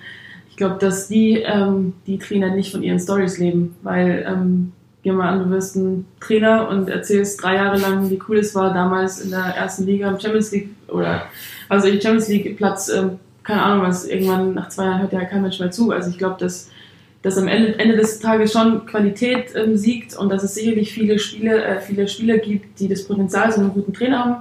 [0.61, 5.29] glaube, dass die, ähm, die Trainer nicht von ihren Stories leben, weil ähm, geh mal
[5.29, 9.21] an, du wirst ein Trainer und erzählst drei Jahre lang, wie cool es war, damals
[9.21, 11.23] in der ersten Liga im Champions League oder
[11.67, 15.25] also im Champions League Platz ähm, keine Ahnung, was irgendwann nach zwei Jahren hört ja
[15.25, 15.91] kein Mensch mehr zu.
[15.91, 16.69] Also ich glaube, dass,
[17.23, 21.17] dass am Ende, Ende des Tages schon Qualität ähm, siegt und dass es sicherlich viele
[21.17, 24.35] Spiele, äh, viele Spieler gibt, die das Potenzial so einen guten Trainer haben.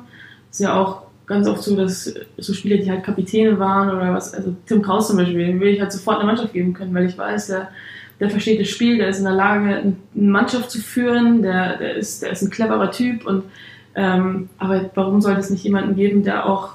[0.51, 4.13] Es ist ja auch ganz oft so, dass so Spieler, die halt Kapitäne waren oder
[4.13, 6.93] was, also Tim Kraus zum Beispiel, den würde ich halt sofort eine Mannschaft geben können,
[6.93, 7.69] weil ich weiß, der
[8.21, 11.95] der versteht das Spiel, der ist in der Lage, eine Mannschaft zu führen, der, der,
[11.95, 13.45] ist, der ist ein cleverer Typ und
[13.95, 16.75] ähm, aber warum sollte es nicht jemanden geben, der auch,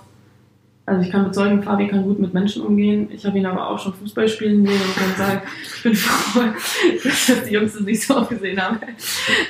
[0.86, 3.10] also ich kann bezeugen, Fabi kann gut mit Menschen umgehen.
[3.12, 6.42] Ich habe ihn aber auch schon Fußball spielen sehen und kann sagen, ich bin froh,
[7.04, 8.80] dass die Jungs das nicht so oft gesehen haben.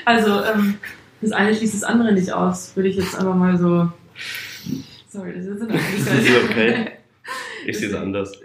[0.03, 0.75] Also ähm,
[1.21, 3.89] das eine schließt das andere nicht aus, würde ich jetzt einfach mal so.
[5.15, 6.87] Sorry, das ist, das ist okay.
[7.65, 8.33] Ich sehe es anders.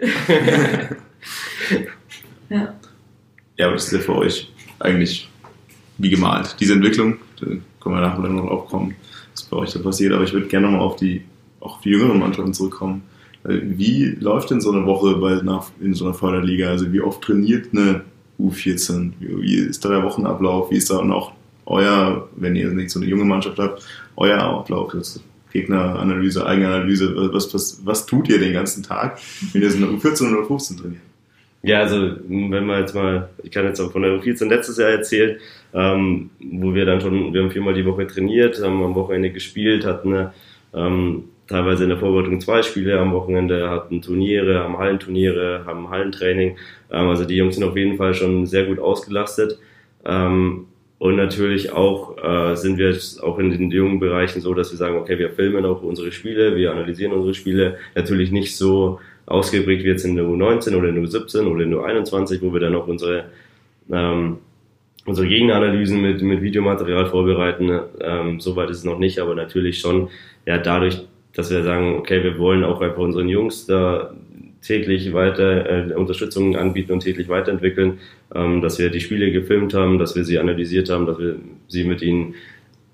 [2.49, 2.73] ja.
[3.57, 4.49] Ja, aber das ist ja für euch
[4.79, 5.29] eigentlich
[5.97, 6.55] wie gemalt.
[6.59, 7.47] Diese Entwicklung, da
[7.81, 8.95] können wir nachher noch aufkommen,
[9.33, 10.13] was bei euch da passiert.
[10.13, 11.25] Aber ich würde gerne nochmal auf die,
[11.59, 13.03] auch auf die jüngeren Mannschaften zurückkommen.
[13.43, 16.69] Wie läuft denn so eine Woche bei, nach, in so einer Förderliga?
[16.69, 18.05] Also wie oft trainiert eine
[18.39, 19.11] U14?
[19.19, 20.71] Wie ist da der Wochenablauf?
[20.71, 21.33] Wie ist da noch
[21.65, 24.95] euer, wenn ihr nicht so eine junge Mannschaft habt, euer Ablauf?
[25.51, 29.19] Gegneranalyse, Eigenanalyse, was, was, was tut ihr den ganzen Tag,
[29.53, 31.01] wenn ihr so eine U14 oder 15 trainiert?
[31.63, 34.89] Ja, also wenn man jetzt mal, ich kann jetzt auch von der U14 letztes Jahr
[34.89, 35.37] erzählen,
[35.73, 39.85] ähm, wo wir dann schon, wir haben viermal die Woche trainiert, haben am Wochenende gespielt,
[39.85, 40.31] hatten
[40.73, 46.57] ähm, teilweise in der Vorbereitung zwei Spiele am Wochenende, hatten Turniere, haben Hallenturniere, haben Hallentraining.
[46.91, 49.59] Ähm, also die Jungs sind auf jeden Fall schon sehr gut ausgelastet.
[50.03, 50.65] Ähm,
[51.01, 54.97] und natürlich auch äh, sind wir auch in den jungen Bereichen so, dass wir sagen,
[54.97, 57.77] okay, wir filmen auch unsere Spiele, wir analysieren unsere Spiele.
[57.95, 61.71] Natürlich nicht so ausgeprägt wie jetzt in der U19 oder in der U17 oder in
[61.71, 63.31] der U21, wo wir dann auch unsere,
[63.91, 64.37] ähm,
[65.07, 67.79] unsere Gegneranalysen mit, mit Videomaterial vorbereiten.
[67.99, 70.09] Ähm, Soweit ist es noch nicht, aber natürlich schon
[70.45, 71.01] ja dadurch,
[71.33, 74.13] dass wir sagen, okay, wir wollen auch einfach unseren Jungs da
[74.61, 77.99] täglich weiter äh, Unterstützung anbieten und täglich weiterentwickeln,
[78.33, 81.35] ähm, dass wir die Spiele gefilmt haben, dass wir sie analysiert haben, dass wir
[81.67, 82.35] sie mit ihnen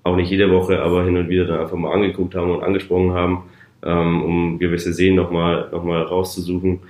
[0.02, 3.12] auch nicht jede Woche, aber hin und wieder dann einfach mal angeguckt haben und angesprochen
[3.12, 3.44] haben
[3.82, 6.80] ähm, um gewisse Seen nochmal noch mal rauszusuchen.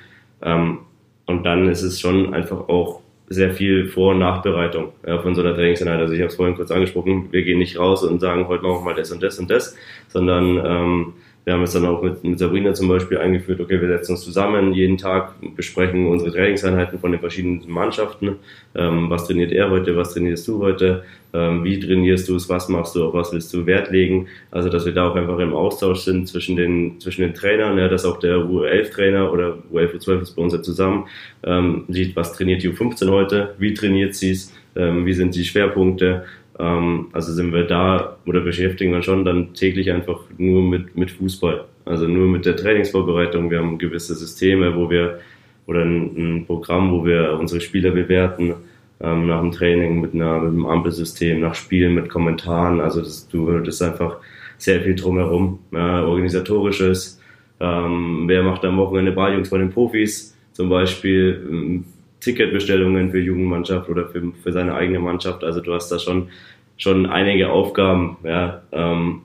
[0.42, 0.78] Ähm,
[1.26, 5.42] und dann ist es schon einfach auch sehr viel Vor- und Nachbereitung ja, von so
[5.42, 6.00] einer Trainingseinheit.
[6.00, 8.78] Also ich habe es vorhin kurz angesprochen, wir gehen nicht raus und sagen, heute machen
[8.80, 9.76] wir mal das und das und das,
[10.08, 11.12] sondern ähm,
[11.44, 14.22] wir haben es dann auch mit, mit Sabrina zum Beispiel eingeführt, okay, wir setzen uns
[14.22, 18.36] zusammen jeden Tag, besprechen unsere Trainingseinheiten von den verschiedenen Mannschaften.
[18.74, 22.68] Ähm, was trainiert er heute, was trainierst du heute, ähm, wie trainierst du es, was
[22.68, 24.28] machst du, auf was willst du Wert legen.
[24.50, 27.88] Also, dass wir da auch einfach im Austausch sind zwischen den, zwischen den Trainern, ja,
[27.88, 31.06] dass auch der U11-Trainer oder U11, U12 ist bei uns ja zusammen,
[31.44, 35.44] ähm, sieht, was trainiert die U15 heute, wie trainiert sie es, ähm, wie sind die
[35.44, 36.24] Schwerpunkte,
[36.62, 41.64] also sind wir da oder beschäftigen wir schon dann täglich einfach nur mit, mit Fußball.
[41.84, 43.50] Also nur mit der Trainingsvorbereitung.
[43.50, 45.20] Wir haben gewisse Systeme, wo wir
[45.66, 48.54] oder ein, ein Programm, wo wir unsere Spieler bewerten
[49.00, 52.80] ähm, nach dem Training mit, einer, mit einem Ampelsystem, nach Spielen mit Kommentaren.
[52.80, 54.16] Also das, du, ist einfach
[54.56, 57.20] sehr viel drumherum, ja, organisatorisches.
[57.60, 60.36] Ähm, wer macht am Wochenende Balljungs bei den Profis?
[60.52, 61.84] Zum Beispiel ähm,
[62.28, 65.42] Ticketbestellungen für Jugendmannschaft oder für, für seine eigene Mannschaft.
[65.44, 66.28] Also du hast da schon,
[66.76, 69.22] schon einige Aufgaben, ja, ähm,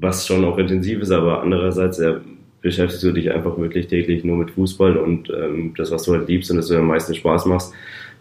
[0.00, 2.20] was schon auch intensiv ist, aber andererseits ja,
[2.60, 6.28] beschäftigst du dich einfach wirklich täglich nur mit Fußball und ähm, das, was du halt
[6.28, 7.72] liebst und das du am meisten Spaß machst.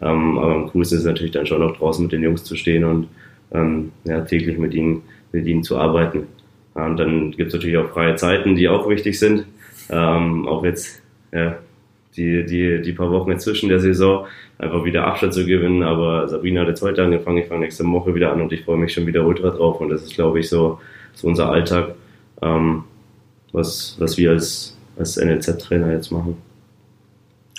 [0.01, 2.83] Ähm, aber am coolsten ist natürlich dann schon auch draußen mit den Jungs zu stehen
[2.83, 3.07] und
[3.51, 5.01] ähm, ja, täglich mit ihnen,
[5.31, 6.27] mit ihnen zu arbeiten.
[6.75, 9.45] und dann gibt es natürlich auch freie Zeiten, die auch wichtig sind.
[9.89, 11.01] Ähm, auch jetzt
[11.31, 11.57] ja,
[12.15, 14.25] die, die, die paar Wochen zwischen der Saison
[14.57, 15.83] einfach wieder Abstand zu gewinnen.
[15.83, 18.77] Aber Sabrina hat jetzt heute angefangen, ich fange nächste Woche wieder an und ich freue
[18.77, 19.79] mich schon wieder ultra drauf.
[19.81, 20.79] Und das ist, glaube ich, so,
[21.13, 21.95] so unser Alltag,
[22.41, 22.83] ähm,
[23.51, 26.37] was, was wir als, als NLZ-Trainer jetzt machen.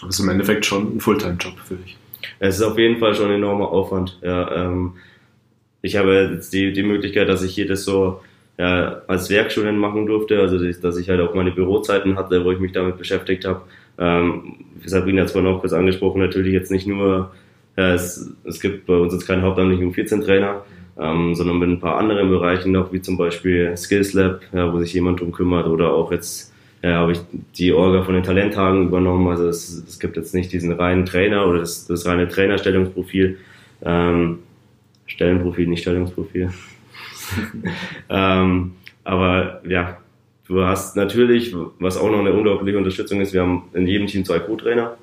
[0.01, 1.97] Aber es ist im Endeffekt schon ein Fulltime-Job für dich.
[2.39, 4.19] Es ist auf jeden Fall schon ein enormer Aufwand.
[4.23, 4.95] Ja, ähm,
[5.83, 8.21] ich habe jetzt die, die Möglichkeit, dass ich hier das so
[8.59, 12.61] ja, als Werkstudent machen durfte, also dass ich halt auch meine Bürozeiten hatte, wo ich
[12.61, 13.63] mich damit beschäftigt habe.
[13.99, 17.33] Ähm, Sabrina hat es vorhin auch kurz angesprochen, natürlich jetzt nicht nur,
[17.77, 20.65] ja, es, es gibt bei uns jetzt keinen hauptamtlichen U14-Trainer,
[20.99, 24.79] ähm, sondern mit ein paar anderen Bereichen noch, wie zum Beispiel Skills Lab, ja, wo
[24.81, 26.53] sich jemand drum kümmert, oder auch jetzt
[26.85, 27.21] ja, habe ich
[27.57, 29.27] die Orga von den Talenttagen übernommen.
[29.29, 33.39] Also es, es gibt jetzt nicht diesen reinen Trainer oder das, das reine Trainerstellungsprofil.
[33.83, 34.41] Ähm,
[35.07, 36.51] Stellenprofil, nicht Stellungsprofil.
[38.11, 38.73] ähm,
[39.03, 39.97] aber ja,
[40.49, 44.25] du hast natürlich, was auch noch eine unglaubliche Unterstützung ist, wir haben in jedem Team
[44.25, 44.97] zwei Co-Trainer,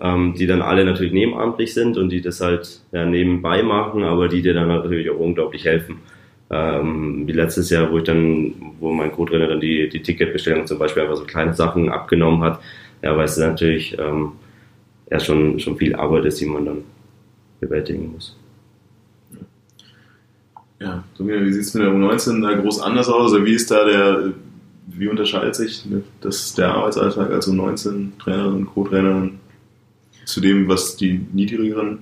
[0.00, 4.28] ähm, die dann alle natürlich nebenamtlich sind und die das halt ja, nebenbei machen, aber
[4.28, 5.96] die dir dann natürlich auch unglaublich helfen.
[6.50, 10.78] Ähm, wie letztes Jahr, wo ich dann, wo mein Co-Trainer dann die, die Ticketbestellung zum
[10.78, 12.60] Beispiel einfach so kleine Sachen abgenommen hat,
[13.02, 14.32] ja, weil es natürlich ähm,
[15.10, 16.78] ja schon, schon viel Arbeit ist, die man dann
[17.60, 18.36] bewältigen muss.
[20.80, 23.32] Ja, wie sieht es mit der U19 da groß anders aus?
[23.32, 24.32] Also wie ist da der,
[24.96, 25.86] wie unterscheidet sich
[26.20, 29.38] das, der Arbeitsalltag als U19-Trainerin, Co-Trainerin
[30.24, 32.00] zu dem, was die niedrigeren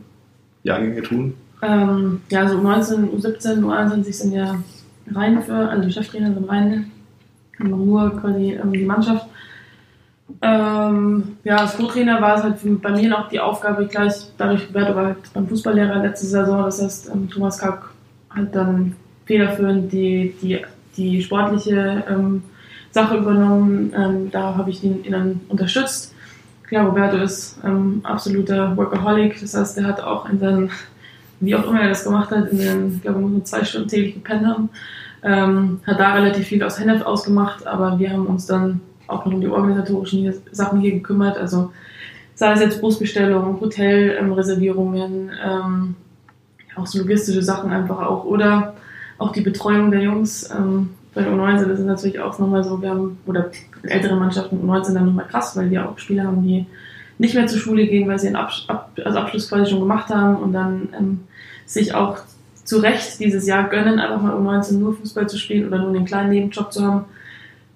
[0.63, 1.35] Jahrgänge tun?
[1.63, 4.63] Ähm, ja, so U19, U17, U21 sind ja
[5.13, 6.91] rein für, also die Cheftrainer sind rein,
[7.59, 9.27] nur quasi ähm, die Mannschaft.
[10.43, 14.95] Ähm, ja, als Co-Trainer war es halt bei mir noch die Aufgabe gleich, dadurch, Roberto
[14.95, 17.91] war halt beim Fußballlehrer letzte Saison, das heißt, ähm, Thomas Kack
[18.31, 20.59] hat dann federführend die, die,
[20.97, 22.43] die sportliche ähm,
[22.97, 23.93] Sache übernommen.
[23.95, 26.15] Ähm, da habe ich ihn, ihn dann unterstützt.
[26.63, 30.71] Klar, Roberto ist ähm, absoluter Workaholic, das heißt, er hat auch in seinen,
[31.39, 34.15] wie auch immer er das gemacht hat, in den, ich glaube, nur zwei Stunden täglich
[34.15, 34.71] gepennt haben,
[35.23, 39.35] ähm, hat da relativ viel aus Hennef ausgemacht, aber wir haben uns dann auch noch
[39.35, 41.37] um die organisatorischen Sachen hier gekümmert.
[41.37, 41.73] Also
[42.35, 45.95] sei es jetzt Busbestellungen, Hotelreservierungen, ähm,
[46.75, 48.25] auch so logistische Sachen einfach auch.
[48.25, 48.75] Oder
[49.19, 50.51] auch die Betreuung der Jungs.
[50.51, 53.51] Ähm, bei der U19 ist es natürlich auch nochmal so, wir haben, oder
[53.85, 56.67] ältere Mannschaften U19 dann nochmal krass, weil wir auch Spieler haben, die
[57.17, 60.11] nicht mehr zur Schule gehen, weil sie einen Abs Ab also Abschluss quasi schon gemacht
[60.11, 61.21] haben und dann ähm,
[61.65, 62.19] sich auch
[62.65, 66.05] zu Recht dieses Jahr gönnen, einfach mal U19 nur Fußball zu spielen oder nur einen
[66.05, 67.05] kleinen Nebenjob zu haben.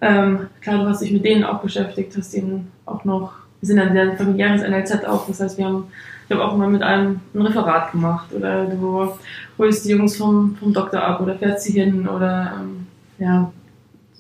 [0.03, 3.33] Ähm, klar, du hast dich mit denen auch beschäftigt, hast ihnen auch noch,
[3.63, 5.85] wir sind ein sehr familiäres NLZ auch, das heißt, wir haben,
[6.29, 9.13] ich habe auch mal mit einem ein Referat gemacht oder du
[9.57, 12.80] holst die Jungs vom, vom Doktor ab oder fährst sie hin oder ähm,
[13.21, 13.53] ja,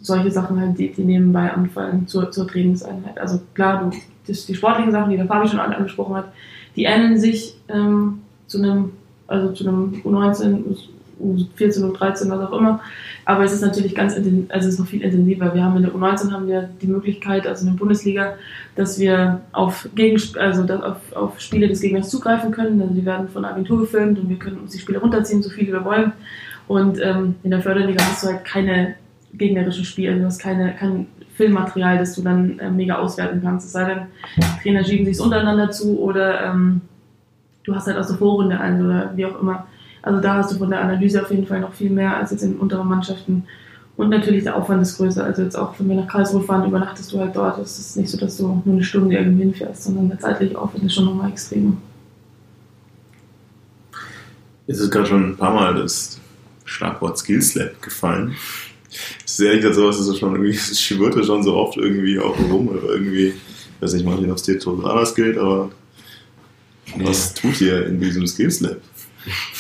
[0.00, 3.18] solche Sachen halt, die, die nebenbei anfallen zur, zur Trainingseinheit.
[3.18, 3.96] Also klar, du,
[4.26, 6.32] das, die sportlichen Sachen, die der Fabi schon angesprochen hat,
[6.76, 8.92] die ähneln sich ähm, zu einem,
[9.26, 10.76] also zu einem U19,
[11.20, 12.80] U14, U13, was auch immer.
[13.26, 15.54] Aber es ist natürlich ganz also es ist noch viel intensiver.
[15.54, 18.34] Wir haben in der U19 haben wir die Möglichkeit, also in der Bundesliga,
[18.76, 22.80] dass wir auf, Gegen, also auf, auf Spiele des Gegners zugreifen können.
[22.80, 25.50] Also die werden von der Agentur gefilmt und wir können uns die Spiele runterziehen, so
[25.50, 26.12] viele wir wollen.
[26.70, 28.94] Und ähm, in der Förderliga hast du halt keine
[29.34, 33.66] gegnerischen Spiele, du hast keine, kein Filmmaterial, das du dann äh, mega auswerten kannst.
[33.66, 34.02] Es sei denn,
[34.62, 36.80] Trainer schieben sich untereinander zu oder ähm,
[37.64, 39.66] du hast halt aus der Vorrunde ein oder wie auch immer.
[40.00, 42.44] Also da hast du von der Analyse auf jeden Fall noch viel mehr als jetzt
[42.44, 43.42] in unteren Mannschaften.
[43.96, 45.24] Und natürlich der Aufwand ist größer.
[45.24, 47.58] Also jetzt auch, wenn wir nach Karlsruhe fahren, übernachtest du halt dort.
[47.58, 50.84] Es ist nicht so, dass du nur eine Stunde irgendwo hinfährst, sondern der zeitliche Aufwand
[50.84, 51.72] ist schon nochmal extremer.
[54.68, 56.20] Es ist gerade schon ein paar Mal das
[56.70, 58.36] Schlagwort Skills Lab gefallen.
[59.22, 62.18] Das ist ehrlich gesagt so, es ist schon irgendwie, es schwirrte schon so oft irgendwie
[62.18, 65.70] auch rum oder irgendwie, ich weiß nicht, manchmal, ob es dir total anders gilt, aber
[66.96, 68.78] was tut ihr in diesem Skills Lab?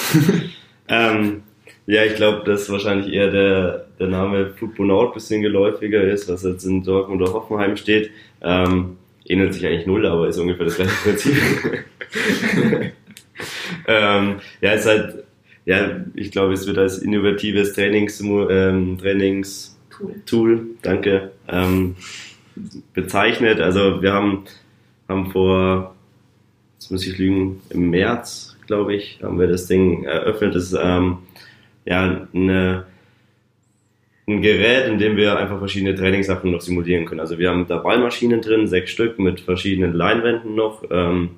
[0.88, 1.42] ähm,
[1.86, 6.42] ja, ich glaube, dass wahrscheinlich eher der, der Name Footbonaut ein bisschen geläufiger ist, was
[6.42, 8.10] jetzt in Dortmund oder Hoffenheim steht.
[8.40, 8.96] Ähm,
[9.26, 11.36] ähnelt sich eigentlich null, aber ist ungefähr das gleiche Prinzip.
[13.86, 15.24] ähm, ja, ist halt,
[15.70, 20.14] ja, ich glaube, es wird als innovatives Trainings, ähm, Trainings Tool.
[20.26, 21.94] Tool, danke, ähm,
[22.92, 23.60] bezeichnet.
[23.60, 24.46] Also wir haben,
[25.08, 25.94] haben vor,
[26.74, 30.56] jetzt muss ich lügen, im März glaube ich, haben wir das Ding eröffnet.
[30.56, 31.18] Das ist ähm,
[31.84, 32.86] ja eine,
[34.26, 37.20] ein Gerät, in dem wir einfach verschiedene Trainingssachen noch simulieren können.
[37.20, 41.30] Also wir haben da Ballmaschinen drin, sechs Stück mit verschiedenen Leinwänden noch, ähm,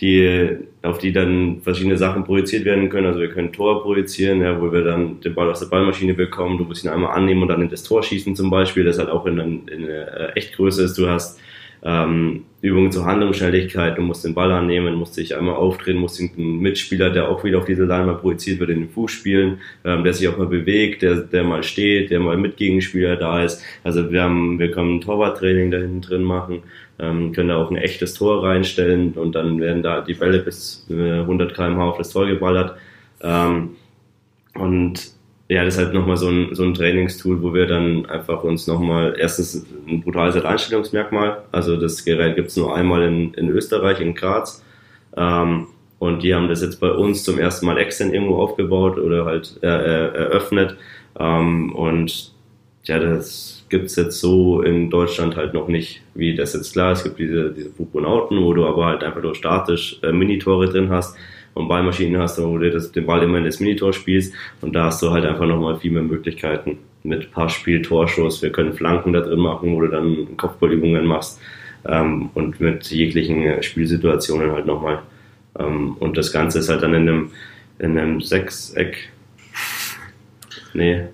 [0.00, 3.06] die, auf die dann verschiedene Sachen projiziert werden können.
[3.06, 6.58] Also wir können Tor projizieren, ja, wo wir dann den Ball aus der Ballmaschine bekommen.
[6.58, 9.08] Du musst ihn einmal annehmen und dann in das Tor schießen zum Beispiel, das halt
[9.08, 10.96] auch in, in, in eine Echtgröße ist.
[10.98, 11.40] Du hast
[11.82, 16.58] ähm, Übungen zur Handlungsschnelligkeit, du musst den Ball annehmen, musst dich einmal aufdrehen, musst den
[16.58, 20.12] Mitspieler, der auch wieder auf diese Leinwand projiziert wird, in den Fuß spielen, ähm, der
[20.12, 23.62] sich auch mal bewegt, der, der mal steht, der mal mit Gegenspieler da ist.
[23.84, 26.62] Also wir haben, wir können ein Torwarttraining da hinten drin machen,
[26.98, 30.86] ähm, können da auch ein echtes Tor reinstellen und dann werden da die Bälle bis
[30.90, 32.76] 100 km/h auf das Tor geballert.
[33.20, 33.76] Ähm,
[34.54, 35.12] und
[35.48, 38.66] ja, das ist halt nochmal so ein, so ein Trainingstool, wo wir dann einfach uns
[38.66, 44.14] nochmal, erstens ein brutales Einstellungsmerkmal, also das Gerät gibt's nur einmal in, in Österreich, in
[44.14, 44.62] Graz,
[45.16, 45.68] ähm,
[45.98, 49.58] und die haben das jetzt bei uns zum ersten Mal extern irgendwo aufgebaut oder halt
[49.62, 50.76] äh, äh, eröffnet,
[51.18, 52.32] ähm, und
[52.84, 57.04] ja, das gibt's jetzt so in Deutschland halt noch nicht, wie das jetzt klar, es
[57.04, 61.16] gibt diese, diese Fuponauten, wo du aber halt einfach nur statisch äh, Minitore drin hast,
[61.58, 64.84] und Ballmaschinen hast, wo du das, den Ball immer in das Minitor spielst und da
[64.84, 68.42] hast du halt einfach nochmal viel mehr Möglichkeiten mit Passspiel, Torschuss.
[68.42, 71.40] Wir können Flanken da drin machen, wo du dann Kopfballübungen machst
[71.84, 75.00] ähm, und mit jeglichen Spielsituationen halt nochmal.
[75.58, 77.30] Ähm, und das Ganze ist halt dann in einem,
[77.80, 79.10] in einem Sechseck.
[80.74, 81.06] Nee,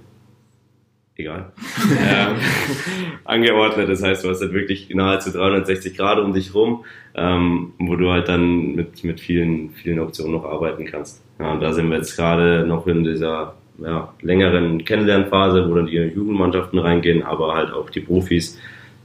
[1.17, 1.53] egal,
[2.01, 2.37] ähm,
[3.25, 3.89] angeordnet.
[3.89, 6.85] Das heißt, du hast halt wirklich nahezu 360 Grad um dich rum,
[7.15, 11.23] ähm, wo du halt dann mit, mit vielen, vielen Optionen noch arbeiten kannst.
[11.39, 15.87] Ja, und da sind wir jetzt gerade noch in dieser ja, längeren Kennenlernphase, wo dann
[15.87, 18.59] die Jugendmannschaften reingehen, aber halt auch die Profis.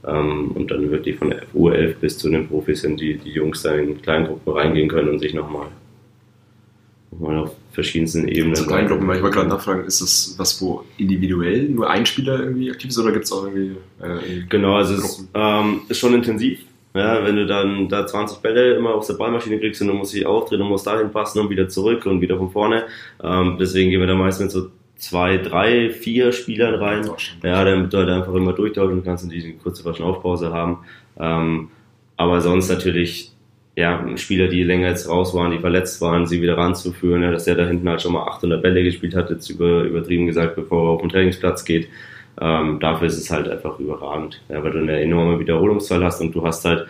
[0.06, 3.62] Ähm, und dann wirklich von der U11 bis zu den Profis sind die, die Jungs
[3.62, 5.66] da in Kleingruppen reingehen können und sich nochmal
[7.18, 8.54] Mal auf verschiedensten Ebenen.
[8.54, 12.40] Zu Kleingruppen, weil ich wollte gerade nachfragen, ist das was, wo individuell nur ein Spieler
[12.40, 13.76] irgendwie aktiv ist oder gibt es auch irgendwie.
[14.00, 16.60] Äh, genau, also es ist, ähm, ist schon intensiv.
[16.92, 20.10] Ja, wenn du dann da 20 Bälle immer aus der Ballmaschine kriegst und du musst
[20.10, 22.84] sie aufdrehen und musst dahin passen und wieder zurück und wieder von vorne.
[23.22, 27.08] Ähm, deswegen gehen wir da meistens mit so zwei, drei, vier Spielern rein.
[27.44, 30.78] Ja, damit du halt einfach immer durchtauschen kannst und diese kurze Aufpause haben.
[31.18, 31.68] Ähm,
[32.16, 33.29] aber sonst natürlich
[33.80, 37.44] ja, Spieler, die länger jetzt raus waren, die verletzt waren, sie wieder ranzuführen, ja, dass
[37.44, 40.86] der da hinten halt schon mal 800 Bälle gespielt hat, jetzt über, übertrieben gesagt, bevor
[40.86, 41.88] er auf den Trainingsplatz geht.
[42.40, 46.34] Ähm, dafür ist es halt einfach überragend, ja, weil du eine enorme Wiederholungszahl hast und
[46.34, 46.86] du hast halt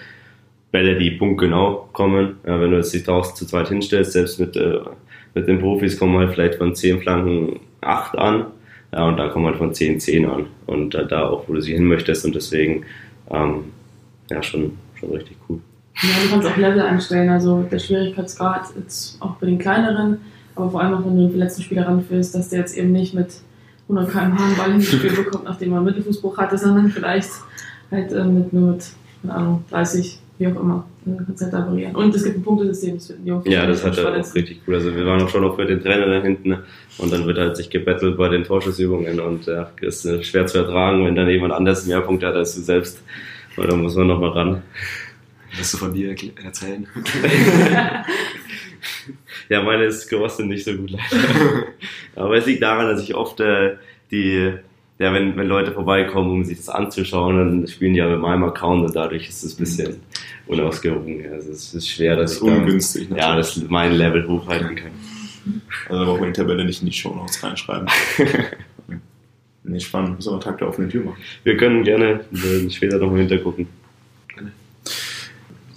[0.72, 2.36] Bälle, die punktgenau kommen.
[2.46, 4.80] Ja, wenn du jetzt dich draußen zu zweit hinstellst, selbst mit, äh,
[5.34, 8.46] mit den Profis kommen halt vielleicht von 10 Flanken 8 an.
[8.92, 10.46] Ja, und da kommen halt von 10 10 an.
[10.66, 12.24] Und äh, da auch, wo du sie hin möchtest.
[12.24, 12.84] Und deswegen,
[13.30, 13.64] ähm,
[14.30, 15.60] ja, schon, schon richtig cool.
[16.02, 20.18] Ja, du kannst auch Level einstellen, also der Schwierigkeitsgrad jetzt auch bei den kleineren,
[20.54, 23.14] aber vor allem auch wenn du den letzten Spieler ranführst, dass der jetzt eben nicht
[23.14, 23.28] mit
[23.88, 27.30] 100 km/h einen Ball hingespielt bekommt, nachdem er einen Mittelfußbruch hatte, sondern vielleicht
[27.90, 28.84] halt äh, mit nur mit,
[29.22, 30.86] keine Ahnung, 30, wie auch immer.
[31.04, 31.94] Kannst du halt da variieren.
[31.96, 34.60] Und es gibt ein Punktesystem, das finden die auch Ja, das hat er auch richtig
[34.66, 34.74] cool.
[34.74, 36.58] Also wir waren auch schon noch für den Trainer da hinten
[36.98, 40.58] und dann wird halt sich gebettelt bei den Torschussübungen und ja, ist äh, schwer zu
[40.58, 43.02] ertragen, wenn dann jemand anders mehr Punkte hat als du selbst,
[43.56, 44.62] weil da muss man nochmal ran.
[45.60, 46.86] Wirst du von dir erzählen?
[49.50, 51.66] ja, meine ist gerostet nicht so gut leider.
[52.16, 53.76] Aber es liegt daran, dass ich oft äh,
[54.10, 54.54] die,
[54.98, 58.44] ja, wenn, wenn Leute vorbeikommen, um sich das anzuschauen, dann spielen die ja mit meinem
[58.44, 59.96] Account und dadurch ist es ein bisschen
[60.46, 61.30] unausgewogen.
[61.30, 64.76] Also es ist schwer, dass das ist ich ungünstig, dann, ja, dass mein Level hochhalten
[64.76, 64.92] kann.
[65.90, 67.86] Also da braucht man die Tabelle nicht in die Show Notes reinschreiben.
[69.64, 70.16] nee, spannend.
[70.16, 71.20] Muss aber Tag der offenen Tür machen.
[71.44, 72.24] Wir können gerne
[72.70, 73.68] später nochmal hintergucken.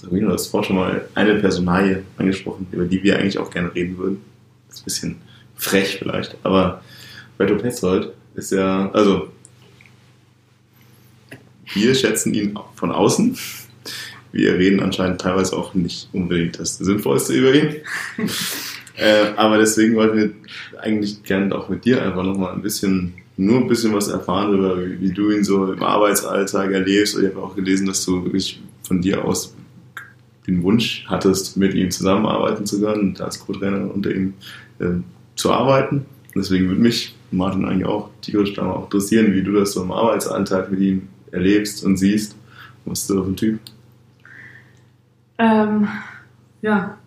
[0.04, 3.74] Sabrina, du hast vorhin schon mal eine Personalie angesprochen, über die wir eigentlich auch gerne
[3.74, 4.22] reden würden.
[4.68, 5.16] Das ist ein bisschen
[5.56, 6.84] frech vielleicht, aber
[7.38, 9.30] Beto Petzold ist ja, also
[11.74, 13.38] wir schätzen ihn von außen.
[14.34, 17.76] Wir reden anscheinend teilweise auch nicht unbedingt das Sinnvollste über ihn.
[18.98, 23.62] äh, aber deswegen wollten wir eigentlich gerne auch mit dir einfach nochmal ein bisschen, nur
[23.62, 27.16] ein bisschen was erfahren über, wie, wie du ihn so im Arbeitsalltag erlebst.
[27.16, 29.56] Und ich habe auch gelesen, dass du wirklich von dir aus
[30.48, 34.34] den Wunsch hattest, mit ihm zusammenarbeiten zu können und als Co-Trainer unter ihm
[34.80, 35.02] äh,
[35.36, 36.06] zu arbeiten.
[36.36, 39.92] Deswegen würde mich Martin eigentlich auch tierisch dann auch interessieren, wie du das so im
[39.92, 42.36] Arbeitsalltag mit ihm erlebst und siehst.
[42.86, 43.60] Was ist du für ein Typ?
[45.38, 45.88] Ähm,
[46.62, 46.98] ja,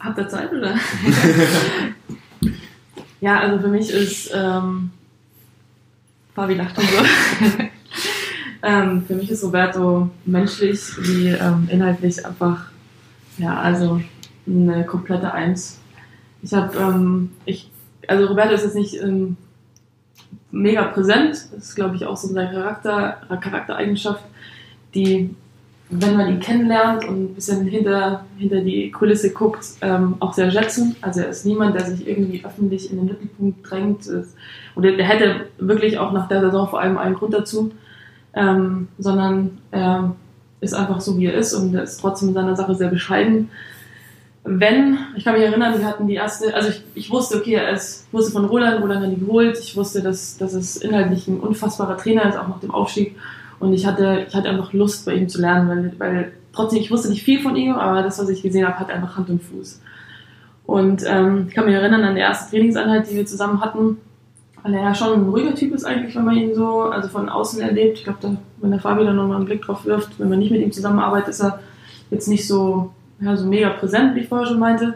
[0.00, 0.74] habt ihr Zeit oder?
[3.20, 4.90] ja, also für mich ist ähm,
[6.34, 7.64] Fabi lacht und so.
[8.62, 12.66] Ähm, für mich ist Roberto menschlich wie ähm, inhaltlich einfach,
[13.38, 14.00] ja, also
[14.46, 15.80] eine komplette Eins.
[16.42, 17.70] Ich habe, ähm, ich,
[18.06, 19.36] also Roberto ist jetzt nicht ähm,
[20.50, 24.22] mega präsent, das ist glaube ich auch so seine Charakter, Charaktereigenschaft,
[24.94, 25.34] die,
[25.90, 30.50] wenn man ihn kennenlernt und ein bisschen hinter, hinter die Kulisse guckt, ähm, auch sehr
[30.50, 30.96] schätzen.
[31.00, 34.08] Also er ist niemand, der sich irgendwie öffentlich in den Mittelpunkt drängt.
[34.74, 37.72] Und der hätte wirklich auch nach der Saison vor allem einen Grund dazu
[38.36, 40.14] ähm, sondern er
[40.60, 43.50] ist einfach so, wie er ist und er ist trotzdem in seiner Sache sehr bescheiden.
[44.44, 47.70] Wenn, ich kann mich erinnern, wir hatten die erste, also ich, ich wusste, okay, er
[47.70, 51.40] ist, wusste von Roland, Roland hat ihn geholt, ich wusste, dass, dass es inhaltlich ein
[51.40, 53.16] unfassbarer Trainer ist, auch nach dem Aufstieg
[53.58, 56.90] und ich hatte, ich hatte einfach Lust, bei ihm zu lernen, weil, weil trotzdem, ich
[56.90, 59.42] wusste nicht viel von ihm, aber das, was ich gesehen habe, hat einfach Hand und
[59.42, 59.80] Fuß.
[60.66, 63.98] Und ähm, ich kann mich erinnern an die erste Trainingseinheit, die wir zusammen hatten,
[64.66, 67.28] weil er ja schon ein ruhiger Typ ist eigentlich, wenn man ihn so, also von
[67.28, 67.98] außen erlebt.
[67.98, 70.60] Ich glaube, wenn der Fabi da nochmal einen Blick drauf wirft, wenn man nicht mit
[70.60, 71.60] ihm zusammenarbeitet, ist er
[72.10, 72.90] jetzt nicht so,
[73.20, 74.94] ja, so mega präsent, wie ich vorher schon meinte.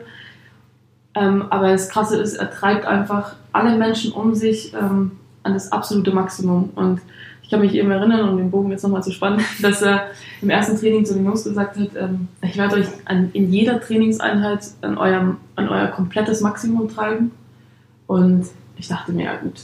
[1.15, 5.13] Ähm, aber das Krasse ist, er treibt einfach alle Menschen um sich ähm,
[5.45, 6.71] an das absolute Maximum.
[6.75, 7.01] Und
[7.45, 10.09] ich kann mich eben erinnern, um den Bogen jetzt nochmal zu spannen, dass er
[10.43, 13.81] im ersten Training zu den Jungs gesagt hat, ähm, ich werde euch an, in jeder
[13.81, 17.31] Trainingseinheit an, eurem, an euer komplettes Maximum treiben.
[18.09, 18.47] Und
[18.81, 19.61] ich dachte mir, ja gut,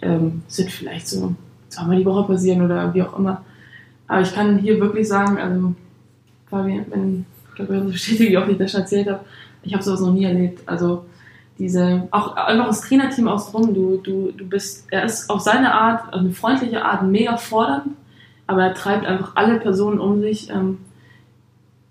[0.00, 1.34] ähm, es wird vielleicht so
[1.68, 3.44] zweimal die Woche passieren oder wie auch immer.
[4.08, 5.74] Aber ich kann hier wirklich sagen, also,
[6.48, 7.26] Fabian, wenn,
[7.56, 9.20] das bestätige ich auch, wie ich das schon erzählt habe,
[9.62, 10.62] ich habe sowas noch nie erlebt.
[10.66, 11.04] Also,
[11.58, 15.74] diese, auch einfach das Trainerteam aus drum, du, du, du bist, er ist auf seine
[15.74, 17.88] Art, eine freundliche Art, mega fordernd,
[18.46, 20.78] aber er treibt einfach alle Personen um sich ähm,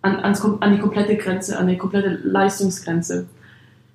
[0.02, 3.28] an, ans, an die komplette Grenze, an die komplette Leistungsgrenze.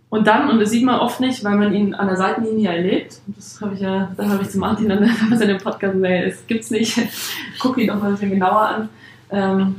[0.09, 3.21] Und dann, und das sieht man oft nicht, weil man ihn an der Seitenlinie erlebt.
[3.27, 6.27] Das habe ich ja, da habe ich zu Martin dann damals in dem Podcast gesagt,
[6.27, 6.99] es gibt's nicht.
[7.59, 8.89] Guck ihn doch mal ein bisschen genauer an.
[9.31, 9.77] Ähm,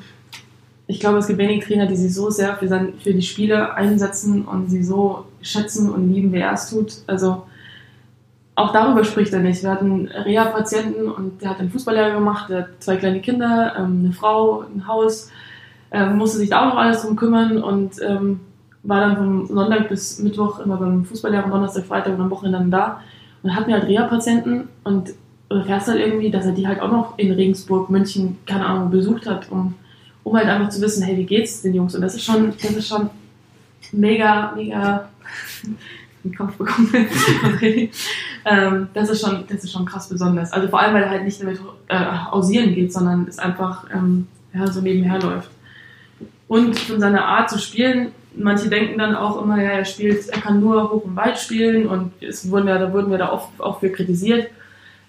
[0.85, 3.73] ich glaube, es gibt wenige Trainer, die sich so sehr für, sein, für die Spiele
[3.73, 6.93] einsetzen und sie so schätzen und lieben, wie er es tut.
[7.07, 7.43] Also
[8.55, 9.63] auch darüber spricht er nicht.
[9.63, 14.01] Wir hatten Reha-Patienten und der hat einen Fußballlehrer gemacht, der hat zwei kleine Kinder, ähm,
[14.03, 15.31] eine Frau, ein Haus,
[16.15, 18.41] musste sich da auch noch alles drum kümmern und ähm,
[18.87, 22.71] war dann vom Sonntag bis Mittwoch immer beim Fußballlehrer, Donnerstag, Freitag und am Wochenende dann
[22.71, 23.01] da
[23.43, 25.13] und hat mir halt Reha-Patienten und
[25.49, 29.27] erfährst halt irgendwie, dass er die halt auch noch in Regensburg, München, keine Ahnung, besucht
[29.27, 29.75] hat, um,
[30.23, 31.95] um halt einfach zu wissen, hey, wie geht's den Jungs?
[31.95, 33.09] Und das ist schon, das ist schon
[33.91, 35.09] mega, mega
[36.23, 36.89] den Kopf bekommen.
[38.45, 40.51] ähm, das, ist schon, das ist schon krass besonders.
[40.53, 41.59] Also vor allem, weil er halt nicht damit
[41.89, 41.99] äh,
[42.31, 45.51] hausieren geht, sondern es einfach ähm, ja, so nebenher läuft.
[46.47, 50.41] Und von seiner Art zu spielen, manche denken dann auch immer, ja, er spielt, er
[50.41, 53.49] kann nur hoch und weit spielen und es wurden ja, da wurden wir da oft
[53.59, 54.49] auch für kritisiert.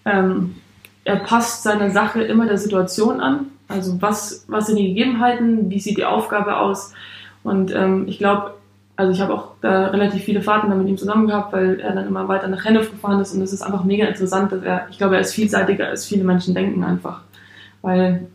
[0.04, 0.56] Ähm,
[1.04, 3.46] er passt seine Sache immer der Situation an.
[3.68, 6.94] Also was, was sind die Gegebenheiten, wie sieht die Aufgabe aus?
[7.42, 8.54] Und ähm, ich glaube,
[8.96, 11.94] also ich habe auch da relativ viele Fahrten dann mit ihm zusammen gehabt, weil er
[11.94, 14.88] dann immer weiter nach Hennef gefahren ist und es ist einfach mega interessant, dass er,
[14.90, 17.22] ich glaube, er ist vielseitiger als viele Menschen denken einfach.
[17.80, 18.26] Weil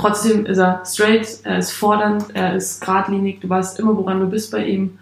[0.00, 4.26] trotzdem ist er straight, er ist fordernd, er ist geradlinig, du weißt immer, woran du
[4.26, 4.98] bist bei ihm.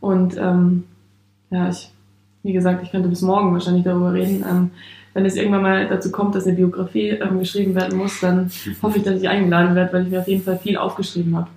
[0.00, 0.84] Und ähm,
[1.50, 1.90] ja, ich,
[2.42, 4.44] wie gesagt, ich könnte bis morgen wahrscheinlich darüber reden.
[4.48, 4.70] Ähm,
[5.14, 8.50] wenn es irgendwann mal dazu kommt, dass eine Biografie ähm, geschrieben werden muss, dann
[8.82, 11.48] hoffe ich, dass ich eingeladen werde, weil ich mir auf jeden Fall viel aufgeschrieben habe.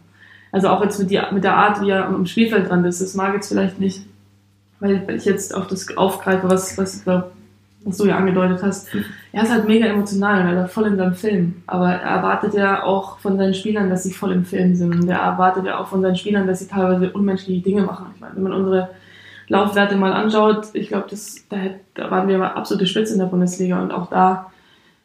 [0.52, 3.14] Also auch jetzt mit, die, mit der Art, wie er am Spielfeld dran ist, das
[3.14, 4.02] mag jetzt vielleicht nicht,
[4.80, 7.06] weil ich jetzt auf das aufgreife, was, was,
[7.86, 8.90] was du ja angedeutet hast.
[9.32, 11.64] Er ist halt mega emotional und er ist voll in seinem Film.
[11.68, 14.94] Aber er erwartet ja auch von seinen Spielern, dass sie voll im Film sind.
[14.94, 18.08] Und er erwartet ja auch von seinen Spielern, dass sie teilweise unmenschliche Dinge machen.
[18.16, 18.90] Ich meine, wenn man unsere
[19.48, 21.08] Laufwerte mal anschaut, ich glaube,
[21.50, 21.58] da,
[21.96, 24.52] da waren wir mal absolute Spitze in der Bundesliga und auch da,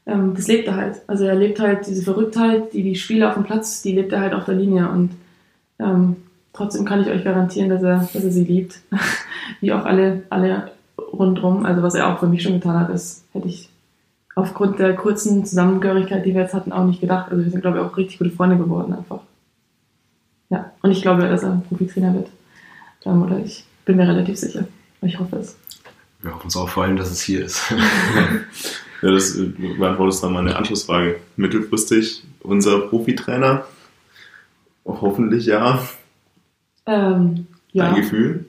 [0.07, 1.01] ähm, das lebt er halt.
[1.07, 4.21] Also er lebt halt diese Verrücktheit, die die Spieler auf dem Platz, die lebt er
[4.21, 5.11] halt auf der Linie und
[5.79, 6.17] ähm,
[6.53, 8.81] trotzdem kann ich euch garantieren, dass er, dass er sie liebt.
[9.61, 11.65] Wie auch alle, alle rundrum.
[11.65, 13.69] Also was er auch für mich schon getan hat, das hätte ich
[14.35, 17.31] aufgrund der kurzen Zusammengehörigkeit, die wir jetzt hatten, auch nicht gedacht.
[17.31, 19.21] Also wir sind, glaube ich, auch richtig gute Freunde geworden einfach.
[20.51, 22.29] Ja, und ich glaube, dass er ein Profitrainer wird.
[23.05, 24.67] Ähm, oder ich bin mir relativ sicher.
[25.03, 25.57] Ich hoffe es.
[26.23, 27.71] Wir hoffen es auch vor allem, dass es hier ist.
[29.03, 29.37] ja, das
[29.79, 31.21] beantwortet dann meine Anschlussfrage.
[31.37, 33.65] Mittelfristig unser Profitrainer?
[34.87, 35.81] Hoffentlich ja.
[36.87, 37.91] Ähm, ja.
[37.91, 38.47] Dein Gefühl?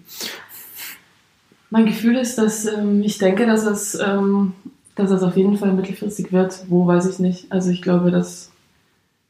[1.76, 4.53] Mein Gefühl ist, dass ähm, ich denke, dass es, ähm,
[4.95, 6.63] dass es auf jeden Fall mittelfristig wird.
[6.69, 7.51] Wo weiß ich nicht.
[7.51, 8.49] Also ich glaube, dass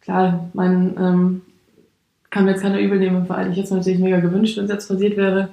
[0.01, 1.41] klar, mein ähm,
[2.29, 3.49] kann mir jetzt keiner übel nehmen im Verein.
[3.49, 5.49] Ich hätte es mir natürlich mega gewünscht, wenn es jetzt passiert wäre.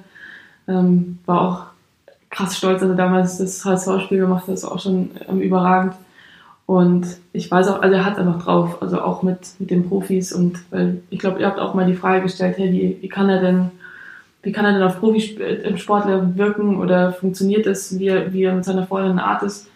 [0.67, 1.65] Ähm, war auch
[2.29, 5.95] krass stolz, er damals das HSV-Spiel gemacht hat, war auch schon ähm, überragend.
[6.67, 10.31] Und ich weiß auch, also er hat einfach drauf, also auch mit, mit den Profis
[10.31, 13.29] und weil ich glaube, ihr habt auch mal die Frage gestellt, hey, wie, wie kann
[13.29, 13.71] er denn,
[14.43, 18.65] wie kann er denn auf Profisportler wirken oder funktioniert das, wie er, wie er mit
[18.65, 19.69] seiner fordernden Art ist?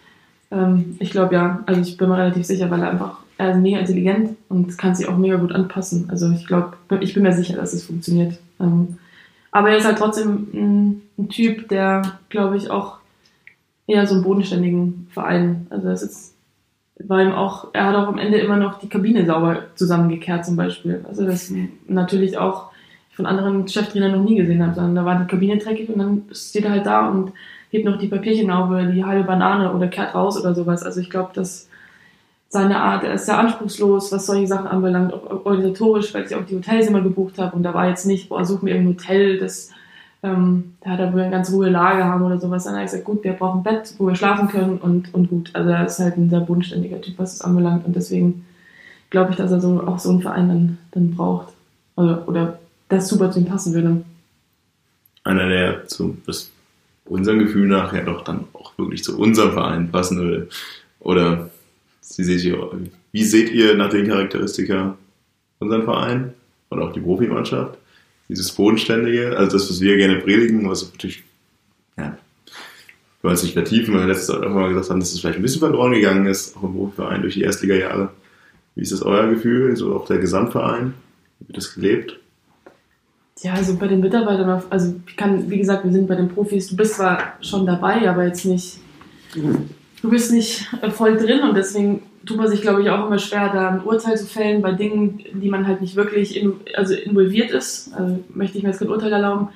[0.50, 3.58] Ähm, ich glaube ja, also ich bin mir relativ sicher, weil er einfach, er ist
[3.58, 6.08] mega intelligent und kann sich auch mega gut anpassen.
[6.10, 8.38] Also ich glaube, ich bin mir sicher, dass es funktioniert.
[8.60, 8.98] Ähm,
[9.50, 12.98] aber er ist halt trotzdem ein, ein Typ, der, glaube ich, auch
[13.86, 15.66] eher so einen bodenständigen Verein.
[15.70, 16.34] Also es ist
[17.06, 20.56] war ihm auch, er hat auch am Ende immer noch die Kabine sauber zusammengekehrt zum
[20.56, 21.04] Beispiel.
[21.08, 21.52] Also das
[21.86, 22.70] natürlich auch
[23.18, 26.22] von anderen Cheftrainern noch nie gesehen habe, sondern da war die Kabine dreckig und dann
[26.30, 27.32] steht er halt da und
[27.70, 30.84] hebt noch die Papierchen auf oder die halbe Banane oder kehrt raus oder sowas.
[30.84, 31.68] Also ich glaube, dass
[32.48, 36.46] seine Art, er ist sehr anspruchslos, was solche Sachen anbelangt, auch organisatorisch, weil ich auch
[36.46, 39.38] die Hotels immer gebucht habe und da war jetzt nicht, boah, such mir irgendein Hotel,
[39.40, 39.72] das
[40.22, 42.64] ähm, da hat er wohl eine ganz ruhige Lage haben oder sowas.
[42.64, 45.28] Dann habe ich gesagt, gut, wir brauchen ein Bett, wo wir schlafen können und, und
[45.28, 45.50] gut.
[45.54, 48.44] Also er ist halt ein sehr bodenständiger Typ, was es anbelangt und deswegen
[49.10, 51.48] glaube ich, dass er so, auch so einen Verein dann, dann braucht.
[51.96, 52.58] Oder, oder
[52.88, 54.04] das super zu ihm passen würde.
[55.24, 56.50] Einer, der zu das,
[57.04, 60.48] unserem Gefühl nach ja doch dann auch wirklich zu unserem Verein passen würde.
[61.00, 61.50] Oder
[62.16, 62.70] wie seht ihr,
[63.12, 64.96] wie seht ihr nach den Charakteristika
[65.58, 66.32] unseren Verein
[66.70, 67.78] und auch die Profimannschaft?
[68.28, 71.24] dieses Bodenständige, also das, was wir gerne predigen, was natürlich,
[71.96, 72.16] ja,
[73.20, 75.20] wir wollen es nicht vertiefen, weil wir letztes Mal auch mal gesagt haben, dass es
[75.20, 78.10] vielleicht ein bisschen verloren gegangen ist, auch im Profiverein durch die Erstliga-Jahre.
[78.74, 80.94] Wie ist das euer Gefühl, so auch der Gesamtverein?
[81.40, 82.20] Wie wird das gelebt?
[83.42, 86.68] Ja, also bei den Mitarbeitern, also ich kann, wie gesagt, wir sind bei den Profis,
[86.68, 88.78] du bist zwar schon dabei, aber jetzt nicht,
[89.34, 93.50] du bist nicht voll drin und deswegen tut man sich, glaube ich, auch immer schwer,
[93.52, 97.50] da ein Urteil zu fällen bei Dingen, die man halt nicht wirklich in, also involviert
[97.50, 97.92] ist.
[97.94, 99.48] Also möchte ich mir jetzt kein Urteil erlauben.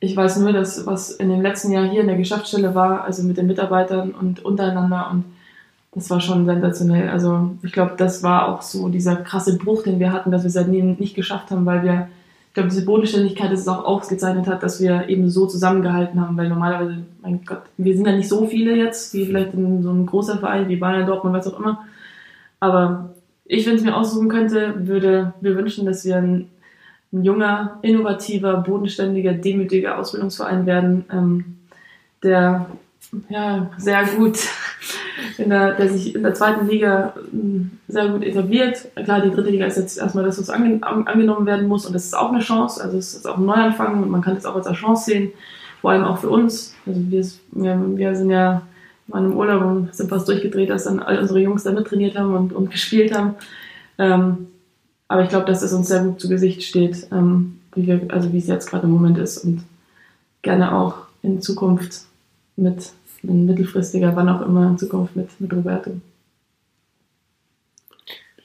[0.00, 3.22] Ich weiß nur, dass was in dem letzten Jahr hier in der Geschäftsstelle war, also
[3.24, 5.24] mit den Mitarbeitern und untereinander und
[5.92, 7.08] das war schon sensationell.
[7.08, 10.48] Also ich glaube, das war auch so dieser krasse Bruch, den wir hatten, dass wir
[10.48, 12.08] es halt nie, nicht geschafft haben, weil wir,
[12.58, 16.48] glaube, diese Bodenständigkeit ist es auch ausgezeichnet hat, dass wir eben so zusammengehalten haben, weil
[16.48, 20.06] normalerweise, mein Gott, wir sind ja nicht so viele jetzt, wie vielleicht in so einem
[20.06, 21.84] großer Verein wie Bayern, Dortmund, was auch immer.
[22.60, 26.48] Aber ich, wenn es mir aussuchen könnte, würde mir wünschen, dass wir ein,
[27.12, 31.44] ein junger, innovativer, bodenständiger, demütiger Ausbildungsverein werden, ähm,
[32.22, 32.66] der
[33.28, 34.38] ja, sehr gut
[35.36, 38.88] in der, der sich in der zweiten Liga ähm, sehr gut etabliert.
[39.04, 42.06] Klar, die dritte Liga ist jetzt erstmal das, was ange, angenommen werden muss und das
[42.06, 42.82] ist auch eine Chance.
[42.82, 45.32] Also es ist auch ein Neuanfang und man kann das auch als eine Chance sehen,
[45.80, 46.74] vor allem auch für uns.
[46.86, 47.24] Also wir,
[47.96, 48.62] wir, sind ja
[49.08, 52.34] waren im Urlaub und sind fast durchgedreht, dass dann all unsere Jungs da mittrainiert haben
[52.34, 53.34] und, und gespielt haben.
[53.98, 54.48] Ähm,
[55.08, 58.32] aber ich glaube, dass es uns sehr gut zu Gesicht steht, ähm, wie wir, also
[58.32, 59.64] wie es jetzt gerade im Moment ist und
[60.42, 62.02] gerne auch in Zukunft
[62.56, 62.92] mit
[63.28, 65.92] in mittelfristiger, wann auch immer in Zukunft mit, mit Roberto.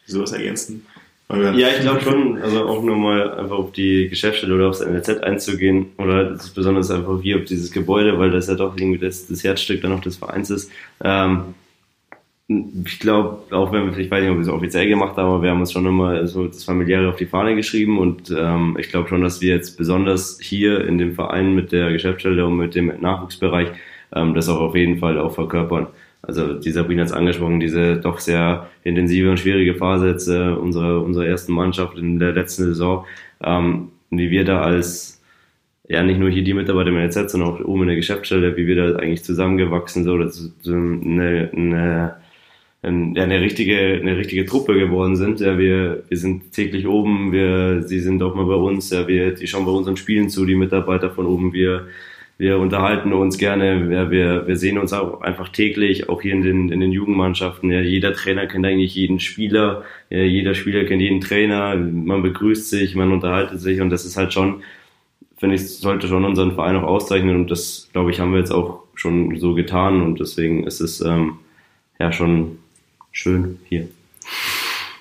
[0.06, 0.86] Sowas ergänzen?
[1.30, 5.24] Ja, ich glaube schon, also auch nur mal einfach auf die Geschäftsstelle oder aufs NLZ
[5.24, 9.44] einzugehen oder besonders einfach hier auf dieses Gebäude, weil das ja doch irgendwie das, das
[9.44, 10.70] Herzstück dann auch des Vereins ist.
[11.04, 11.56] Ähm,
[12.48, 15.42] ich glaube, auch wenn wir, ich weiß nicht, ob wir es offiziell gemacht haben, aber
[15.42, 18.90] wir haben uns schon immer so das Familiäre auf die Fahne geschrieben und ähm, ich
[18.90, 22.76] glaube schon, dass wir jetzt besonders hier in dem Verein mit der Geschäftsstelle und mit
[22.76, 23.70] dem Nachwuchsbereich
[24.16, 25.88] ähm, das auch auf jeden Fall auch verkörpern.
[26.22, 30.51] Also die Sabrina hat es angesprochen, diese doch sehr intensive und schwierige Phase jetzt äh,
[30.51, 33.05] unserer, unserer ersten Mannschaft in der letzten Saison,
[33.43, 35.22] ähm, wie wir da als,
[35.88, 38.68] ja nicht nur hier die Mitarbeiter im NZ, sondern auch oben in der Geschäftsstelle, wie
[38.68, 42.16] wir da eigentlich zusammengewachsen sind oder so eine, eine,
[42.84, 45.41] eine, eine richtige, eine richtige Truppe geworden sind.
[45.41, 49.34] Ja, wir, wir sind täglich oben, wir, sie sind auch mal bei uns, ja, wir,
[49.34, 51.88] die schauen bei unseren Spielen zu, die Mitarbeiter von oben, wir,
[52.44, 56.41] wir unterhalten uns gerne, wir, wir, wir sehen uns auch einfach täglich, auch hier in
[56.41, 57.72] den, in den Jugendmannschaften.
[57.72, 62.70] Ja, jeder Trainer kennt eigentlich jeden Spieler, ja, jeder Spieler kennt jeden Trainer, man begrüßt
[62.70, 63.80] sich, man unterhaltet sich.
[63.80, 64.62] Und das ist halt schon,
[65.38, 67.38] finde ich, sollte schon unseren Verein auch auszeichnen.
[67.38, 70.02] Und das, glaube ich, haben wir jetzt auch schon so getan.
[70.02, 71.36] Und deswegen ist es ähm,
[71.98, 72.58] ja schon
[73.14, 73.88] schön hier.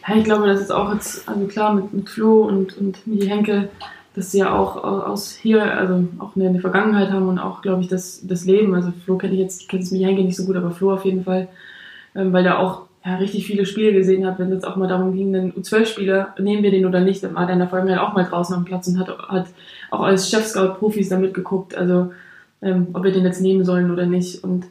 [0.06, 3.26] Ja, ich glaube, das ist auch jetzt, also klar, mit, mit Flo und, und Midi
[3.26, 3.68] Henkel
[4.14, 7.88] dass sie ja auch aus hier, also auch eine, Vergangenheit haben und auch, glaube ich,
[7.88, 8.74] das, das Leben.
[8.74, 11.04] Also Flo kenne ich jetzt, kenne es mich eigentlich nicht so gut, aber Flo auf
[11.04, 11.48] jeden Fall,
[12.14, 14.88] ähm, weil der auch ja, richtig viele Spiele gesehen hat, wenn es jetzt auch mal
[14.88, 18.00] darum ging, den U12-Spieler, nehmen wir den oder nicht, dann war der in der Vergangenheit
[18.00, 19.46] auch mal draußen am Platz und hat, hat
[19.90, 22.12] auch als Chef-Scout-Profis da mitgeguckt, also
[22.60, 24.44] ähm, ob wir den jetzt nehmen sollen oder nicht.
[24.44, 24.66] Und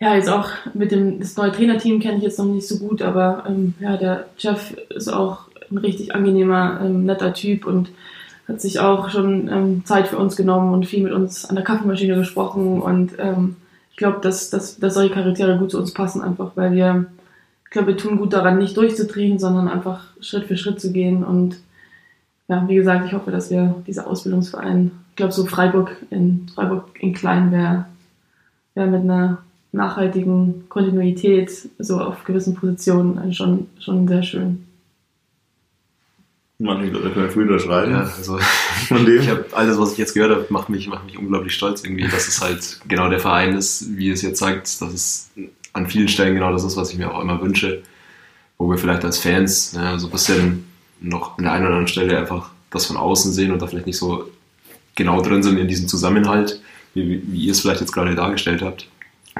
[0.00, 3.02] ja, jetzt auch mit dem, das neue Trainerteam kenne ich jetzt noch nicht so gut,
[3.02, 7.90] aber ähm, ja, der Chef ist auch ein richtig angenehmer, ähm, netter Typ und
[8.48, 11.64] hat sich auch schon ähm, Zeit für uns genommen und viel mit uns an der
[11.64, 12.82] Kaffeemaschine gesprochen.
[12.82, 13.56] Und ähm,
[13.90, 17.06] ich glaube, dass, dass, dass solche Charaktere gut zu uns passen, einfach weil wir,
[17.64, 21.24] ich glaube, wir tun gut daran, nicht durchzudrehen, sondern einfach Schritt für Schritt zu gehen.
[21.24, 21.56] Und
[22.48, 26.88] ja, wie gesagt, ich hoffe, dass wir dieser Ausbildungsverein, ich glaube, so Freiburg in Freiburg
[27.00, 27.86] in Klein wäre,
[28.74, 29.38] wäre mit einer
[29.72, 34.66] nachhaltigen Kontinuität so auf gewissen Positionen schon, schon sehr schön.
[36.58, 37.92] Manche Leute können früh unterschreiben.
[37.92, 38.38] Ja, also
[38.88, 39.20] Von dem.
[39.20, 42.06] ich habe alles, was ich jetzt gehört habe, macht mich, macht mich unglaublich stolz irgendwie,
[42.06, 45.30] dass es halt genau der Verein ist, wie es jetzt zeigt, dass es
[45.72, 47.82] an vielen Stellen genau das ist, was ich mir auch immer wünsche,
[48.56, 50.64] wo wir vielleicht als Fans ja, so ein bisschen
[51.00, 53.86] noch an der einen oder anderen Stelle einfach das von außen sehen und da vielleicht
[53.86, 54.30] nicht so
[54.94, 56.60] genau drin sind in diesem Zusammenhalt,
[56.94, 58.86] wie, wie ihr es vielleicht jetzt gerade dargestellt habt.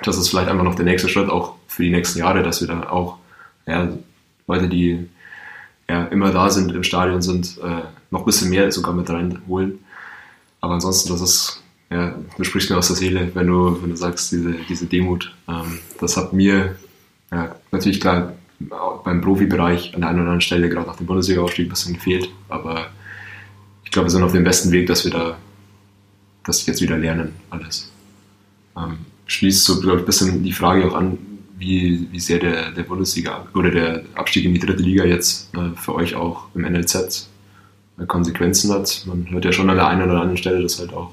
[0.03, 2.69] Das ist vielleicht einfach noch der nächste Schritt auch für die nächsten Jahre, dass wir
[2.69, 3.19] da auch
[3.67, 3.97] ja,
[4.49, 5.09] Leute, die
[5.89, 9.81] ja, immer da sind, im Stadion sind, äh, noch ein bisschen mehr sogar mit reinholen.
[10.61, 13.97] Aber ansonsten, das ist, ja, du sprichst mir aus der Seele, wenn du, wenn du
[13.97, 15.35] sagst, diese, diese Demut.
[15.49, 16.77] Ähm, das hat mir
[17.31, 18.33] ja, natürlich klar
[19.05, 22.31] beim Profibereich an der einen oder anderen Stelle, gerade nach dem Bundesliga-Aufstieg, ein bisschen gefehlt.
[22.49, 22.87] Aber
[23.85, 25.37] ich glaube, wir sind auf dem besten Weg, dass wir da
[26.45, 27.91] das jetzt wieder lernen, alles.
[28.77, 31.19] Ähm, schließt so, glaube ich, ein bisschen die Frage auch an,
[31.65, 35.75] wie, wie sehr der, der Bundesliga oder der Abstieg in die dritte Liga jetzt äh,
[35.77, 37.29] für euch auch im NLZ
[37.99, 39.05] äh, Konsequenzen hat.
[39.07, 41.13] Man hört ja schon an der einen oder anderen Stelle, dass halt auch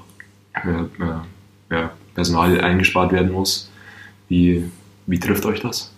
[0.54, 3.70] äh, ja, Personal eingespart werden muss.
[4.28, 4.70] Wie,
[5.06, 5.90] wie trifft euch das?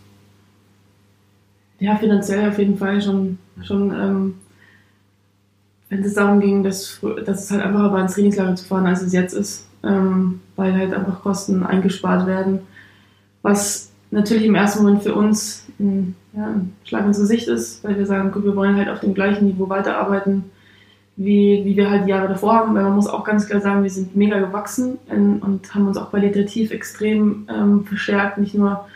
[1.80, 4.34] Ja, finanziell auf jeden Fall schon, schon ähm,
[5.88, 9.02] wenn es darum ging, dass, dass es halt einfacher war, ins Trainingslager zu fahren, als
[9.02, 12.60] es jetzt ist, ähm, weil halt einfach Kosten eingespart werden.
[13.42, 17.98] Was natürlich im ersten Moment für uns ein, ja, ein Schlag ins Gesicht ist, weil
[17.98, 20.44] wir sagen, gut, wir wollen halt auf dem gleichen Niveau weiterarbeiten,
[21.16, 23.82] wie, wie wir halt die Jahre davor haben, weil man muss auch ganz klar sagen,
[23.82, 28.86] wir sind mega gewachsen und haben uns auch qualitativ extrem ähm, verstärkt, nicht nur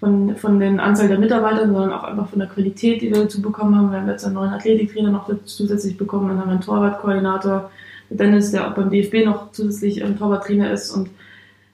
[0.00, 3.42] von, von den Anzahl der Mitarbeitern, sondern auch einfach von der Qualität, die wir dazu
[3.42, 3.92] bekommen haben.
[3.92, 7.70] Wir haben jetzt einen neuen Athletiktrainer noch zusätzlich bekommen, dann haben wir einen Torwartkoordinator,
[8.08, 10.90] Dennis, der auch beim DFB noch zusätzlich ein Torwarttrainer ist.
[10.90, 11.10] Und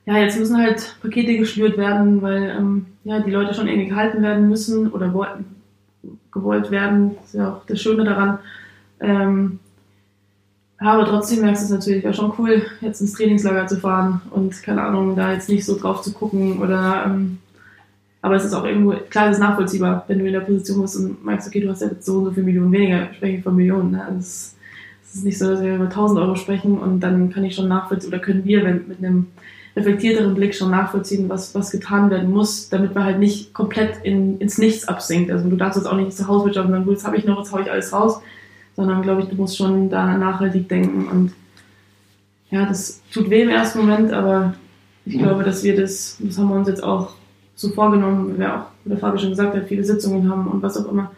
[0.06, 4.22] ja, jetzt müssen halt Pakete geschnürt werden, weil ähm, ja, die Leute schon irgendwie gehalten
[4.22, 5.12] werden müssen oder
[6.32, 7.16] gewollt werden.
[7.16, 8.38] Das ist ja auch das Schöne daran.
[9.00, 9.58] Ähm,
[10.78, 14.62] aber trotzdem merkst du es natürlich, wäre schon cool, jetzt ins Trainingslager zu fahren und
[14.62, 17.38] keine Ahnung, da jetzt nicht so drauf zu gucken oder ähm,
[18.26, 20.96] aber es ist auch irgendwo, klar, es ist nachvollziehbar, wenn du in der Position bist
[20.96, 23.54] und merkst, okay, du hast ja jetzt so und so viele Millionen weniger, spreche von
[23.54, 23.92] Millionen.
[23.92, 24.04] Ne?
[24.04, 24.56] Also es,
[25.04, 27.68] es ist nicht so, dass wir über 1000 Euro sprechen und dann kann ich schon
[27.68, 29.28] nachvollziehen, oder können wir wenn, mit einem
[29.76, 34.38] reflektierteren Blick schon nachvollziehen, was, was getan werden muss, damit man halt nicht komplett in,
[34.38, 35.30] ins Nichts absinkt.
[35.30, 37.38] Also du darfst jetzt auch nicht zu Hause wirtschaften und dann, jetzt habe ich noch,
[37.38, 38.20] jetzt haue ich alles raus,
[38.74, 41.32] sondern glaube ich, du musst schon da nachhaltig denken und
[42.50, 44.54] ja, das tut weh im ersten Moment, aber
[45.04, 47.14] ich glaube, dass wir das, das haben wir uns jetzt auch
[47.54, 50.62] so vorgenommen, wie wir auch, wie der Fabi schon gesagt hat, viele Sitzungen haben und
[50.62, 51.10] was auch immer,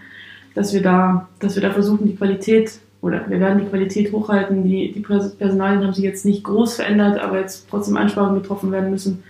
[0.55, 4.65] dass wir da, dass wir da versuchen, die Qualität oder wir werden die Qualität hochhalten.
[4.65, 8.91] Die, die Personalien haben sich jetzt nicht groß verändert, aber jetzt trotzdem Einsparungen getroffen werden
[8.91, 9.23] müssen,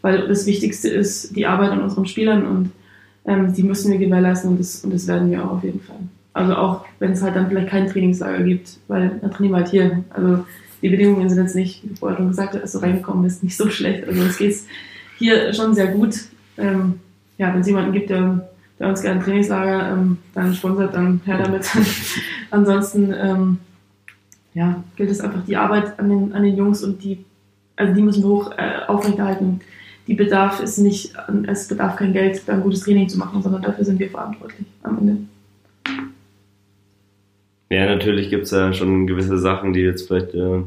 [0.00, 2.70] weil das Wichtigste ist die Arbeit an unseren Spielern und
[3.24, 6.00] ähm, die müssen wir gewährleisten und das, und das werden wir auch auf jeden Fall.
[6.32, 9.68] Also auch wenn es halt dann vielleicht kein Trainingslager gibt, weil dann trainieren wir halt
[9.68, 10.04] hier.
[10.10, 10.44] Also
[10.80, 13.56] die Bedingungen sind jetzt nicht, wie vorher schon gesagt hast, als du reingekommen bist, nicht
[13.56, 14.08] so schlecht.
[14.08, 14.56] Also es geht
[15.18, 16.16] hier schon sehr gut.
[16.58, 17.00] Ähm,
[17.38, 18.48] ja, wenn es jemanden gibt, der
[18.82, 21.70] der uns gerne Trainingslager ähm, dann sponsert, dann her damit.
[22.50, 23.58] Ansonsten ähm,
[24.54, 27.24] ja, gilt es einfach die Arbeit an den, an den Jungs und die,
[27.76, 29.60] also die müssen wir hoch äh, aufrechterhalten.
[30.08, 31.14] Die Bedarf ist nicht,
[31.46, 34.66] es bedarf kein Geld, da ein gutes Training zu machen, sondern dafür sind wir verantwortlich
[34.82, 35.16] am Ende.
[37.70, 40.64] Ja, natürlich gibt es ja schon gewisse Sachen, die jetzt vielleicht äh,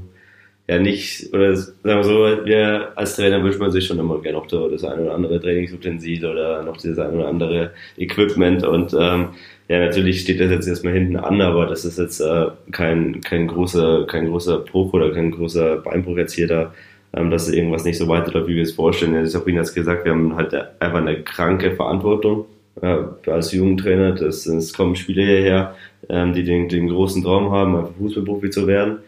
[0.68, 4.38] ja nicht, oder sagen wir so, wir als Trainer wünscht man sich schon immer gerne
[4.38, 9.30] noch das eine oder andere Trainingsutensil oder noch dieses eine oder andere Equipment und ähm,
[9.68, 13.47] ja, natürlich steht das jetzt erstmal hinten an, aber das ist jetzt äh, kein, kein,
[13.47, 16.74] großer, kein großer Bruch oder kein großer Beinbruch jetzt hier da,
[17.13, 19.26] ähm, dass irgendwas nicht so weiterläuft, wie wir es vorstellen.
[19.26, 22.45] Ich habe Ihnen jetzt gesagt, wir haben halt einfach eine kranke Verantwortung
[22.82, 22.97] äh,
[23.28, 24.11] als Jugendtrainer.
[24.13, 25.76] Das, es kommen Spieler hierher,
[26.09, 28.99] ähm, die den, den großen Traum haben, einfach Fußballprofi zu werden.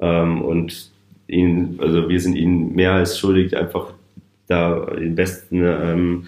[0.00, 0.89] Ähm, und
[1.30, 3.92] ihnen, also wir sind ihnen mehr als schuldig, einfach
[4.48, 6.26] da den besten, ähm,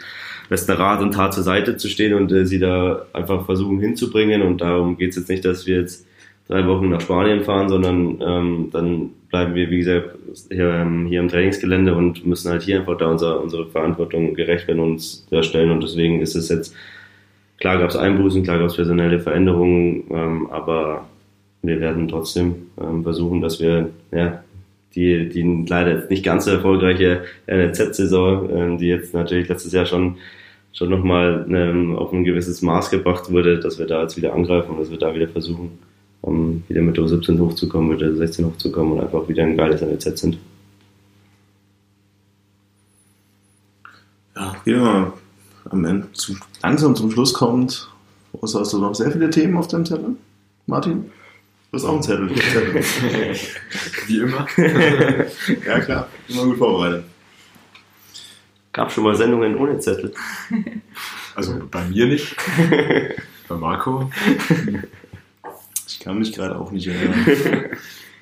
[0.49, 4.43] besten Rat und Tat zur Seite zu stehen und äh, sie da einfach versuchen hinzubringen.
[4.43, 6.07] Und darum geht es jetzt nicht, dass wir jetzt
[6.49, 10.11] drei Wochen nach Spanien fahren, sondern ähm, dann bleiben wir, wie gesagt,
[10.51, 14.69] hier, ähm, hier im Trainingsgelände und müssen halt hier einfach da unser, unsere Verantwortung gerecht
[14.69, 15.73] werden und uns da.
[15.73, 16.75] Und deswegen ist es jetzt,
[17.59, 21.07] klar gab es Einbußen, klar gab es personelle Veränderungen, ähm, aber
[21.63, 24.43] wir werden trotzdem ähm, versuchen, dass wir ja,
[24.95, 29.87] die, die leider jetzt nicht ganz so erfolgreiche NLZ-Saison, ähm, die jetzt natürlich letztes Jahr
[29.87, 30.17] schon,
[30.73, 34.73] schon nochmal ähm, auf ein gewisses Maß gebracht wurde, dass wir da jetzt wieder angreifen
[34.73, 35.79] und dass wir da wieder versuchen,
[36.21, 39.81] um wieder mit der U17 hochzukommen, mit der 16 hochzukommen und einfach wieder ein geiles
[39.81, 40.39] NLZ sind.
[44.35, 45.13] Ja, gehen wir
[45.71, 47.89] am Ende zum, langsam zum Schluss kommt.
[48.41, 50.17] Außer hast du noch sehr viele Themen auf deinem Zettel,
[50.67, 51.11] Martin?
[51.73, 52.35] Du hast auch einen Zettel.
[52.35, 52.85] Zettel.
[54.07, 54.47] Wie immer.
[55.67, 56.07] ja, klar.
[56.29, 57.05] Immer gut vorbereitet.
[58.73, 60.13] Gab schon mal Sendungen ohne Zettel.
[61.35, 62.37] Also bei mir nicht.
[63.49, 64.11] bei Marco.
[65.89, 67.25] Ich kann mich gerade auch nicht erinnern.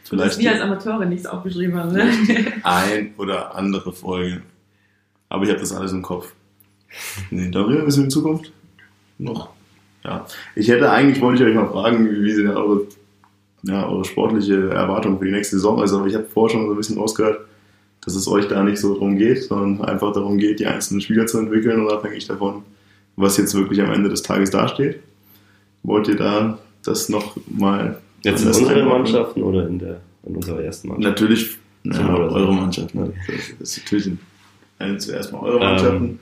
[0.04, 2.08] Vielleicht wir als Amateure nichts aufgeschrieben haben, ne?
[2.62, 4.42] Ein oder andere Folge.
[5.28, 6.32] Aber ich habe das alles im Kopf.
[7.30, 8.52] Nee, darüber wissen wir in Zukunft
[9.18, 9.48] noch.
[10.04, 10.24] Ja.
[10.54, 12.86] Ich hätte eigentlich, wollte ich euch mal fragen, wie sind eure
[13.62, 15.92] ja, eure sportliche Erwartung für die nächste Saison ist.
[15.92, 17.40] Aber ich habe vorher schon so ein bisschen rausgehört,
[18.02, 21.26] dass es euch da nicht so darum geht, sondern einfach darum geht, die einzelnen Spieler
[21.26, 22.62] zu entwickeln, unabhängig davon,
[23.16, 25.00] was jetzt wirklich am Ende des Tages dasteht.
[25.82, 27.98] Wollt ihr da das noch mal.
[28.22, 31.20] Jetzt in unseren Mannschaften oder in, der, in unserer ersten Mannschaft?
[31.20, 32.94] Natürlich, ja, eure Mannschaft.
[32.94, 33.12] Ne?
[33.58, 34.10] Das ist natürlich
[34.98, 36.04] zuerst mal eure Mannschaften.
[36.04, 36.18] Ähm,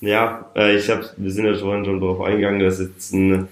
[0.00, 3.48] ja, äh, ich hab, wir sind ja vorhin schon darauf eingegangen, dass jetzt ein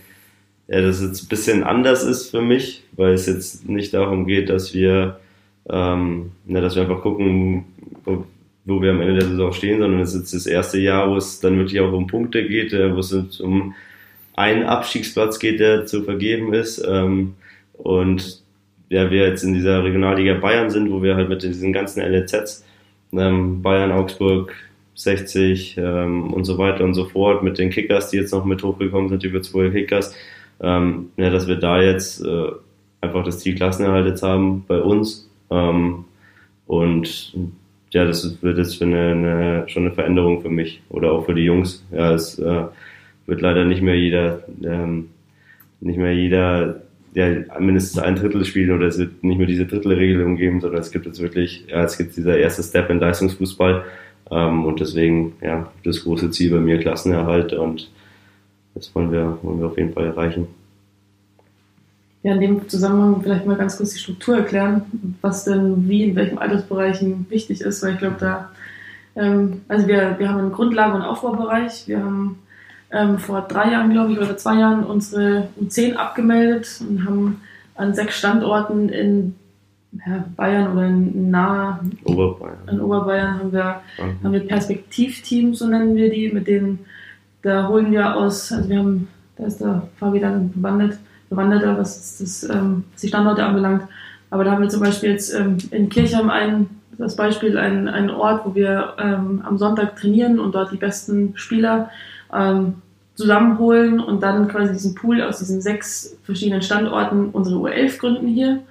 [0.69, 4.49] ja, das jetzt ein bisschen anders ist für mich, weil es jetzt nicht darum geht,
[4.49, 5.21] dass wir,
[5.69, 7.65] ähm, na, dass wir einfach gucken,
[8.05, 8.25] wo,
[8.65, 11.17] wo wir am Ende der Saison stehen, sondern es ist jetzt das erste Jahr, wo
[11.17, 13.75] es dann wirklich auch um Punkte geht, äh, wo es um
[14.35, 16.85] einen Abstiegsplatz geht, der zu vergeben ist.
[16.87, 17.35] Ähm,
[17.75, 18.43] und
[18.89, 22.65] ja, wir jetzt in dieser Regionalliga Bayern sind, wo wir halt mit diesen ganzen LZs,
[23.13, 24.53] ähm, Bayern, Augsburg,
[24.95, 28.63] 60 ähm, und so weiter und so fort, mit den Kickers, die jetzt noch mit
[28.63, 30.15] hochgekommen sind, über zwei Kickers,
[30.61, 32.49] ähm, ja, dass wir da jetzt äh,
[33.01, 35.29] einfach das Ziel Klassenerhalt jetzt haben bei uns.
[35.51, 36.05] Ähm,
[36.67, 37.35] und
[37.91, 41.45] ja, das wird jetzt eine, eine, schon eine Veränderung für mich oder auch für die
[41.45, 41.85] Jungs.
[41.93, 42.65] Ja, es äh,
[43.27, 45.11] wird leider nicht mehr jeder, ähm,
[45.81, 46.83] nicht mehr jeder,
[47.15, 50.91] der mindestens ein Drittel spielen oder es wird nicht mehr diese Drittelregelung geben, sondern es
[50.91, 53.85] gibt jetzt wirklich, ja, es gibt dieser erste Step in Leistungsfußball
[54.31, 57.91] ähm, und deswegen, ja, das große Ziel bei mir Klassenerhalt und
[58.77, 60.47] das wollen wir, wollen wir auf jeden Fall erreichen.
[62.23, 64.83] Ja, in dem Zusammenhang vielleicht mal ganz kurz die Struktur erklären,
[65.23, 68.51] was denn wie in welchen Altersbereichen wichtig ist, weil ich glaube, da,
[69.17, 72.39] ähm, also wir, wir haben einen Grundlage- und Aufbaubereich, wir haben
[72.91, 77.41] ähm, vor drei Jahren, glaube ich, oder zwei Jahren unsere U10 abgemeldet und haben
[77.77, 79.35] an sechs Standorten in
[80.07, 82.69] ja, Bayern oder in nahe Oberbayern.
[82.71, 84.25] in Oberbayern haben wir, mhm.
[84.25, 86.81] haben wir Perspektivteams, so nennen wir die, mit denen
[87.47, 90.99] da holen wir aus, also wir haben, da ist der Fabi dann bewandert,
[91.31, 93.85] bewanderter, was, das, ähm, die Standorte anbelangt.
[94.31, 96.69] Aber da haben wir zum Beispiel jetzt ähm, in Kirchheim ein,
[96.99, 101.37] das Beispiel, einen, einen Ort, wo wir ähm, am Sonntag trainieren und dort die besten
[101.37, 101.91] Spieler
[102.33, 102.77] ähm,
[103.15, 108.63] zusammenholen und dann quasi diesen Pool aus diesen sechs verschiedenen Standorten unsere U11 gründen hier.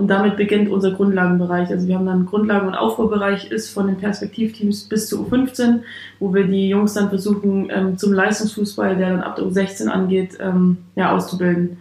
[0.00, 1.68] Und damit beginnt unser Grundlagenbereich.
[1.68, 5.80] Also wir haben dann Grundlagen- und Aufbaubereich, ist von den Perspektivteams bis zur U15,
[6.18, 10.38] wo wir die Jungs dann versuchen, ähm, zum Leistungsfußball, der dann ab der U16 angeht,
[10.40, 11.76] ähm, ja, auszubilden.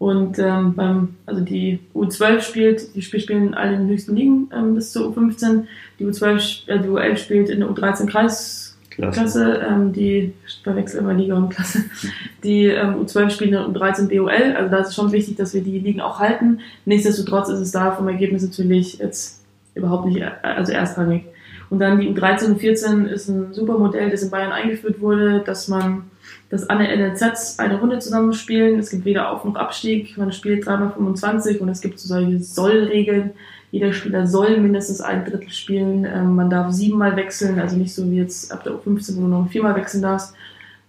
[0.00, 4.74] Und ähm, beim, also die U12 spielt, die spielen alle in den höchsten Ligen ähm,
[4.74, 5.62] bis zur U15.
[6.00, 8.61] Die U12, äh, die U11 spielt in der U13 Kreisklasse,
[8.96, 10.32] Klasse, ähm, die
[10.62, 11.84] verwechseln immer Liga und Klasse.
[12.44, 15.62] Die ähm, U12 spielen der U13 BOL, also da ist es schon wichtig, dass wir
[15.62, 16.58] die Ligen auch halten.
[16.84, 19.40] Nichtsdestotrotz ist es da vom Ergebnis natürlich jetzt
[19.74, 21.24] überhaupt nicht, also erstrangig.
[21.70, 25.40] Und dann die U13 und 14 ist ein super Modell, das in Bayern eingeführt wurde,
[25.46, 26.10] dass man
[26.50, 28.78] dass alle NLZs eine Runde zusammenspielen.
[28.78, 30.18] Es gibt weder Auf- noch Abstieg.
[30.18, 33.30] Man spielt 3x25 und es gibt so solche Sollregeln.
[33.72, 36.04] Jeder Spieler soll mindestens ein Drittel spielen.
[36.04, 39.28] Ähm, man darf siebenmal wechseln, also nicht so wie jetzt ab der U15, wo du
[39.28, 40.34] noch viermal wechseln darfst.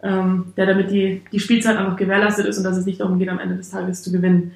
[0.03, 3.29] Ähm, ja, damit die, die Spielzeit einfach gewährleistet ist und dass es nicht darum geht,
[3.29, 4.51] am Ende des Tages zu gewinnen.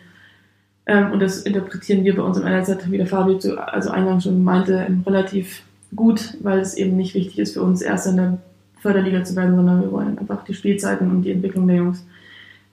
[0.85, 4.25] Ähm, und das interpretieren wir bei uns im NLZ, wie der Fabio zu, also eingangs
[4.25, 5.63] schon meinte, relativ
[5.95, 8.37] gut, weil es eben nicht wichtig ist für uns, erst in der
[8.81, 12.05] Förderliga zu werden, sondern wir wollen einfach die Spielzeiten und die Entwicklung der Jungs.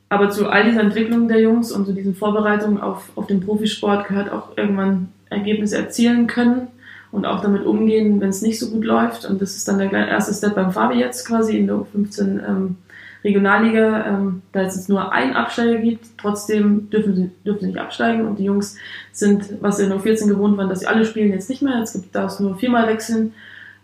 [0.09, 4.09] Aber zu all dieser Entwicklung der Jungs und zu diesen Vorbereitungen auf, auf den Profisport
[4.09, 6.69] gehört auch irgendwann Ergebnisse erzielen können
[7.13, 9.25] und auch damit umgehen, wenn es nicht so gut läuft.
[9.25, 12.77] Und das ist dann der erste Step beim Fabi jetzt quasi in der U15 ähm,
[13.23, 17.79] Regionalliga, ähm, da es jetzt nur einen Absteiger gibt, trotzdem dürfen sie, dürfen sie nicht
[17.79, 18.77] absteigen und die Jungs
[19.13, 21.79] sind, was sie in der U14 gewohnt waren, dass sie alle spielen, jetzt nicht mehr.
[21.79, 23.33] Jetzt gibt es nur viermal wechseln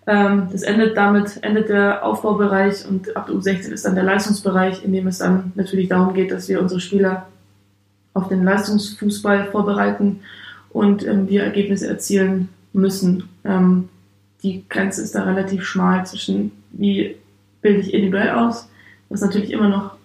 [0.06, 4.84] ähm, das endet damit, endet der Aufbaubereich und ab der U16 ist dann der Leistungsbereich,
[4.84, 7.26] in dem es dann natürlich darum geht, dass wir unsere Spieler
[8.14, 10.20] auf den Leistungsfußball vorbereiten
[10.70, 13.24] und ähm, wir Ergebnisse erzielen müssen.
[13.44, 13.88] Ähm,
[14.42, 17.16] die Grenze ist da relativ schmal zwischen, wie
[17.60, 18.68] bilde ich individuell aus,
[19.08, 19.96] was natürlich immer noch,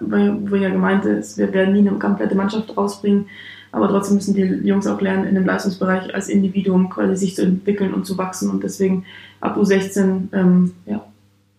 [0.00, 3.26] wo ja gemeint ist, wir werden nie eine komplette Mannschaft rausbringen,
[3.72, 7.42] aber trotzdem müssen die Jungs auch lernen, in dem Leistungsbereich als Individuum quasi sich zu
[7.42, 8.50] entwickeln und zu wachsen.
[8.50, 9.04] Und deswegen
[9.40, 11.04] ab U16 ähm, ja,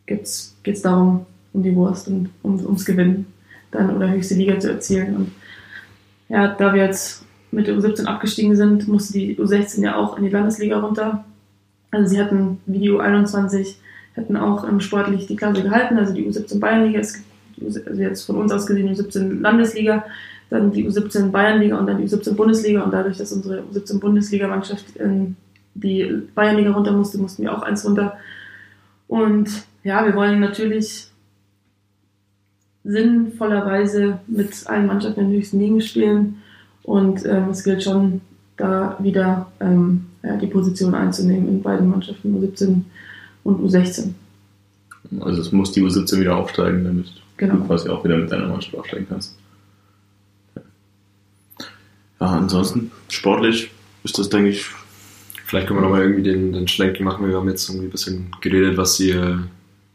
[0.07, 3.27] geht es darum, um die Wurst und um, ums Gewinnen
[3.71, 5.15] dann oder höchste Liga zu erzielen.
[5.15, 5.31] Und
[6.29, 10.23] ja, da wir jetzt mit der U17 abgestiegen sind, musste die U16 ja auch in
[10.23, 11.25] die Landesliga runter.
[11.91, 13.75] Also sie hatten wie die U21
[14.13, 17.01] hätten auch ähm, sportlich die Klasse gehalten, also die U17 Bayernliga,
[17.59, 20.05] gibt also jetzt von uns aus gesehen die U17 Landesliga,
[20.49, 24.95] dann die U17 Bayernliga und dann die U17 Bundesliga und dadurch, dass unsere U17 Bundesliga-Mannschaft
[24.97, 25.35] in
[25.75, 28.17] die Bayernliga runter musste, mussten wir auch eins runter.
[29.07, 29.49] Und
[29.83, 31.07] ja, wir wollen natürlich
[32.83, 36.41] sinnvollerweise mit allen Mannschaften in den höchsten Ligen spielen
[36.83, 38.21] und ähm, es gilt schon,
[38.57, 42.81] da wieder ähm, ja, die Position einzunehmen in beiden Mannschaften, U17
[43.43, 44.09] und U16.
[45.21, 47.07] Also es muss die U17 wieder aufsteigen, damit
[47.37, 47.55] genau.
[47.55, 49.37] du quasi auch wieder mit deiner Mannschaft aufsteigen kannst.
[52.19, 53.71] Ja, ansonsten sportlich
[54.03, 54.65] ist das, denke ich.
[55.45, 57.27] Vielleicht können wir nochmal irgendwie den, den Schlenk machen.
[57.27, 59.47] Wir haben jetzt irgendwie ein bisschen geredet, was ihr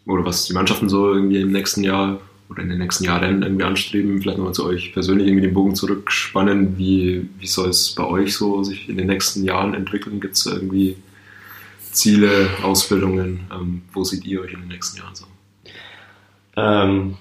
[0.06, 2.19] oder was die Mannschaften so irgendwie im nächsten Jahr
[2.49, 4.21] oder in den nächsten Jahren irgendwie anstreben.
[4.21, 6.79] Vielleicht nochmal zu euch persönlich irgendwie den Bogen zurückspannen.
[6.79, 10.21] Wie, wie soll es bei euch so sich in den nächsten Jahren entwickeln?
[10.21, 10.97] Gibt es irgendwie
[11.93, 13.41] Ziele, Ausbildungen?
[13.53, 15.25] Ähm, wo seht ihr euch in den nächsten Jahren so?
[16.57, 17.16] Ähm,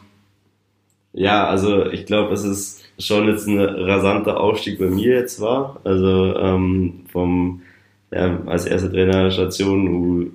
[1.13, 5.79] ja, also ich glaube, es ist schon jetzt ein rasanter Aufstieg bei mir jetzt war.
[5.83, 7.61] Also ähm, vom
[8.11, 10.33] ja, als erste Trainerstation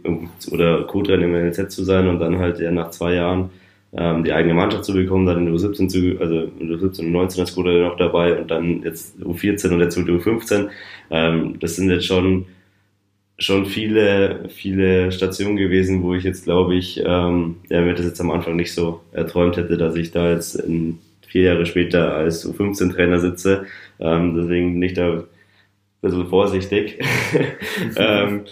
[0.50, 3.50] oder Co-Trainer im NLZ zu sein und dann halt ja nach zwei Jahren
[3.92, 7.00] ähm, die eigene Mannschaft zu bekommen, dann in der U17 zu, also in der U17
[7.00, 10.68] und 19 als Co-Trainer noch dabei und dann jetzt U14 und jetzt U15.
[11.10, 12.46] Ähm, das sind jetzt schon
[13.40, 18.20] schon viele, viele Stationen gewesen, wo ich jetzt glaube ich, ähm, ja, mir das jetzt
[18.20, 20.98] am Anfang nicht so erträumt hätte, dass ich da jetzt in,
[21.28, 23.66] vier Jahre später als U15-Trainer sitze.
[24.00, 25.24] Ähm, deswegen nicht da ein
[26.00, 26.98] bisschen vorsichtig.
[27.96, 28.44] ähm,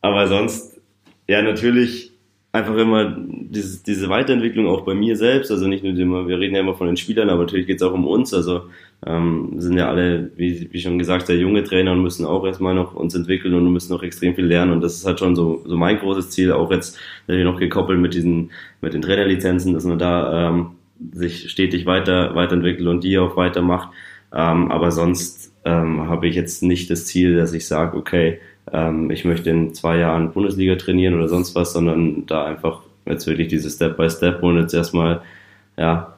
[0.00, 0.80] aber sonst,
[1.28, 2.12] ja, natürlich
[2.56, 6.54] einfach immer diese, diese Weiterentwicklung auch bei mir selbst, also nicht nur immer, wir reden
[6.54, 8.62] ja immer von den Spielern, aber natürlich geht es auch um uns, also
[9.06, 12.74] ähm, sind ja alle, wie, wie schon gesagt, sehr junge Trainer und müssen auch erstmal
[12.74, 14.72] noch uns entwickeln und müssen noch extrem viel lernen.
[14.72, 18.00] Und das ist halt schon so, so mein großes Ziel, auch jetzt natürlich noch gekoppelt
[18.00, 18.50] mit diesen,
[18.80, 20.70] mit den Trainerlizenzen, dass man da ähm,
[21.12, 23.90] sich stetig weiter, weiterentwickelt und die auch weitermacht,
[24.32, 28.40] ähm, aber sonst ähm, habe ich jetzt nicht das Ziel, dass ich sage, okay,
[28.72, 33.26] ähm, ich möchte in zwei Jahren Bundesliga trainieren oder sonst was, sondern da einfach jetzt
[33.26, 35.22] wirklich dieses Step by Step und jetzt erstmal,
[35.76, 36.16] ja,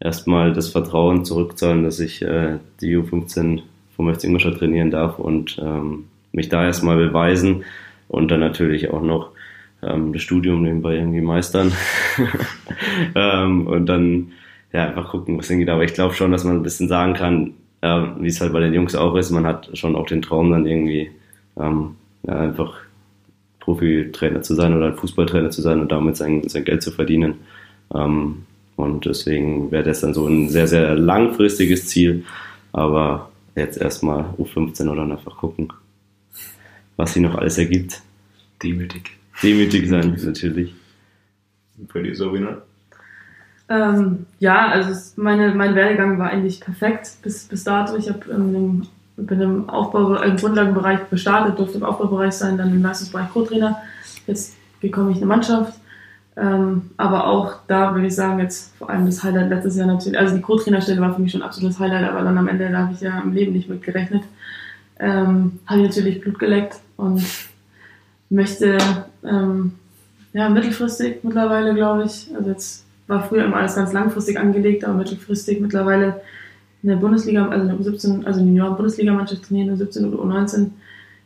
[0.00, 3.62] erstmal das Vertrauen zurückzahlen, dass ich äh, die U15
[3.94, 7.64] vom FC Ingolstadt trainieren darf und ähm, mich da erstmal beweisen
[8.08, 9.30] und dann natürlich auch noch
[9.82, 11.72] ähm, das Studium nebenbei irgendwie meistern
[13.14, 14.32] ähm, und dann
[14.72, 15.68] ja einfach gucken, was hingeht.
[15.68, 18.60] Aber ich glaube schon, dass man ein bisschen sagen kann, äh, wie es halt bei
[18.60, 21.10] den Jungs auch ist, man hat schon auch den Traum dann irgendwie
[21.60, 22.80] ähm, ja, einfach
[23.60, 27.34] Profitrainer zu sein oder Fußballtrainer zu sein und damit sein, sein Geld zu verdienen.
[27.94, 28.46] Ähm,
[28.76, 32.24] und deswegen wäre das dann so ein sehr, sehr langfristiges Ziel.
[32.72, 35.72] Aber jetzt erstmal U15 oder einfach gucken,
[36.96, 38.00] was sie noch alles ergibt.
[38.62, 39.10] Demütig.
[39.42, 40.74] Demütig sein, natürlich.
[41.88, 42.62] Für die Sabrina?
[43.68, 47.96] Ähm, ja, also meine, mein Werdegang war eigentlich perfekt bis, bis dato.
[47.96, 48.82] Ich habe ähm,
[49.26, 53.80] bin im Aufbau, im Grundlagenbereich gestartet, durfte im Aufbaubereich sein, dann im Leistungsbereich Co-Trainer.
[54.26, 55.74] Jetzt bekomme ich eine Mannschaft.
[56.36, 60.18] Ähm, aber auch da würde ich sagen, jetzt vor allem das Highlight letztes Jahr natürlich,
[60.18, 62.78] also die Co-Trainerstelle war für mich schon ein absolutes Highlight, aber dann am Ende, da
[62.78, 64.22] habe ich ja im Leben nicht mit gerechnet,
[64.98, 67.22] ähm, habe ich natürlich Blut geleckt und
[68.30, 68.78] möchte
[69.24, 69.72] ähm,
[70.32, 74.94] ja, mittelfristig mittlerweile, glaube ich, also jetzt war früher immer alles ganz langfristig angelegt, aber
[74.94, 76.20] mittelfristig mittlerweile
[76.82, 80.70] in der Bundesliga, also in der U17, also in der Junioren-Bundesligamannschaft trainieren, U17 oder U19,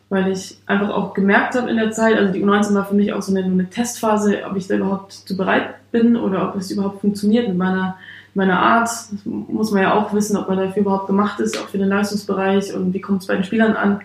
[0.09, 3.13] weil ich einfach auch gemerkt habe in der Zeit, also die U19 war für mich
[3.13, 6.71] auch so eine, eine Testphase, ob ich da überhaupt zu bereit bin oder ob es
[6.71, 7.97] überhaupt funktioniert mit meiner,
[8.35, 8.89] meiner Art.
[8.89, 11.89] Das muss man ja auch wissen, ob man dafür überhaupt gemacht ist, auch für den
[11.89, 14.01] Leistungsbereich und wie kommt es bei den Spielern an.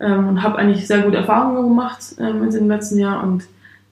[0.00, 3.44] Ähm, und habe eigentlich sehr gute Erfahrungen gemacht ähm, in dem letzten Jahr und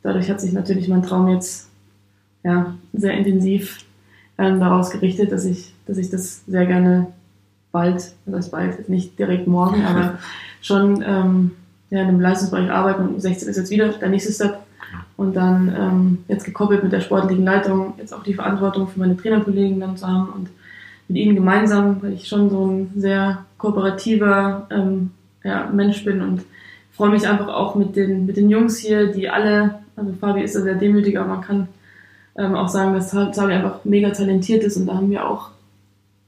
[0.02, 1.68] dadurch hat sich natürlich mein Traum jetzt
[2.44, 3.78] ja, sehr intensiv
[4.38, 7.08] ähm, daraus gerichtet, dass ich, dass ich das sehr gerne
[7.72, 10.18] bald, das bald, nicht direkt morgen, aber
[10.60, 11.52] schon ähm,
[11.90, 14.58] ja, in dem Leistungsbereich arbeiten und 16 ist jetzt wieder der nächste Step.
[15.16, 19.16] Und dann ähm, jetzt gekoppelt mit der sportlichen Leitung, jetzt auch die Verantwortung für meine
[19.16, 20.50] Trainerkollegen dann zu haben und
[21.08, 25.10] mit ihnen gemeinsam, weil ich schon so ein sehr kooperativer ähm,
[25.42, 26.42] ja, Mensch bin und
[26.92, 30.56] freue mich einfach auch mit den, mit den Jungs hier, die alle, also Fabi ist
[30.56, 31.68] da sehr demütig, aber man kann
[32.38, 35.50] ähm, auch sagen, dass Xavi einfach mega talentiert ist und da haben wir auch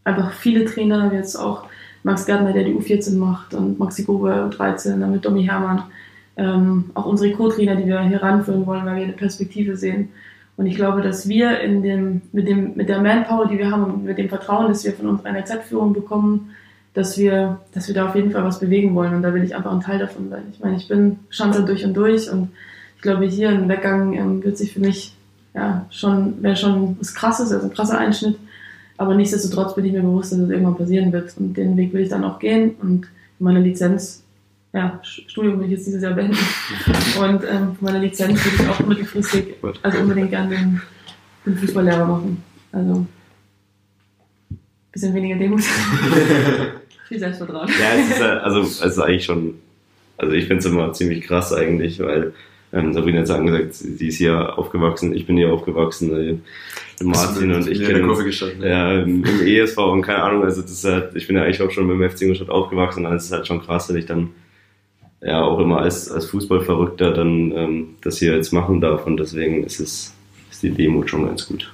[0.05, 1.64] einfach viele Trainer, jetzt auch
[2.02, 5.85] Max Gärtner, der die U14 macht und Maxi Grobe U13, dann mit Domi Hermann,
[6.36, 10.10] ähm, auch unsere Co-Trainer, die wir hier ranführen wollen, weil wir eine Perspektive sehen.
[10.56, 13.85] Und ich glaube, dass wir in dem, mit, dem, mit der Manpower, die wir haben
[13.85, 16.51] und mit dem Vertrauen, das wir von unserer NRZ-Führung bekommen,
[16.94, 19.14] dass wir, dass wir da auf jeden Fall was bewegen wollen.
[19.14, 20.44] Und da will ich einfach ein Teil davon sein.
[20.52, 22.51] Ich meine, ich bin Schanzer durch und durch und
[22.97, 25.14] ich glaube, hier ein Weggang ähm, wird sich für mich
[25.59, 28.39] ja, schon, wäre schon was krasses, also ein krasser Einschnitt.
[28.97, 31.36] Aber nichtsdestotrotz bin ich mir bewusst, dass es irgendwann passieren wird.
[31.36, 32.76] Und den Weg will ich dann auch gehen.
[32.80, 33.09] Und
[33.40, 34.22] meine Lizenz,
[34.72, 36.39] ja, Studium will ich jetzt dieses Jahr beenden.
[37.20, 40.80] Und ähm, meine Lizenz würde ich auch mittelfristig, also unbedingt gerne den,
[41.44, 42.43] den Fußballlehrer machen.
[42.70, 43.06] Also,
[44.93, 45.62] bisschen weniger Demut.
[47.09, 47.68] Viel Selbstvertrauen.
[47.68, 49.55] Ja, es ist, also, es ist eigentlich schon,
[50.18, 52.32] also ich finde es immer ziemlich krass eigentlich, weil
[52.73, 56.12] ähm, Sabrina hat gesagt, sie ist hier aufgewachsen, ich bin hier aufgewachsen.
[56.15, 56.39] Äh,
[57.03, 60.85] Martin und ich kennen uns ja, im, im ESV und keine Ahnung, also das ist
[60.85, 63.32] halt, ich bin ja eigentlich auch schon mit dem FC Ingolstadt aufgewachsen, und es ist
[63.32, 64.31] halt schon krass, dass ich dann
[65.23, 69.65] ja auch immer als, als Fußballverrückter dann ähm, das hier jetzt machen darf und deswegen
[69.65, 70.15] ist es
[70.51, 71.73] ist die Demo schon ganz gut.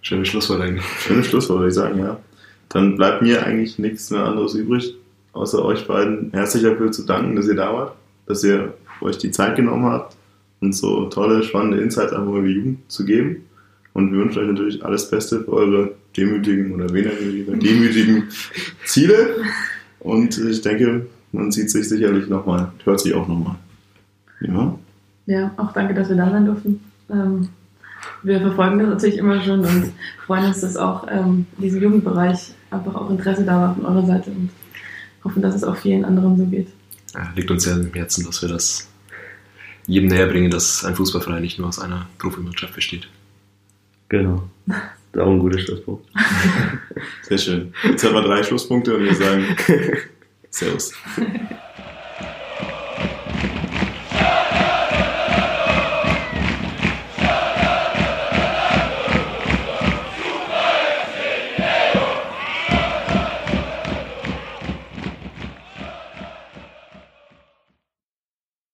[0.00, 0.84] Schönes Schlusswort eigentlich.
[1.00, 2.20] Schönes Schlusswort, würde ich sagen, ja.
[2.68, 4.94] Dann bleibt mir eigentlich nichts mehr anderes übrig,
[5.32, 7.96] außer euch beiden herzlich dafür zu danken, dass ihr da wart,
[8.26, 10.16] dass ihr euch die Zeit genommen habt,
[10.60, 13.44] uns so tolle, spannende Insights einfach über die Jugend zu geben.
[13.92, 17.10] Und wir wünschen euch natürlich alles Beste für eure demütigen oder weniger
[17.56, 18.28] demütigen
[18.84, 19.36] Ziele.
[20.00, 23.56] Und ich denke, man sieht sich sicherlich nochmal, hört sich auch nochmal.
[24.40, 24.78] Ja.
[25.26, 26.80] Ja, auch danke, dass wir da sein durften.
[27.10, 27.48] Ähm,
[28.22, 29.92] wir verfolgen das natürlich immer schon und
[30.26, 34.30] freuen uns, dass auch ähm, diesem Jugendbereich einfach auch Interesse da war von eurer Seite.
[34.30, 34.50] Und
[35.24, 36.68] hoffen, dass es auch vielen anderen so geht.
[37.14, 38.88] Ja, liegt uns ja im Herzen, dass wir das
[39.86, 43.08] jedem näher bringen, dass ein Fußballverein nicht nur aus einer Profimannschaft besteht.
[44.08, 44.48] Genau.
[44.66, 44.76] Das
[45.14, 46.06] ist auch ein guter Schlusspunkt.
[47.22, 47.74] Sehr schön.
[47.84, 49.44] Jetzt haben wir drei Schlusspunkte und wir sagen
[50.50, 50.92] Servus.